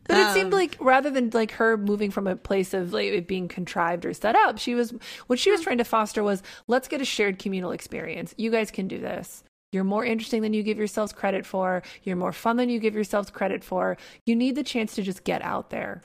But 0.07 0.17
it 0.17 0.33
seemed 0.33 0.53
Um, 0.53 0.59
like 0.59 0.77
rather 0.79 1.09
than 1.09 1.29
like 1.31 1.51
her 1.51 1.77
moving 1.77 2.11
from 2.11 2.27
a 2.27 2.35
place 2.35 2.73
of 2.73 2.93
like 2.93 3.07
it 3.07 3.27
being 3.27 3.47
contrived 3.47 4.05
or 4.05 4.13
set 4.13 4.35
up, 4.35 4.57
she 4.57 4.75
was 4.75 4.93
what 5.27 5.39
she 5.39 5.51
was 5.51 5.61
trying 5.61 5.77
to 5.77 5.83
foster 5.83 6.23
was 6.23 6.41
let's 6.67 6.87
get 6.87 7.01
a 7.01 7.05
shared 7.05 7.39
communal 7.39 7.71
experience. 7.71 8.33
You 8.37 8.49
guys 8.51 8.71
can 8.71 8.87
do 8.87 8.99
this. 8.99 9.43
You're 9.71 9.83
more 9.83 10.05
interesting 10.05 10.41
than 10.41 10.53
you 10.53 10.63
give 10.63 10.77
yourselves 10.77 11.11
credit 11.11 11.45
for. 11.45 11.83
You're 12.03 12.15
more 12.15 12.31
fun 12.31 12.57
than 12.57 12.69
you 12.69 12.79
give 12.79 12.95
yourselves 12.95 13.29
credit 13.29 13.63
for. 13.63 13.97
You 14.25 14.35
need 14.35 14.55
the 14.55 14.63
chance 14.63 14.95
to 14.95 15.03
just 15.03 15.23
get 15.23 15.41
out 15.41 15.69
there. 15.69 16.01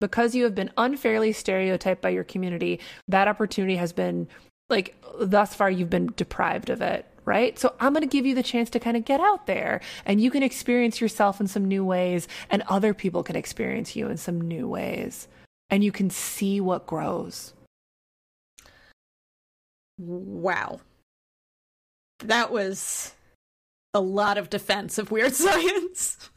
Because 0.00 0.34
you 0.34 0.44
have 0.44 0.54
been 0.54 0.70
unfairly 0.76 1.32
stereotyped 1.32 2.02
by 2.02 2.10
your 2.10 2.24
community, 2.24 2.80
that 3.08 3.28
opportunity 3.28 3.76
has 3.76 3.92
been 3.92 4.28
like 4.70 4.96
thus 5.20 5.54
far 5.54 5.70
you've 5.70 5.90
been 5.90 6.12
deprived 6.16 6.70
of 6.70 6.80
it, 6.80 7.06
right? 7.24 7.58
So 7.58 7.74
I'm 7.80 7.92
going 7.92 8.08
to 8.08 8.16
give 8.16 8.26
you 8.26 8.34
the 8.34 8.42
chance 8.42 8.70
to 8.70 8.80
kind 8.80 8.96
of 8.96 9.04
get 9.04 9.20
out 9.20 9.46
there 9.46 9.80
and 10.04 10.20
you 10.20 10.30
can 10.30 10.42
experience 10.42 11.00
yourself 11.00 11.40
in 11.40 11.46
some 11.46 11.66
new 11.66 11.84
ways 11.84 12.28
and 12.50 12.62
other 12.68 12.94
people 12.94 13.22
can 13.22 13.36
experience 13.36 13.94
you 13.94 14.08
in 14.08 14.16
some 14.16 14.40
new 14.40 14.68
ways 14.68 15.28
and 15.70 15.84
you 15.84 15.92
can 15.92 16.10
see 16.10 16.60
what 16.60 16.86
grows. 16.86 17.52
wow. 19.98 20.80
That 22.20 22.50
was 22.50 23.12
a 23.92 24.00
lot 24.00 24.38
of 24.38 24.50
defense 24.50 24.98
of 24.98 25.10
weird 25.10 25.34
science. 25.34 26.30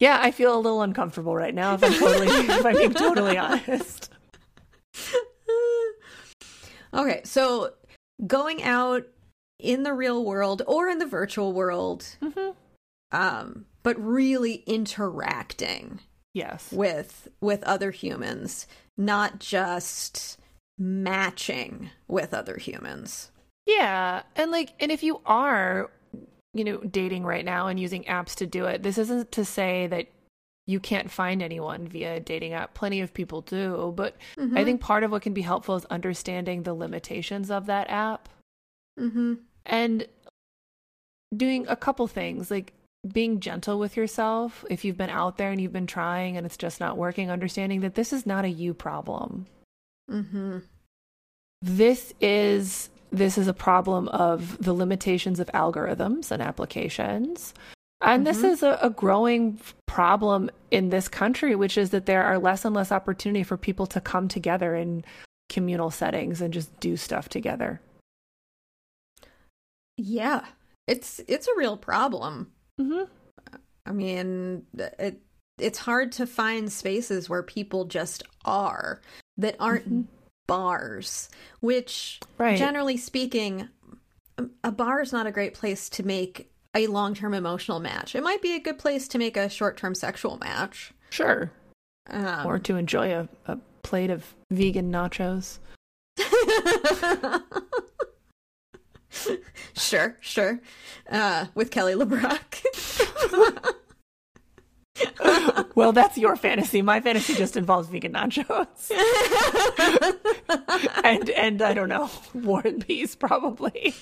Yeah, 0.00 0.18
I 0.20 0.32
feel 0.32 0.54
a 0.54 0.60
little 0.60 0.82
uncomfortable 0.82 1.34
right 1.34 1.54
now 1.54 1.74
if 1.74 1.84
I'm 1.84 1.94
totally 1.94 2.26
if 2.26 2.66
I'm 2.66 2.76
being 2.76 2.94
totally 2.94 3.38
honest. 3.38 4.10
Okay, 6.94 7.20
so 7.24 7.72
going 8.26 8.62
out 8.62 9.06
in 9.58 9.82
the 9.82 9.92
real 9.92 10.24
world 10.24 10.62
or 10.66 10.88
in 10.88 10.98
the 10.98 11.06
virtual 11.06 11.52
world, 11.52 12.16
Mhm. 12.20 12.54
um, 13.12 13.66
but 13.82 13.98
really 13.98 14.62
interacting 14.66 16.00
Yes. 16.32 16.72
with 16.72 17.28
with 17.40 17.62
other 17.64 17.90
humans, 17.90 18.66
not 18.96 19.38
just 19.38 20.38
matching 20.78 21.90
with 22.08 22.34
other 22.34 22.56
humans. 22.58 23.30
Yeah, 23.66 24.22
and 24.36 24.50
like 24.50 24.74
and 24.80 24.90
if 24.92 25.02
you 25.02 25.20
are 25.26 25.90
you 26.52 26.64
know 26.64 26.78
dating 26.78 27.24
right 27.24 27.44
now 27.44 27.66
and 27.68 27.78
using 27.80 28.04
apps 28.04 28.34
to 28.36 28.46
do 28.46 28.64
it, 28.66 28.82
this 28.82 28.98
isn't 28.98 29.32
to 29.32 29.44
say 29.44 29.86
that 29.88 30.06
you 30.66 30.80
can't 30.80 31.10
find 31.10 31.42
anyone 31.42 31.86
via 31.88 32.16
a 32.16 32.20
dating 32.20 32.52
app. 32.54 32.74
Plenty 32.74 33.00
of 33.00 33.12
people 33.12 33.42
do, 33.42 33.92
but 33.96 34.16
I 34.38 34.64
think 34.64 34.80
part 34.80 35.02
of 35.04 35.10
what 35.10 35.22
can 35.22 35.34
be 35.34 35.42
helpful 35.42 35.76
is 35.76 35.84
understanding 35.86 36.62
the 36.62 36.74
limitations 36.74 37.50
of 37.50 37.66
that 37.66 37.90
app 37.90 38.28
Mm-hmm. 38.98 39.34
and 39.66 40.06
doing 41.36 41.66
a 41.68 41.74
couple 41.74 42.06
things 42.06 42.48
like 42.48 42.72
being 43.12 43.40
gentle 43.40 43.78
with 43.80 43.96
yourself 43.96 44.64
if 44.70 44.84
you've 44.84 44.96
been 44.96 45.10
out 45.10 45.36
there 45.36 45.50
and 45.50 45.60
you've 45.60 45.72
been 45.72 45.86
trying 45.88 46.36
and 46.36 46.46
it's 46.46 46.56
just 46.56 46.78
not 46.78 46.96
working 46.96 47.28
understanding 47.28 47.80
that 47.80 47.96
this 47.96 48.12
is 48.12 48.24
not 48.24 48.44
a 48.44 48.48
you 48.48 48.72
problem 48.72 49.46
Mm-hmm. 50.10 50.58
this 51.62 52.14
is 52.20 52.88
this 53.10 53.36
is 53.36 53.48
a 53.48 53.52
problem 53.54 54.06
of 54.08 54.62
the 54.62 54.72
limitations 54.72 55.40
of 55.40 55.48
algorithms 55.48 56.30
and 56.30 56.40
applications 56.42 57.52
and 58.00 58.26
this 58.26 58.38
Mhm. 58.42 58.50
is 58.50 58.62
a, 58.62 58.78
a 58.82 58.90
growing 58.90 59.58
problem 59.86 60.50
in 60.70 60.90
this 60.90 61.08
country 61.08 61.54
which 61.54 61.78
is 61.78 61.90
that 61.90 62.06
there 62.06 62.24
are 62.24 62.38
less 62.38 62.64
and 62.64 62.74
less 62.74 62.90
opportunity 62.92 63.42
for 63.42 63.56
people 63.56 63.86
to 63.86 64.00
come 64.00 64.28
together 64.28 64.74
in 64.74 65.04
communal 65.48 65.90
settings 65.90 66.40
and 66.40 66.52
just 66.54 66.78
do 66.80 66.96
stuff 66.96 67.28
together 67.28 67.80
Yeah, 69.96 70.44
it's 70.88 71.20
it's 71.28 71.46
a 71.46 71.56
real 71.56 71.76
problem. 71.76 72.52
mm-hmm. 72.80 73.04
I 73.86 73.92
mean, 73.92 74.66
it 74.76 75.20
it's 75.58 75.78
hard 75.78 76.10
to 76.12 76.26
find 76.26 76.72
spaces 76.72 77.28
where 77.30 77.42
people 77.44 77.84
just 77.84 78.24
are 78.44 79.00
that 79.36 79.54
aren't 79.60 79.88
Mhm. 79.88 80.06
bars, 80.48 81.28
which 81.60 82.18
right 82.38 82.58
generally 82.58 82.96
speaking, 82.96 83.68
a 84.64 84.72
bar 84.72 85.00
is 85.00 85.12
not 85.12 85.28
a 85.28 85.32
great 85.32 85.54
place 85.54 85.88
to 85.90 86.02
make 86.02 86.50
a 86.74 86.86
long-term 86.86 87.34
emotional 87.34 87.80
match. 87.80 88.14
It 88.14 88.22
might 88.22 88.42
be 88.42 88.54
a 88.54 88.60
good 88.60 88.78
place 88.78 89.08
to 89.08 89.18
make 89.18 89.36
a 89.36 89.48
short-term 89.48 89.94
sexual 89.94 90.38
match. 90.38 90.92
sure 91.10 91.50
Um, 92.08 92.46
or 92.46 92.58
to 92.58 92.76
enjoy 92.76 93.14
a, 93.14 93.28
a 93.46 93.58
plate 93.82 94.10
of 94.10 94.34
vegan 94.50 94.92
nachos 94.92 95.58
sure, 99.76 100.16
sure. 100.20 100.60
Uh, 101.10 101.46
with 101.54 101.70
Kelly 101.70 101.94
LeBrock. 101.94 102.62
well 105.74 105.92
that's 105.92 106.16
your 106.16 106.36
fantasy 106.36 106.80
my 106.80 107.00
fantasy 107.00 107.34
just 107.34 107.56
involves 107.56 107.88
vegan 107.88 108.12
nachos 108.12 108.92
and 111.04 111.30
and 111.30 111.60
i 111.60 111.74
don't 111.74 111.88
know 111.88 112.08
war 112.32 112.62
and 112.64 112.86
peace 112.86 113.16
probably 113.16 113.92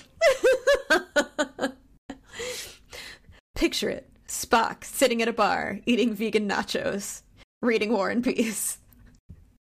Picture 3.63 3.89
it. 3.89 4.09
Spock 4.27 4.83
sitting 4.83 5.21
at 5.21 5.29
a 5.29 5.31
bar 5.31 5.79
eating 5.85 6.13
vegan 6.13 6.49
nachos, 6.49 7.21
reading 7.61 7.93
War 7.93 8.09
and 8.09 8.21
Peace. 8.21 8.77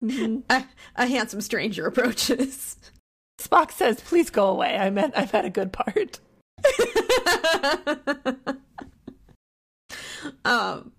A, 0.49 0.65
a 0.95 1.05
handsome 1.05 1.39
stranger 1.39 1.85
approaches. 1.85 2.77
Spock 3.39 3.71
says, 3.71 4.01
"Please 4.01 4.31
go 4.31 4.47
away. 4.47 4.75
I 4.75 4.89
meant 4.89 5.15
I've 5.15 5.29
had 5.29 5.45
a 5.45 5.51
good 5.51 5.71
part." 5.71 6.19
um, 10.45 10.91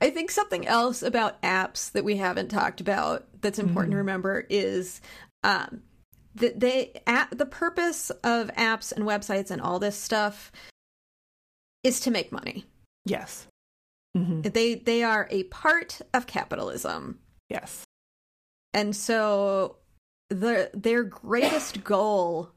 I 0.00 0.10
think 0.10 0.32
something 0.32 0.66
else 0.66 1.04
about 1.04 1.40
apps 1.42 1.92
that 1.92 2.02
we 2.02 2.16
haven't 2.16 2.48
talked 2.48 2.80
about 2.80 3.24
that's 3.40 3.60
important 3.60 3.92
to 3.92 3.98
remember 3.98 4.46
is 4.50 5.00
um, 5.44 5.82
that 6.34 6.58
they 6.58 7.00
a 7.06 7.28
the 7.30 7.46
purpose 7.46 8.10
of 8.24 8.48
apps 8.54 8.90
and 8.90 9.04
websites 9.04 9.52
and 9.52 9.62
all 9.62 9.78
this 9.78 9.96
stuff 9.96 10.50
is 11.84 12.00
to 12.00 12.10
make 12.10 12.32
money. 12.32 12.64
Yes. 13.04 13.46
hmm 14.16 14.42
They 14.42 14.74
they 14.76 15.02
are 15.02 15.26
a 15.30 15.44
part 15.44 16.00
of 16.14 16.26
capitalism. 16.26 17.18
Yes. 17.48 17.84
And 18.74 18.94
so 18.96 19.76
the 20.30 20.70
their 20.74 21.02
greatest 21.04 21.82
goal 21.94 22.50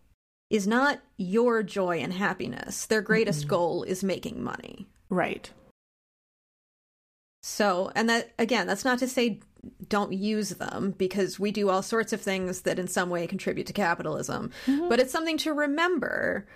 is 0.50 0.68
not 0.68 1.02
your 1.18 1.64
joy 1.64 1.98
and 2.00 2.14
happiness. 2.14 2.86
Their 2.86 3.02
greatest 3.02 3.46
Mm-mm. 3.46 3.50
goal 3.50 3.84
is 3.84 4.04
making 4.04 4.44
money. 4.44 4.88
Right. 5.10 5.50
So, 7.44 7.92
and 7.96 8.10
that 8.10 8.34
again, 8.40 8.68
that's 8.68 8.86
not 8.86 9.00
to 9.00 9.08
say 9.08 9.40
don't 9.88 10.14
use 10.14 10.50
them 10.52 10.94
because 10.98 11.40
we 11.40 11.52
do 11.52 11.70
all 11.70 11.82
sorts 11.82 12.14
of 12.14 12.22
things 12.22 12.62
that 12.62 12.78
in 12.80 12.88
some 12.88 13.10
way 13.10 13.26
contribute 13.28 13.68
to 13.68 13.74
capitalism, 13.74 14.52
Mhm. 14.68 14.90
but 14.90 15.00
it's 15.00 15.12
something 15.12 15.38
to 15.40 15.54
remember 15.54 16.48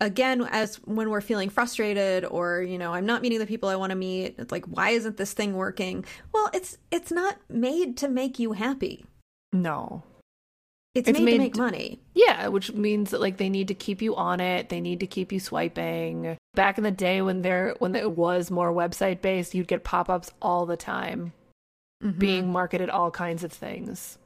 again 0.00 0.46
as 0.50 0.76
when 0.86 1.10
we're 1.10 1.20
feeling 1.20 1.50
frustrated 1.50 2.24
or 2.24 2.62
you 2.62 2.78
know 2.78 2.92
i'm 2.94 3.06
not 3.06 3.22
meeting 3.22 3.38
the 3.38 3.46
people 3.46 3.68
i 3.68 3.76
want 3.76 3.90
to 3.90 3.96
meet 3.96 4.34
it's 4.38 4.50
like 4.52 4.64
why 4.66 4.90
isn't 4.90 5.16
this 5.16 5.32
thing 5.32 5.54
working 5.54 6.04
well 6.32 6.48
it's 6.54 6.78
it's 6.90 7.12
not 7.12 7.36
made 7.48 7.96
to 7.96 8.08
make 8.08 8.38
you 8.38 8.52
happy 8.52 9.04
No. 9.52 10.02
it's, 10.94 11.08
It's 11.08 11.18
made, 11.18 11.24
made 11.24 11.32
to 11.32 11.38
make 11.38 11.56
money 11.56 12.00
Yeah, 12.14 12.48
which 12.48 12.72
means 12.72 13.10
that 13.10 13.20
like 13.20 13.36
they 13.36 13.48
need 13.48 13.68
to 13.68 13.74
keep 13.74 14.00
you 14.02 14.16
on 14.16 14.40
it. 14.40 14.68
They 14.68 14.80
need 14.80 15.00
to 15.00 15.06
keep 15.06 15.30
you 15.32 15.38
swiping. 15.40 16.36
Back 16.54 16.78
in 16.78 16.84
the 16.84 16.90
day 16.90 17.22
when 17.22 17.42
there 17.42 17.74
when 17.78 17.94
it 17.94 18.12
was 18.16 18.50
more 18.50 18.72
website 18.72 19.20
based, 19.20 19.54
you'd 19.54 19.68
get 19.68 19.84
pop-ups 19.84 20.30
all 20.42 20.66
the 20.66 20.76
time 20.76 21.32
Mhm. 22.02 22.18
being 22.18 22.52
marketed 22.52 22.90
all 22.90 23.10
kinds 23.10 23.44
of 23.44 23.52
things. 23.52 24.18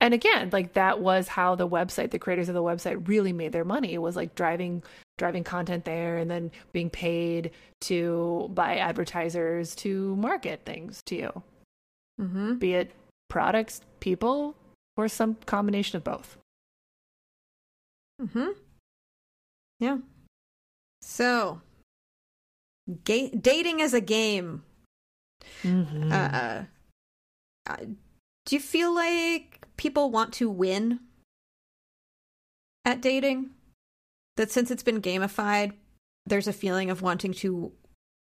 And 0.00 0.14
again, 0.14 0.48
like 0.50 0.72
that 0.74 1.00
was 1.00 1.28
how 1.28 1.54
the 1.54 1.68
website, 1.68 2.10
the 2.10 2.18
creators 2.18 2.48
of 2.48 2.54
the 2.54 2.62
website 2.62 3.06
really 3.06 3.32
made 3.32 3.52
their 3.52 3.64
money. 3.64 3.92
It 3.92 3.98
was 4.02 4.16
like 4.16 4.34
driving 4.34 4.82
driving 5.18 5.44
content 5.44 5.84
there 5.84 6.16
and 6.16 6.30
then 6.30 6.50
being 6.72 6.88
paid 6.88 7.50
to 7.82 8.50
by 8.54 8.76
advertisers 8.78 9.74
to 9.76 10.16
market 10.16 10.62
things 10.64 11.02
to 11.02 11.14
you. 11.14 11.42
mm-hmm. 12.18 12.54
Be 12.54 12.72
it 12.74 12.92
products, 13.28 13.82
people, 14.00 14.56
or 14.96 15.08
some 15.08 15.36
combination 15.44 15.98
of 15.98 16.04
both. 16.04 16.38
Mm-hmm. 18.22 18.48
Yeah. 19.78 19.98
So, 21.02 21.60
ga- 23.04 23.30
dating 23.30 23.82
as 23.82 23.92
a 23.94 24.00
game. 24.00 24.62
Mhm. 25.62 26.12
Uh, 26.12 26.64
uh, 27.70 27.76
do 28.50 28.56
you 28.56 28.60
feel 28.60 28.92
like 28.92 29.64
people 29.76 30.10
want 30.10 30.32
to 30.34 30.50
win 30.50 30.98
at 32.84 33.00
dating? 33.00 33.50
That 34.36 34.50
since 34.50 34.72
it's 34.72 34.82
been 34.82 35.00
gamified, 35.00 35.74
there's 36.26 36.48
a 36.48 36.52
feeling 36.52 36.90
of 36.90 37.00
wanting 37.00 37.32
to, 37.34 37.70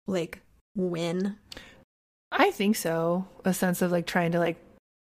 like, 0.05 0.41
win. 0.75 1.37
I 2.31 2.51
think 2.51 2.75
so. 2.75 3.25
A 3.45 3.53
sense 3.53 3.81
of 3.81 3.91
like 3.91 4.05
trying 4.05 4.33
to 4.33 4.39
like 4.39 4.57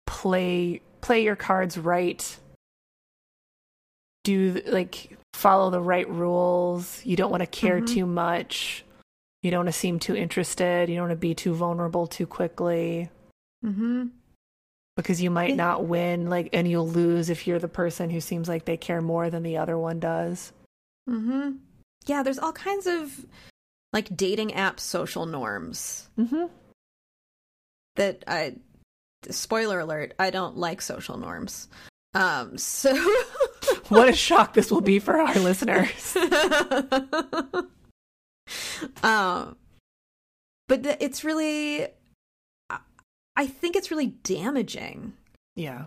play 0.05 0.79
play 1.01 1.23
your 1.23 1.35
cards 1.35 1.75
right. 1.75 2.37
Do 4.23 4.61
like 4.67 5.17
follow 5.33 5.71
the 5.71 5.81
right 5.81 6.07
rules. 6.07 7.03
You 7.03 7.15
don't 7.15 7.31
want 7.31 7.41
to 7.41 7.47
care 7.47 7.81
Mhm. 7.81 7.87
too 7.87 8.05
much. 8.05 8.85
You 9.41 9.49
don't 9.49 9.65
want 9.65 9.73
to 9.73 9.79
seem 9.79 9.97
too 9.97 10.15
interested. 10.15 10.87
You 10.87 10.95
don't 10.97 11.07
want 11.07 11.17
to 11.17 11.27
be 11.27 11.33
too 11.33 11.55
vulnerable 11.55 12.05
too 12.05 12.27
quickly 12.27 13.09
Mm-hmm. 13.65 14.07
Because 15.01 15.21
you 15.21 15.31
might 15.31 15.55
not 15.55 15.85
win 15.85 16.29
like 16.29 16.49
and 16.53 16.69
you'll 16.69 16.87
lose 16.87 17.29
if 17.29 17.47
you're 17.47 17.59
the 17.59 17.67
person 17.67 18.09
who 18.09 18.19
seems 18.19 18.47
like 18.49 18.65
they 18.65 18.77
care 18.77 19.01
more 19.01 19.29
than 19.29 19.43
the 19.43 19.57
other 19.57 19.77
one 19.77 19.99
does. 19.99 20.51
Mm-hmm. 21.09 21.51
Yeah, 22.05 22.23
there's 22.23 22.39
all 22.39 22.53
kinds 22.53 22.87
of 22.87 23.25
like 23.93 24.15
dating 24.15 24.53
app 24.53 24.79
social 24.79 25.25
norms 25.25 26.07
Mhm. 26.17 26.49
that 27.95 28.23
I 28.27 28.55
spoiler 29.29 29.79
alert, 29.79 30.13
I 30.19 30.29
don't 30.29 30.57
like 30.57 30.81
social 30.81 31.17
norms. 31.17 31.67
Um 32.13 32.57
so 32.57 32.93
What 33.89 34.09
a 34.09 34.13
shock 34.13 34.53
this 34.53 34.71
will 34.71 34.81
be 34.81 34.99
for 34.99 35.19
our 35.19 35.35
listeners. 35.39 36.15
um 39.03 39.55
but 40.67 40.85
it's 40.99 41.23
really 41.23 41.87
I 43.39 43.47
think 43.47 43.75
it's 43.75 43.89
really 43.89 44.07
damaging 44.23 45.13
Yeah. 45.55 45.85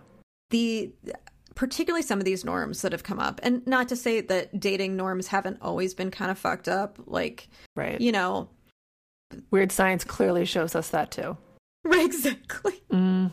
the 0.49 0.91
particularly 1.55 2.01
some 2.01 2.17
of 2.19 2.25
these 2.25 2.43
norms 2.43 2.81
that 2.81 2.91
have 2.93 3.03
come 3.03 3.19
up 3.19 3.39
and 3.43 3.65
not 3.67 3.87
to 3.89 3.95
say 3.95 4.21
that 4.21 4.59
dating 4.59 4.95
norms 4.95 5.27
haven't 5.27 5.59
always 5.61 5.93
been 5.93 6.09
kind 6.09 6.31
of 6.31 6.37
fucked 6.39 6.67
up 6.67 6.97
like 7.05 7.47
Right. 7.75 8.01
you 8.01 8.11
know 8.11 8.49
Weird 9.51 9.71
science 9.71 10.03
clearly 10.03 10.45
shows 10.45 10.75
us 10.75 10.89
that 10.89 11.11
too. 11.11 11.37
right 11.85 12.05
exactly 12.05 12.81
hmm 12.89 13.27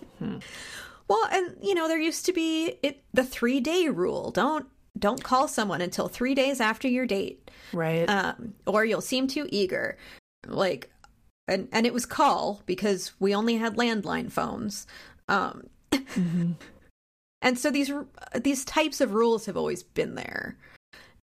well 1.08 1.26
and 1.32 1.56
you 1.62 1.74
know 1.74 1.88
there 1.88 1.98
used 2.00 2.26
to 2.26 2.32
be 2.32 2.76
it 2.82 3.02
the 3.14 3.24
3 3.24 3.58
day 3.60 3.88
rule 3.88 4.30
don't 4.30 4.66
don't 4.98 5.22
call 5.24 5.48
someone 5.48 5.80
until 5.80 6.08
3 6.08 6.34
days 6.34 6.60
after 6.60 6.88
your 6.88 7.06
date 7.06 7.50
Right. 7.72 8.04
um 8.10 8.54
or 8.66 8.84
you'll 8.84 9.00
seem 9.00 9.28
too 9.28 9.46
eager 9.50 9.96
like 10.46 10.90
and 11.50 11.68
and 11.72 11.84
it 11.86 11.92
was 11.92 12.06
call 12.06 12.62
because 12.64 13.12
we 13.18 13.34
only 13.34 13.56
had 13.56 13.76
landline 13.76 14.30
phones 14.32 14.86
um 15.28 15.64
Mhm. 15.92 16.54
and 17.42 17.58
so 17.58 17.70
these 17.70 17.90
these 18.40 18.64
types 18.64 19.00
of 19.00 19.12
rules 19.12 19.46
have 19.46 19.56
always 19.56 19.82
been 19.82 20.14
there 20.14 20.56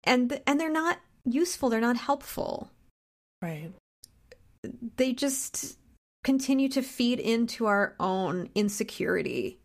and 0.03 0.39
and 0.47 0.59
they're 0.59 0.69
not 0.71 0.99
useful 1.25 1.69
they're 1.69 1.81
not 1.81 1.97
helpful 1.97 2.69
Right. 3.41 3.71
they 4.95 5.11
just 5.13 5.77
continue 6.23 6.69
to 6.69 6.81
feed 6.81 7.19
into 7.19 7.65
our 7.65 7.95
own 7.99 8.49
insecurity 8.55 9.57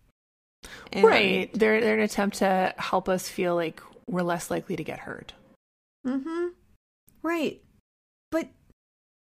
And- 0.92 1.04
Right. 1.04 1.52
They're 1.54 1.80
they're 1.80 1.94
an 1.98 2.00
attempt 2.00 2.38
to 2.38 2.74
help 2.78 3.08
us 3.08 3.28
feel 3.28 3.54
like 3.54 3.80
we're 4.08 4.22
less 4.22 4.50
likely 4.50 4.74
to 4.76 4.82
get 4.84 4.98
hurt. 5.00 5.34
mm-hmm 6.06 6.48
right 7.22 7.60
but 8.30 8.48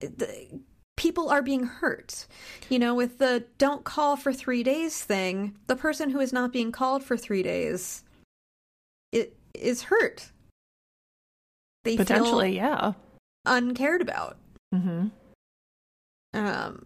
the, 0.01 0.49
people 0.97 1.29
are 1.29 1.43
being 1.43 1.65
hurt. 1.65 2.27
You 2.69 2.79
know 2.79 2.95
with 2.95 3.19
the 3.19 3.45
don't 3.59 3.85
call 3.85 4.17
for 4.17 4.33
three 4.33 4.63
days 4.63 5.03
thing 5.03 5.57
the 5.67 5.77
person 5.77 6.11
who 6.11 6.21
is 6.21 6.33
not 6.33 6.53
being 6.53 6.73
called 6.73 7.05
for 7.05 7.17
three 7.17 7.43
days 7.43 8.05
it 9.13 9.37
is 9.55 9.83
hurt. 9.83 10.31
They 11.85 11.97
Potentially, 11.97 12.53
feel 12.53 12.63
yeah. 12.63 12.93
uncared 13.45 14.01
about. 14.01 14.39
Hmm 14.73 15.09
um 16.35 16.85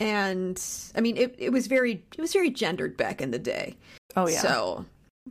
and 0.00 0.60
i 0.96 1.00
mean 1.00 1.16
it, 1.16 1.34
it 1.38 1.50
was 1.50 1.68
very 1.68 2.02
it 2.12 2.20
was 2.20 2.32
very 2.32 2.50
gendered 2.50 2.96
back 2.96 3.22
in 3.22 3.30
the 3.30 3.38
day. 3.38 3.76
Oh 4.16 4.28
yeah. 4.28 4.40
so 4.40 4.84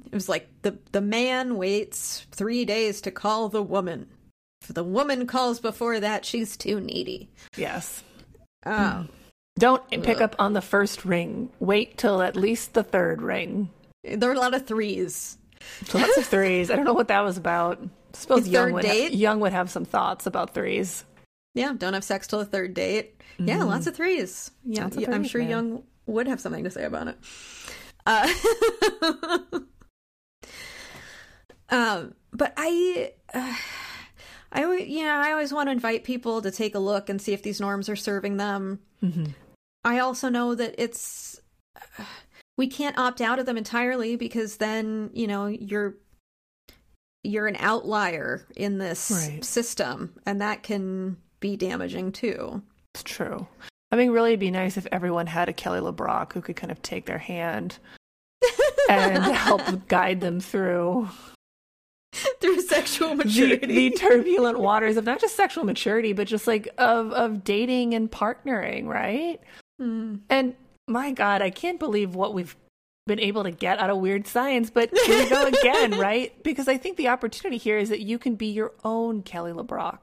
it 0.05 0.13
was 0.13 0.29
like 0.29 0.47
the 0.61 0.77
the 0.93 1.01
man 1.01 1.57
waits 1.57 2.25
three 2.31 2.63
days 2.63 3.01
to 3.01 3.11
call 3.11 3.49
the 3.49 3.63
woman 3.63 4.07
if 4.63 4.73
the 4.73 4.83
woman 4.83 5.27
calls 5.27 5.59
before 5.59 5.99
that 5.99 6.25
she's 6.25 6.55
too 6.57 6.79
needy 6.79 7.29
yes. 7.57 8.03
um 8.65 9.09
Don't 9.59 9.87
pick 10.03 10.21
up 10.21 10.35
on 10.39 10.53
the 10.53 10.61
first 10.61 11.05
ring. 11.05 11.49
Wait 11.59 11.97
till 11.97 12.21
at 12.21 12.35
least 12.35 12.73
the 12.73 12.83
third 12.83 13.21
ring. 13.21 13.69
there 14.03 14.29
are 14.29 14.33
a 14.33 14.39
lot 14.39 14.53
of 14.53 14.65
threes 14.65 15.37
lots 15.93 16.17
of 16.17 16.25
threes. 16.25 16.69
I 16.71 16.75
don't 16.75 16.85
know 16.85 16.93
what 16.93 17.07
that 17.07 17.21
was 17.21 17.37
about. 17.37 17.79
I 17.81 18.17
suppose 18.17 18.47
Jung 18.47 18.73
would, 18.73 18.83
date? 18.83 19.13
Jung 19.13 19.39
would 19.39 19.53
have 19.53 19.69
some 19.69 19.85
thoughts 19.85 20.25
about 20.25 20.53
threes. 20.53 21.03
yeah 21.53 21.73
don't 21.77 21.93
have 21.93 22.03
sex 22.03 22.27
till 22.27 22.39
the 22.39 22.45
third 22.45 22.73
date 22.73 23.21
yeah 23.39 23.63
lots 23.63 23.87
of 23.87 23.95
threes 23.95 24.51
yeah, 24.65 24.85
of 24.85 24.95
yeah, 24.95 25.11
i'm 25.11 25.23
sure 25.23 25.41
man. 25.41 25.49
Jung 25.49 25.83
would 26.05 26.27
have 26.27 26.39
something 26.39 26.63
to 26.63 26.69
say 26.69 26.83
about 26.83 27.07
it 27.07 27.17
uh 28.05 28.27
um 31.69 32.13
but 32.31 32.53
i 32.57 33.13
uh, 33.33 33.55
i 34.53 34.63
always 34.63 34.87
you 34.87 35.03
know 35.03 35.15
i 35.15 35.31
always 35.31 35.51
want 35.51 35.67
to 35.67 35.71
invite 35.71 36.03
people 36.03 36.41
to 36.41 36.51
take 36.51 36.75
a 36.75 36.79
look 36.79 37.09
and 37.09 37.21
see 37.21 37.33
if 37.33 37.43
these 37.43 37.59
norms 37.59 37.89
are 37.89 37.95
serving 37.95 38.37
them 38.37 38.79
hmm 39.01 39.25
I 39.85 39.99
also 39.99 40.29
know 40.29 40.55
that 40.55 40.75
it's 40.77 41.41
we 42.57 42.67
can't 42.67 42.97
opt 42.97 43.19
out 43.19 43.37
of 43.37 43.45
them 43.45 43.57
entirely 43.57 44.15
because 44.15 44.55
then, 44.55 45.09
you 45.13 45.27
know, 45.27 45.47
you're 45.47 45.95
you're 47.21 47.47
an 47.47 47.57
outlier 47.59 48.45
in 48.55 48.77
this 48.77 49.11
Right. 49.11 49.43
system 49.43 50.17
and 50.25 50.39
that 50.41 50.63
can 50.63 51.17
be 51.41 51.57
damaging 51.57 52.13
too. 52.13 52.61
It's 52.93 53.03
true. 53.03 53.45
I 53.91 53.97
mean, 53.97 54.11
really, 54.11 54.29
it'd 54.31 54.39
be 54.39 54.51
nice 54.51 54.77
if 54.77 54.87
everyone 54.91 55.27
had 55.27 55.49
a 55.49 55.53
Kelly 55.53 55.79
LeBrock 55.81 56.31
who 56.33 56.41
could 56.41 56.55
kind 56.55 56.71
of 56.71 56.81
take 56.81 57.05
their 57.05 57.17
hand 57.17 57.77
and 58.89 59.21
help 59.23 59.87
guide 59.89 60.21
them 60.21 60.39
through 60.39 61.09
Through 62.41 62.61
sexual 62.61 63.15
maturity. 63.15 63.89
the 63.89 63.89
turbulent 63.97 64.59
waters 64.59 64.97
of 64.97 65.05
not 65.05 65.19
just 65.19 65.35
sexual 65.35 65.63
maturity, 65.63 66.13
but 66.13 66.27
just 66.27 66.47
like 66.47 66.67
of 66.77 67.11
of 67.11 67.43
dating 67.43 67.93
and 67.93 68.11
partnering, 68.11 68.85
right? 68.85 69.39
Hmm. 69.79 70.17
And 70.29 70.55
my 70.87 71.11
God, 71.11 71.41
I 71.41 71.49
can't 71.49 71.79
believe 71.79 72.13
what 72.15 72.33
we've 72.33 72.55
been 73.07 73.19
able 73.19 73.43
to 73.43 73.51
get 73.51 73.79
out 73.79 73.89
of 73.89 73.97
weird 73.97 74.27
science. 74.27 74.69
But 74.69 74.95
here 75.05 75.23
we 75.23 75.29
go 75.29 75.45
again, 75.47 75.91
right? 75.99 76.41
Because 76.43 76.67
I 76.67 76.77
think 76.77 76.97
the 76.97 77.09
opportunity 77.09 77.57
here 77.57 77.77
is 77.77 77.89
that 77.89 78.01
you 78.01 78.17
can 78.19 78.35
be 78.35 78.47
your 78.47 78.73
own 78.83 79.23
Kelly 79.23 79.51
LeBrock. 79.51 79.99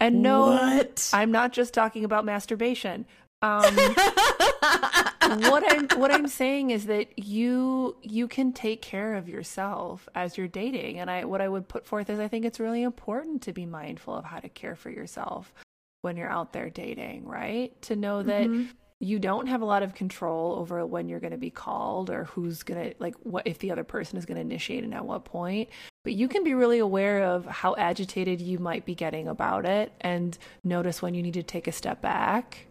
And 0.00 0.22
no, 0.22 0.46
What? 0.46 1.10
I'm 1.12 1.30
not 1.30 1.52
just 1.52 1.74
talking 1.74 2.04
about 2.04 2.24
masturbation. 2.24 3.04
Um, 3.42 3.74
what 5.50 5.64
I'm 5.66 5.88
what 5.98 6.12
I'm 6.12 6.28
saying 6.28 6.70
is 6.70 6.86
that 6.86 7.18
you 7.18 7.96
you 8.02 8.28
can 8.28 8.52
take 8.52 8.82
care 8.82 9.14
of 9.14 9.28
yourself 9.28 10.08
as 10.14 10.36
you're 10.38 10.48
dating, 10.48 10.98
and 11.00 11.10
I 11.10 11.24
what 11.24 11.40
I 11.40 11.48
would 11.48 11.68
put 11.68 11.86
forth 11.86 12.10
is 12.10 12.18
I 12.18 12.28
think 12.28 12.44
it's 12.44 12.60
really 12.60 12.82
important 12.82 13.42
to 13.42 13.52
be 13.52 13.66
mindful 13.66 14.14
of 14.14 14.24
how 14.24 14.38
to 14.38 14.48
care 14.48 14.76
for 14.76 14.90
yourself 14.90 15.52
when 16.02 16.16
you're 16.16 16.30
out 16.30 16.52
there 16.52 16.70
dating, 16.70 17.24
right? 17.26 17.80
To 17.82 17.96
know 17.96 18.22
that 18.24 18.48
Mhm. 18.48 18.68
you 19.00 19.18
don't 19.18 19.46
have 19.48 19.62
a 19.62 19.64
lot 19.64 19.82
of 19.82 19.94
control 19.94 20.54
over 20.58 20.84
when 20.86 21.08
you're 21.08 21.20
going 21.20 21.32
to 21.32 21.36
be 21.38 21.50
called 21.50 22.10
or 22.10 22.24
who's 22.24 22.62
going 22.62 22.90
to 22.90 22.96
like 23.00 23.14
what 23.24 23.46
if 23.46 23.58
the 23.58 23.70
other 23.72 23.84
person 23.84 24.16
is 24.18 24.24
going 24.26 24.36
to 24.36 24.40
initiate 24.40 24.84
and 24.84 24.94
at 24.94 25.04
what 25.04 25.24
point 25.24 25.68
but 26.04 26.12
you 26.12 26.28
can 26.28 26.44
be 26.44 26.54
really 26.54 26.78
aware 26.78 27.22
of 27.24 27.44
how 27.46 27.74
agitated 27.76 28.40
you 28.40 28.58
might 28.60 28.84
be 28.84 28.94
getting 28.94 29.26
about 29.26 29.64
it 29.66 29.92
and 30.02 30.38
notice 30.62 31.02
when 31.02 31.14
you 31.14 31.22
need 31.22 31.34
to 31.34 31.42
take 31.42 31.66
a 31.66 31.72
step 31.72 32.00
back 32.00 32.66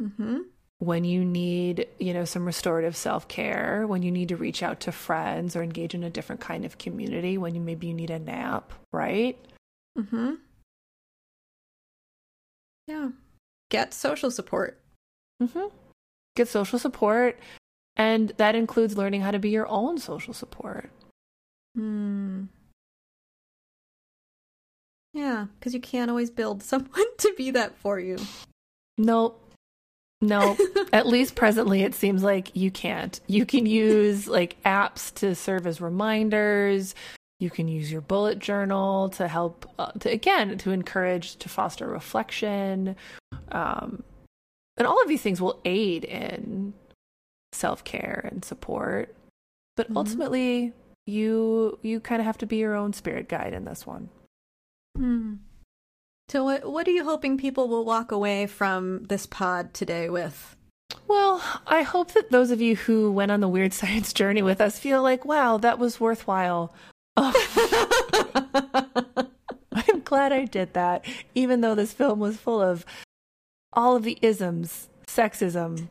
Mhm. 0.00 0.44
when 0.78 1.04
you 1.04 1.24
need 1.24 1.86
you 1.98 2.14
know 2.14 2.24
some 2.24 2.46
restorative 2.46 2.96
self-care 2.96 3.86
when 3.86 4.02
you 4.02 4.10
need 4.10 4.28
to 4.30 4.36
reach 4.36 4.62
out 4.62 4.80
to 4.80 4.90
friends 4.92 5.54
or 5.54 5.62
engage 5.62 5.94
in 5.94 6.02
a 6.02 6.08
different 6.10 6.40
kind 6.40 6.64
of 6.64 6.78
community 6.78 7.36
when 7.36 7.54
you 7.54 7.60
maybe 7.60 7.86
you 7.88 7.92
need 7.94 8.08
a 8.10 8.18
nap 8.18 8.72
right 8.92 9.36
Mhm. 9.98 10.38
Yeah. 12.86 13.10
Get 13.70 13.92
social 13.94 14.30
support. 14.30 14.80
hmm 15.42 15.66
get 16.36 16.48
social 16.48 16.78
support 16.78 17.38
and 17.96 18.30
that 18.38 18.54
includes 18.54 18.96
learning 18.96 19.20
how 19.20 19.30
to 19.32 19.38
be 19.38 19.50
your 19.50 19.66
own 19.68 19.98
social 19.98 20.32
support 20.32 20.90
Hmm. 21.74 22.44
Yeah, 25.12 25.46
because 25.58 25.74
you 25.74 25.80
can't 25.80 26.10
always 26.10 26.30
build 26.30 26.62
someone 26.72 27.16
to 27.18 27.34
be 27.36 27.50
that 27.52 27.76
for 27.78 27.98
you. 28.00 28.16
Nope. 28.98 29.49
Nope. 30.20 30.58
At 30.92 31.06
least 31.06 31.34
presently, 31.34 31.82
it 31.82 31.94
seems 31.94 32.22
like 32.22 32.54
you 32.54 32.70
can't. 32.70 33.18
You 33.26 33.46
can 33.46 33.66
use 33.66 34.28
like 34.28 34.62
apps 34.64 35.12
to 35.14 35.34
serve 35.34 35.66
as 35.66 35.80
reminders. 35.80 36.94
You 37.38 37.48
can 37.48 37.68
use 37.68 37.90
your 37.90 38.02
bullet 38.02 38.38
journal 38.38 39.08
to 39.10 39.26
help, 39.26 39.70
uh, 39.78 39.92
to 40.00 40.10
again, 40.10 40.58
to 40.58 40.72
encourage, 40.72 41.36
to 41.36 41.48
foster 41.48 41.86
reflection. 41.86 42.96
Um, 43.50 44.02
and 44.76 44.86
all 44.86 45.00
of 45.00 45.08
these 45.08 45.22
things 45.22 45.40
will 45.40 45.58
aid 45.64 46.04
in 46.04 46.74
self 47.52 47.82
care 47.84 48.28
and 48.30 48.44
support. 48.44 49.14
But 49.76 49.90
Mhm. 49.90 49.96
ultimately, 49.96 50.72
you 51.06 51.78
you 51.82 51.98
kind 52.00 52.20
of 52.20 52.26
have 52.26 52.38
to 52.38 52.46
be 52.46 52.58
your 52.58 52.74
own 52.74 52.92
spirit 52.92 53.28
guide 53.28 53.54
in 53.54 53.64
this 53.64 53.86
one. 53.86 54.10
Hmm. 54.96 55.34
So, 56.30 56.44
what 56.44 56.64
what 56.64 56.86
are 56.86 56.92
you 56.92 57.02
hoping 57.02 57.38
people 57.38 57.66
will 57.66 57.84
walk 57.84 58.12
away 58.12 58.46
from 58.46 59.02
this 59.06 59.26
pod 59.26 59.74
today 59.74 60.08
with? 60.08 60.54
Well, 61.08 61.42
I 61.66 61.82
hope 61.82 62.12
that 62.12 62.30
those 62.30 62.52
of 62.52 62.60
you 62.60 62.76
who 62.76 63.10
went 63.10 63.32
on 63.32 63.40
the 63.40 63.48
weird 63.48 63.72
science 63.80 64.12
journey 64.12 64.40
with 64.40 64.60
us 64.60 64.78
feel 64.78 65.02
like, 65.02 65.24
wow, 65.24 65.56
that 65.56 65.80
was 65.80 65.98
worthwhile. 65.98 66.72
Oh, 67.16 67.32
I'm 69.72 70.02
glad 70.02 70.30
I 70.32 70.44
did 70.44 70.72
that, 70.74 71.04
even 71.34 71.62
though 71.62 71.74
this 71.74 71.92
film 71.92 72.20
was 72.20 72.36
full 72.36 72.62
of 72.62 72.86
all 73.72 73.96
of 73.96 74.04
the 74.04 74.16
isms, 74.22 74.88
sexism, 75.08 75.88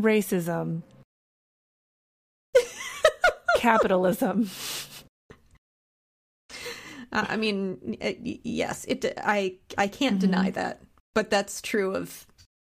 racism, 0.00 0.82
capitalism. 3.56 4.50
Uh, 7.12 7.26
I 7.28 7.36
mean, 7.36 7.96
uh, 8.02 8.12
yes, 8.22 8.84
it. 8.86 9.04
I 9.18 9.56
I 9.78 9.88
can't 9.88 10.16
Mhm. 10.16 10.20
deny 10.20 10.50
that, 10.50 10.80
but 11.14 11.30
that's 11.30 11.60
true 11.60 11.94
of 11.94 12.26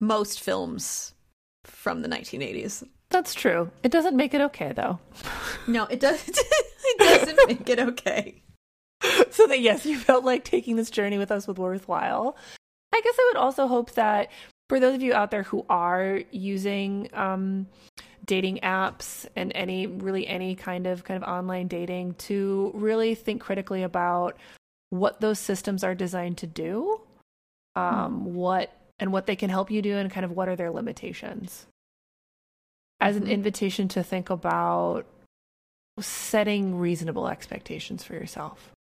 most 0.01 0.41
films 0.41 1.15
from 1.65 2.03
the 2.03 2.09
1980s. 2.09 2.85
That's 3.11 3.35
true. 3.35 3.71
It 3.83 3.91
doesn't 3.91 4.17
make 4.17 4.35
it 4.35 4.41
okay, 4.41 4.73
though. 4.73 4.99
No, 5.67 5.85
it 5.85 6.01
doesn't. 6.01 6.39
it 6.85 6.99
doesn't 6.99 7.39
make 7.49 7.69
it 7.69 7.79
okay. 7.81 8.43
so 9.31 9.47
that 9.47 9.61
yes, 9.61 9.85
you 9.85 9.99
felt 9.99 10.25
like 10.25 10.45
taking 10.45 10.77
this 10.77 10.91
journey 10.91 11.19
with 11.19 11.31
us 11.31 11.47
was 11.49 11.57
worthwhile. 11.57 12.37
I 12.93 13.01
guess 13.03 13.15
I 13.19 13.31
would 13.33 13.41
also 13.41 13.67
hope 13.67 13.93
that 13.93 14.31
for 14.69 14.79
those 14.81 14.95
of 14.95 15.03
you 15.03 15.13
out 15.15 15.31
there 15.31 15.43
who 15.43 15.65
are 15.69 16.21
using 16.31 17.09
um, 17.15 17.67
dating 18.31 18.61
apps 18.63 19.27
and 19.35 19.51
any 19.57 19.89
really 19.89 20.25
any 20.25 20.55
kind 20.55 20.87
of 20.87 21.03
kind 21.03 21.21
of 21.21 21.29
online 21.29 21.67
dating, 21.67 22.15
to 22.15 22.71
really 22.75 23.17
think 23.17 23.43
critically 23.43 23.83
about 23.83 24.39
what 24.91 25.21
those 25.21 25.41
systems 25.41 25.83
are 25.83 25.97
designed 25.97 26.39
to 26.39 26.47
do, 26.47 27.01
um, 27.75 28.35
what 28.35 28.71
and 29.01 29.13
what 29.13 29.27
they 29.27 29.35
can 29.35 29.51
help 29.51 29.69
you 29.69 29.83
do, 29.83 29.97
and 29.97 30.13
kind 30.13 30.25
of 30.25 30.31
what 30.31 30.49
are 30.49 30.55
their 30.55 30.71
limitations. 30.71 31.67
As 33.01 33.17
an 33.17 33.25
Mhm. 33.25 33.31
invitation 33.31 33.89
to 33.89 34.03
think 34.05 34.31
about 34.31 35.07
setting 35.99 36.79
reasonable 36.79 37.27
expectations 37.27 38.05
for 38.05 38.15
yourself 38.15 38.71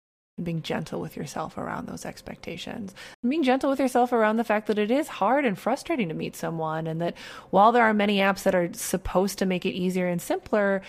and 0.40 0.44
being 0.46 0.62
gentle 0.62 1.02
with 1.02 1.18
yourself 1.18 1.58
around 1.58 1.86
those 1.86 2.06
expectations. 2.06 2.94
And 3.22 3.28
being 3.28 3.42
gentle 3.42 3.68
with 3.68 3.78
yourself 3.78 4.10
around 4.10 4.38
the 4.38 4.44
fact 4.44 4.68
that 4.68 4.78
it 4.78 4.90
is 4.90 5.06
hard 5.06 5.44
and 5.44 5.58
frustrating 5.58 6.08
to 6.08 6.14
meet 6.14 6.34
someone, 6.34 6.86
and 6.86 6.98
that 7.02 7.14
while 7.50 7.72
there 7.72 7.84
are 7.84 7.92
many 7.92 8.20
apps 8.20 8.42
that 8.44 8.54
are 8.54 8.72
supposed 8.72 9.38
to 9.38 9.46
make 9.46 9.66
it 9.66 9.72
easier 9.72 10.08
and 10.08 10.20
simpler, 10.20 10.80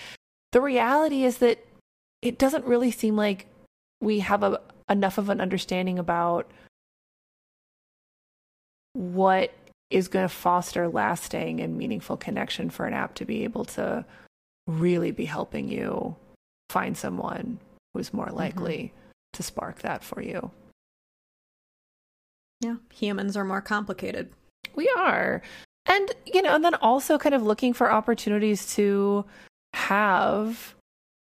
the 0.54 0.62
reality 0.62 1.26
is 1.26 1.40
that 1.40 1.66
it 2.22 2.38
doesn't 2.38 2.64
really 2.64 2.92
seem 2.92 3.18
like 3.18 3.46
we 4.00 4.20
have 4.20 4.42
a, 4.42 4.62
enough 4.90 5.18
of 5.18 5.28
an 5.28 5.42
understanding 5.42 6.00
about 6.00 6.50
what 8.94 9.52
is 9.90 10.08
going 10.08 10.24
to 10.24 10.34
foster 10.34 10.88
lasting 10.88 11.60
and 11.60 11.78
meaningful 11.78 12.16
connection 12.16 12.70
for 12.70 12.86
an 12.86 12.94
app 12.94 13.16
to 13.16 13.26
be 13.26 13.44
able 13.44 13.66
to 13.66 14.06
really 14.66 15.12
be 15.12 15.26
helping 15.26 15.68
you 15.68 16.16
find 16.70 16.96
someone 16.96 17.60
who's 17.94 18.14
more 18.14 18.28
mm-hmm. 18.28 18.38
likely 18.38 18.94
to 19.34 19.44
spark 19.44 19.82
that 19.82 20.04
for 20.04 20.22
you. 20.22 20.52
Yeah, 22.60 22.76
humans 22.94 23.36
are 23.36 23.46
more 23.46 23.62
complicated. 23.62 24.32
We 24.76 24.92
are. 24.98 25.42
And, 25.88 26.12
you 26.26 26.42
know, 26.42 26.56
and 26.56 26.64
then 26.64 26.76
also 26.76 27.18
kind 27.18 27.34
of 27.34 27.42
looking 27.42 27.74
for 27.74 27.92
opportunities 27.92 28.74
to 28.76 29.26
have 29.74 30.76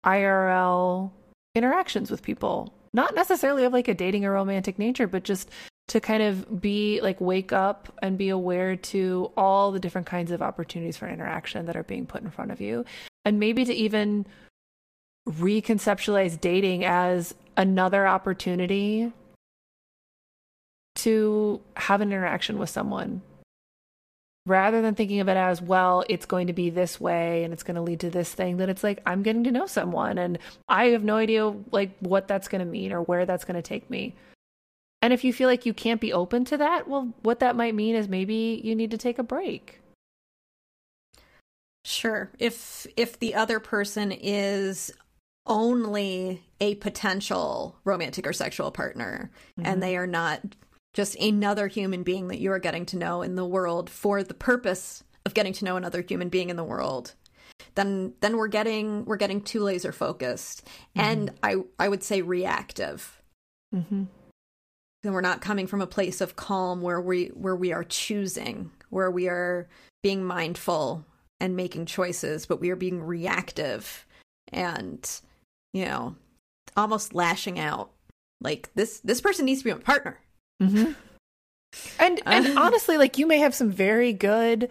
IRL 0.04 1.11
interactions 1.54 2.11
with 2.11 2.22
people. 2.22 2.72
Not 2.92 3.14
necessarily 3.14 3.64
of 3.64 3.72
like 3.72 3.88
a 3.88 3.94
dating 3.94 4.24
or 4.24 4.32
romantic 4.32 4.78
nature, 4.78 5.07
but 5.07 5.24
just 5.24 5.50
to 5.88 6.00
kind 6.00 6.22
of 6.22 6.61
be 6.61 7.00
like 7.02 7.20
wake 7.20 7.52
up 7.52 7.92
and 8.02 8.18
be 8.18 8.30
aware 8.30 8.74
to 8.76 9.30
all 9.36 9.70
the 9.70 9.78
different 9.78 10.07
kinds 10.07 10.30
of 10.30 10.42
opportunities 10.42 10.96
for 10.96 11.07
interaction 11.09 11.66
that 11.66 11.76
are 11.76 11.84
being 11.84 12.07
put 12.07 12.22
in 12.22 12.30
front 12.30 12.50
of 12.50 12.61
you. 12.61 12.84
And 13.24 13.38
maybe 13.38 13.64
to 13.64 13.74
even 13.74 14.26
reconceptualize 15.28 16.40
dating 16.40 16.84
as 16.84 17.34
another 17.57 18.07
opportunity 18.07 19.12
to 20.96 21.61
have 21.76 22.00
an 22.00 22.12
interaction 22.12 22.59
with 22.59 22.70
someone. 22.70 23.22
Rather 24.46 24.80
than 24.80 24.94
thinking 24.94 25.18
of 25.20 25.28
it 25.28 25.36
as 25.36 25.61
well 25.61 26.04
it's 26.09 26.24
going 26.24 26.46
to 26.46 26.52
be 26.52 26.70
this 26.70 27.00
way 27.00 27.42
and 27.42 27.52
it's 27.52 27.64
going 27.64 27.74
to 27.74 27.80
lead 27.80 27.98
to 28.00 28.11
this 28.11 28.32
thing 28.32 28.59
that 28.59 28.68
it's 28.68 28.84
like 28.84 29.02
i'm 29.04 29.24
getting 29.24 29.42
to 29.42 29.50
know 29.50 29.66
someone 29.66 30.18
and 30.18 30.38
i 30.68 30.86
have 30.86 31.02
no 31.02 31.16
idea 31.16 31.52
like 31.72 31.90
what 31.98 32.28
that's 32.28 32.46
going 32.46 32.61
to 32.61 32.64
mean 32.64 32.92
or 32.92 33.02
where 33.02 33.26
that's 33.26 33.44
going 33.44 33.57
to 33.57 33.62
take 33.62 33.90
me. 33.90 34.14
And 35.02 35.12
if 35.12 35.24
you 35.24 35.32
feel 35.32 35.48
like 35.48 35.66
you 35.66 35.74
can't 35.74 36.00
be 36.00 36.12
open 36.12 36.44
to 36.44 36.59
that 36.59 36.86
well 36.86 37.12
what 37.22 37.40
that 37.40 37.57
might 37.57 37.74
mean 37.74 37.96
is 37.96 38.07
maybe 38.07 38.61
you 38.62 38.76
need 38.76 38.92
to 38.92 38.98
take 38.98 39.18
a 39.18 39.24
break. 39.24 39.80
Sure. 41.84 42.30
If 42.38 42.86
if 42.96 43.18
the 43.18 43.34
other 43.34 43.61
person 43.61 44.12
is 44.12 44.92
only 45.47 46.42
a 46.61 46.74
potential 46.76 47.76
romantic 47.84 48.26
or 48.26 48.32
sexual 48.32 48.70
partner 48.70 49.30
Mhm. 49.59 49.66
and 49.66 49.82
they 49.82 49.97
are 49.97 50.07
not 50.07 50.42
just 50.94 51.14
another 51.16 51.68
human 51.68 52.03
being 52.03 52.28
that 52.28 52.38
you 52.38 52.51
are 52.53 52.59
getting 52.59 52.86
to 52.86 52.97
know 52.97 53.22
in 53.22 53.36
the 53.36 53.44
world 53.47 53.90
for 53.90 54.22
the 54.22 54.34
purpose 54.34 55.05
of 55.24 55.34
getting 55.34 55.53
to 55.53 55.64
know 55.64 55.76
another 55.76 56.01
human 56.03 56.28
being 56.28 56.51
in 56.51 56.57
the 56.57 56.64
world 56.64 57.14
then 57.74 58.14
then 58.20 58.36
we're 58.36 58.49
getting 58.49 59.05
we're 59.05 59.16
getting 59.16 59.40
too 59.40 59.62
laser 59.62 59.92
focused 59.92 60.66
and 60.94 61.30
i 61.42 61.57
i 61.78 61.88
would 61.88 62.03
say 62.03 62.22
reactive 62.22 63.20
mm-hmm. 63.74 64.05
then 65.03 65.12
we're 65.12 65.20
not 65.20 65.40
coming 65.40 65.66
from 65.66 65.80
a 65.80 65.86
place 65.86 66.20
of 66.20 66.36
calm 66.36 66.80
where 66.80 67.01
we 67.01 67.26
where 67.28 67.57
we 67.57 67.72
are 67.72 67.84
choosing 67.84 68.70
where 68.90 69.11
we 69.11 69.28
are 69.28 69.68
being 70.03 70.24
mindful 70.24 71.05
and 71.40 71.57
making 71.57 71.84
choices 71.86 72.47
but 72.47 72.61
we 72.61 72.70
are 72.70 72.76
being 72.76 73.03
reactive 73.03 74.07
and 74.53 75.20
you 75.76 75.84
know 75.84 76.14
almost 76.76 77.14
lashing 77.14 77.58
out 77.58 77.90
like 78.40 78.70
this 78.74 79.00
this 79.00 79.20
person 79.20 79.44
needs 79.46 79.60
to 79.60 79.64
be 79.64 79.72
my 79.74 79.80
partner 79.80 80.18
Mm-hmm. 80.62 80.92
And 81.98 82.20
and 82.24 82.46
Uh. 82.46 82.60
honestly, 82.62 82.96
like 82.96 83.18
you 83.18 83.26
may 83.26 83.38
have 83.40 83.54
some 83.54 83.70
very 83.70 84.12
good. 84.14 84.70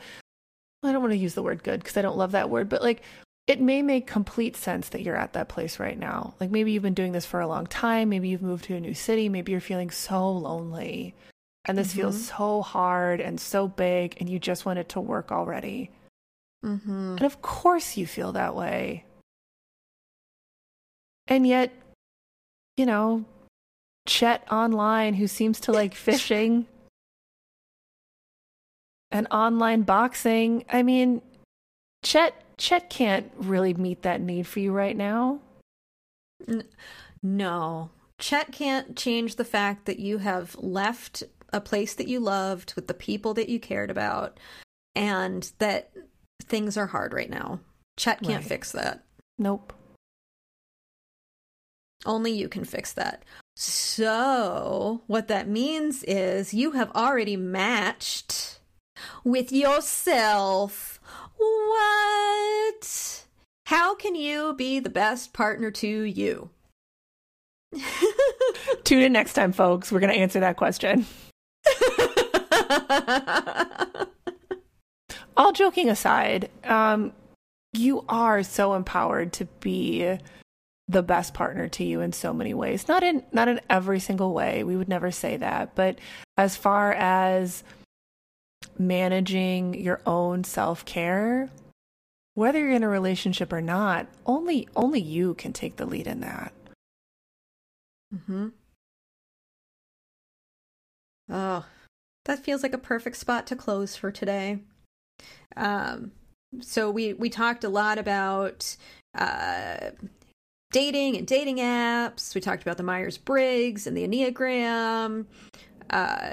I 0.84 0.92
don't 0.92 1.02
want 1.02 1.14
to 1.14 1.18
use 1.26 1.36
the 1.36 1.44
word 1.44 1.64
good 1.64 1.80
because 1.82 1.98
I 1.98 2.02
don't 2.02 2.18
love 2.18 2.32
that 2.32 2.50
word, 2.50 2.70
but 2.70 2.82
like 2.82 3.04
it 3.48 3.62
may 3.62 3.84
make 3.84 4.08
complete 4.08 4.56
sense 4.56 4.90
that 4.90 5.04
you're 5.04 5.16
at 5.16 5.34
that 5.34 5.48
place 5.50 5.80
right 5.80 5.98
now. 6.00 6.34
Like 6.40 6.50
maybe 6.50 6.72
you've 6.72 6.82
been 6.82 6.96
doing 6.96 7.12
this 7.12 7.26
for 7.28 7.40
a 7.40 7.48
long 7.48 7.68
time. 7.68 8.10
Maybe 8.10 8.30
you've 8.30 8.42
moved 8.42 8.64
to 8.66 8.76
a 8.76 8.80
new 8.80 8.96
city. 8.96 9.30
Maybe 9.30 9.52
you're 9.52 9.62
feeling 9.62 9.92
so 9.92 10.32
lonely, 10.32 11.14
and 11.66 11.78
this 11.78 11.94
feels 11.94 12.18
Mhm. 12.18 12.38
so 12.38 12.62
hard 12.64 13.22
and 13.22 13.40
so 13.40 13.68
big, 13.68 14.18
and 14.20 14.28
you 14.28 14.40
just 14.40 14.66
want 14.66 14.80
it 14.80 14.90
to 14.90 15.00
work 15.00 15.32
already. 15.32 15.92
mm-hmm. 16.66 17.18
And 17.18 17.22
of 17.22 17.44
course, 17.44 17.96
you 17.98 18.08
feel 18.08 18.32
that 18.32 18.56
way. 18.56 19.06
And 21.28 21.46
yet, 21.48 21.72
you 22.78 22.86
know, 22.86 23.26
Chet 24.08 24.46
online, 24.52 25.16
who 25.16 25.28
seems 25.28 25.60
to 25.62 25.72
like 25.72 25.96
fishing 25.96 26.68
and 29.12 29.28
online 29.32 29.82
boxing. 29.82 30.66
I 30.72 30.84
mean, 30.84 31.22
Chet 32.04 32.34
Chet 32.58 32.90
can't 32.90 33.32
really 33.38 33.74
meet 33.74 34.04
that 34.04 34.22
need 34.22 34.46
for 34.48 34.60
you 34.60 34.72
right 34.72 34.96
now. 34.96 35.40
no 37.24 37.90
chet 38.20 38.52
can't 38.52 38.96
change 38.96 39.36
the 39.36 39.44
fact 39.46 39.86
that 39.86 40.00
you 40.00 40.20
have 40.20 40.56
left 40.60 41.24
a 41.52 41.60
place 41.60 41.94
that 41.96 42.08
you 42.08 42.20
loved 42.20 42.74
with 42.76 42.88
the 42.88 42.94
people 42.94 43.34
that 43.34 43.50
you 43.50 43.60
cared 43.60 43.90
about 43.90 44.38
and 44.96 45.52
that 45.60 45.92
things 46.44 46.78
are 46.78 46.88
hard 46.88 47.14
right 47.14 47.30
now 47.30 47.60
chet 47.98 48.22
can't 48.22 48.36
Right. 48.44 48.46
fix 48.48 48.72
that 48.74 49.04
Nope. 49.38 49.74
Only 52.06 52.32
you 52.32 52.48
can 52.48 52.64
fix 52.64 52.94
that. 52.94 53.24
So, 53.56 55.02
what 55.08 55.28
that 55.30 55.48
means 55.48 56.04
is 56.04 56.54
you 56.54 56.72
have 56.72 56.92
already 56.92 57.38
matched 57.38 58.60
with 59.24 59.52
yourself. 59.52 61.00
What? 61.38 63.26
How 63.68 63.96
can 63.96 64.16
you 64.16 64.54
be 64.54 64.80
the 64.80 64.90
best 64.90 65.34
partner 65.34 65.72
to 65.72 65.88
you? 65.88 66.50
Tune 68.84 69.02
in 69.02 69.14
next 69.14 69.34
time, 69.34 69.52
folks. 69.52 69.92
We're 69.92 70.00
going 70.00 70.14
to 70.14 70.20
answer 70.20 70.40
that 70.42 70.58
question. 70.58 71.06
All 75.38 75.52
joking 75.52 75.90
aside, 75.90 76.50
um, 76.64 77.12
you 77.74 78.06
are 78.08 78.44
so 78.44 78.74
empowered 78.74 79.34
to 79.34 79.46
be 79.60 80.18
the 80.88 81.04
best 81.04 81.34
partner 81.34 81.68
to 81.68 81.84
you 81.84 82.02
in 82.02 82.14
so 82.14 82.34
many 82.34 82.54
ways. 82.54 82.88
Not 82.88 83.04
in 83.04 83.24
not 83.32 83.48
in 83.48 83.60
every 83.70 84.00
single 84.00 84.34
way. 84.34 84.64
We 84.64 84.78
would 84.78 84.90
never 84.90 85.12
say 85.12 85.38
that, 85.38 85.74
but 85.76 85.98
as 86.38 86.56
far 86.56 86.94
as 86.94 87.64
managing 88.78 89.74
your 89.74 90.02
own 90.06 90.44
self-care, 90.44 91.50
whether 92.34 92.60
you're 92.60 92.72
in 92.72 92.84
a 92.84 92.90
relationship 92.90 93.52
or 93.54 93.62
not, 93.62 94.08
only 94.26 94.68
only 94.76 95.00
you 95.02 95.34
can 95.36 95.54
take 95.54 95.78
the 95.78 95.86
lead 95.86 96.08
in 96.08 96.20
that. 96.22 96.54
Mhm. 98.14 98.52
Oh, 101.30 101.66
that 102.26 102.40
feels 102.44 102.62
like 102.64 102.74
a 102.74 102.78
perfect 102.78 103.18
spot 103.18 103.48
to 103.48 103.56
close 103.56 103.96
for 103.96 104.12
today. 104.12 104.60
Um 105.56 106.12
so 106.62 106.90
we 106.92 107.14
we 107.14 107.30
talked 107.30 107.64
a 107.64 107.70
lot 107.70 107.98
about 107.98 108.76
uh 109.18 109.92
dating 110.76 111.16
and 111.16 111.26
dating 111.26 111.60
apps. 111.60 112.36
We 112.36 112.42
talked 112.42 112.62
about 112.62 112.76
the 112.76 112.84
Myers 112.84 113.18
Briggs 113.18 113.88
and 113.88 113.96
the 113.96 114.06
Enneagram. 114.06 115.26
Uh, 115.90 116.30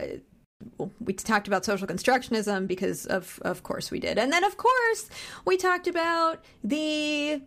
we 0.99 1.13
talked 1.13 1.47
about 1.47 1.65
social 1.65 1.87
constructionism 1.87 2.67
because 2.67 3.07
of 3.07 3.39
of 3.45 3.63
course 3.63 3.93
we 3.93 4.01
did. 4.01 4.19
And 4.19 4.33
then 4.33 4.43
of 4.43 4.57
course 4.57 5.09
we 5.45 5.57
talked 5.57 5.87
about 5.87 6.45
the 6.65 7.41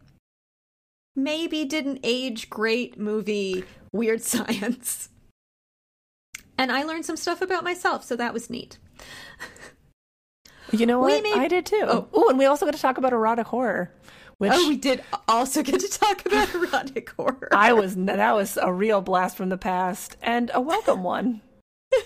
maybe 1.18 1.66
didn't 1.66 2.00
age 2.02 2.50
great 2.50 2.98
movie 2.98 3.66
Weird 3.92 4.22
Science. 4.34 5.10
And 6.58 6.72
I 6.72 6.84
learned 6.84 7.06
some 7.06 7.18
stuff 7.18 7.42
about 7.42 7.66
myself, 7.66 8.06
so 8.06 8.16
that 8.16 8.34
was 8.34 8.50
neat. 8.50 8.78
You 10.72 10.86
know 10.86 11.00
what? 11.00 11.22
made- 11.22 11.34
I 11.36 11.50
did 11.50 11.66
too. 11.66 11.84
Oh. 11.86 12.08
Oh, 12.14 12.30
and 12.30 12.40
we 12.40 12.46
also 12.46 12.66
got 12.66 12.74
to 12.74 12.82
talk 12.82 12.98
about 12.98 13.12
erotic 13.12 13.48
horror, 13.48 13.92
which 14.38 14.52
oh, 14.54 14.68
we 14.68 14.78
did 14.78 15.04
also 15.28 15.64
get 15.64 15.80
to 15.80 15.90
talk 15.90 16.26
about 16.26 16.54
erotic 16.54 17.10
horror. 17.12 17.50
I 17.52 17.74
was 17.74 17.96
that 17.96 18.34
was 18.34 18.58
a 18.62 18.72
real 18.72 19.02
blast 19.02 19.38
from 19.38 19.50
the 19.50 19.58
past 19.58 20.18
and 20.22 20.52
a 20.54 20.62
welcome 20.62 21.04
one. 21.04 21.42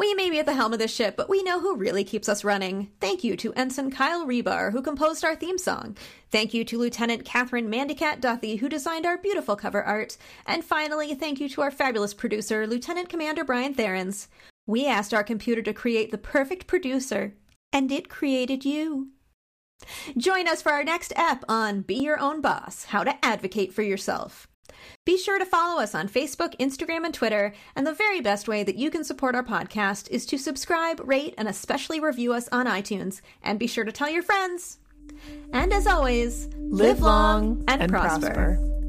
We 0.00 0.14
may 0.14 0.30
be 0.30 0.38
at 0.38 0.46
the 0.46 0.54
helm 0.54 0.72
of 0.72 0.78
this 0.78 0.94
ship, 0.94 1.14
but 1.14 1.28
we 1.28 1.42
know 1.42 1.60
who 1.60 1.76
really 1.76 2.04
keeps 2.04 2.26
us 2.26 2.42
running. 2.42 2.90
Thank 3.02 3.22
you 3.22 3.36
to 3.36 3.52
Ensign 3.52 3.90
Kyle 3.90 4.24
Rebar, 4.24 4.72
who 4.72 4.80
composed 4.80 5.26
our 5.26 5.36
theme 5.36 5.58
song. 5.58 5.94
Thank 6.30 6.54
you 6.54 6.64
to 6.64 6.78
Lieutenant 6.78 7.26
Catherine 7.26 7.68
Mandicat 7.68 8.18
Duthie, 8.18 8.60
who 8.60 8.70
designed 8.70 9.04
our 9.04 9.18
beautiful 9.18 9.56
cover 9.56 9.82
art. 9.82 10.16
And 10.46 10.64
finally, 10.64 11.14
thank 11.14 11.38
you 11.38 11.50
to 11.50 11.60
our 11.60 11.70
fabulous 11.70 12.14
producer, 12.14 12.66
Lieutenant 12.66 13.10
Commander 13.10 13.44
Brian 13.44 13.74
Therens. 13.74 14.28
We 14.66 14.86
asked 14.86 15.12
our 15.12 15.22
computer 15.22 15.60
to 15.60 15.74
create 15.74 16.12
the 16.12 16.18
perfect 16.18 16.66
producer, 16.66 17.34
and 17.70 17.92
it 17.92 18.08
created 18.08 18.64
you. 18.64 19.10
Join 20.16 20.48
us 20.48 20.62
for 20.62 20.72
our 20.72 20.84
next 20.84 21.12
ep 21.16 21.44
on 21.48 21.82
Be 21.82 21.96
Your 21.96 22.18
Own 22.20 22.40
Boss 22.40 22.84
How 22.84 23.04
to 23.04 23.24
Advocate 23.24 23.72
for 23.72 23.82
Yourself. 23.82 24.46
Be 25.04 25.18
sure 25.18 25.38
to 25.38 25.46
follow 25.46 25.80
us 25.82 25.94
on 25.94 26.08
Facebook, 26.08 26.56
Instagram, 26.58 27.04
and 27.04 27.14
Twitter. 27.14 27.54
And 27.74 27.86
the 27.86 27.92
very 27.92 28.20
best 28.20 28.48
way 28.48 28.62
that 28.62 28.76
you 28.76 28.90
can 28.90 29.04
support 29.04 29.34
our 29.34 29.44
podcast 29.44 30.10
is 30.10 30.26
to 30.26 30.38
subscribe, 30.38 31.00
rate, 31.06 31.34
and 31.36 31.48
especially 31.48 32.00
review 32.00 32.32
us 32.32 32.48
on 32.52 32.66
iTunes. 32.66 33.20
And 33.42 33.58
be 33.58 33.66
sure 33.66 33.84
to 33.84 33.92
tell 33.92 34.10
your 34.10 34.22
friends. 34.22 34.78
And 35.52 35.72
as 35.72 35.86
always, 35.86 36.48
Live 36.56 37.00
long 37.00 37.64
and 37.66 37.90
prosper. 37.90 38.79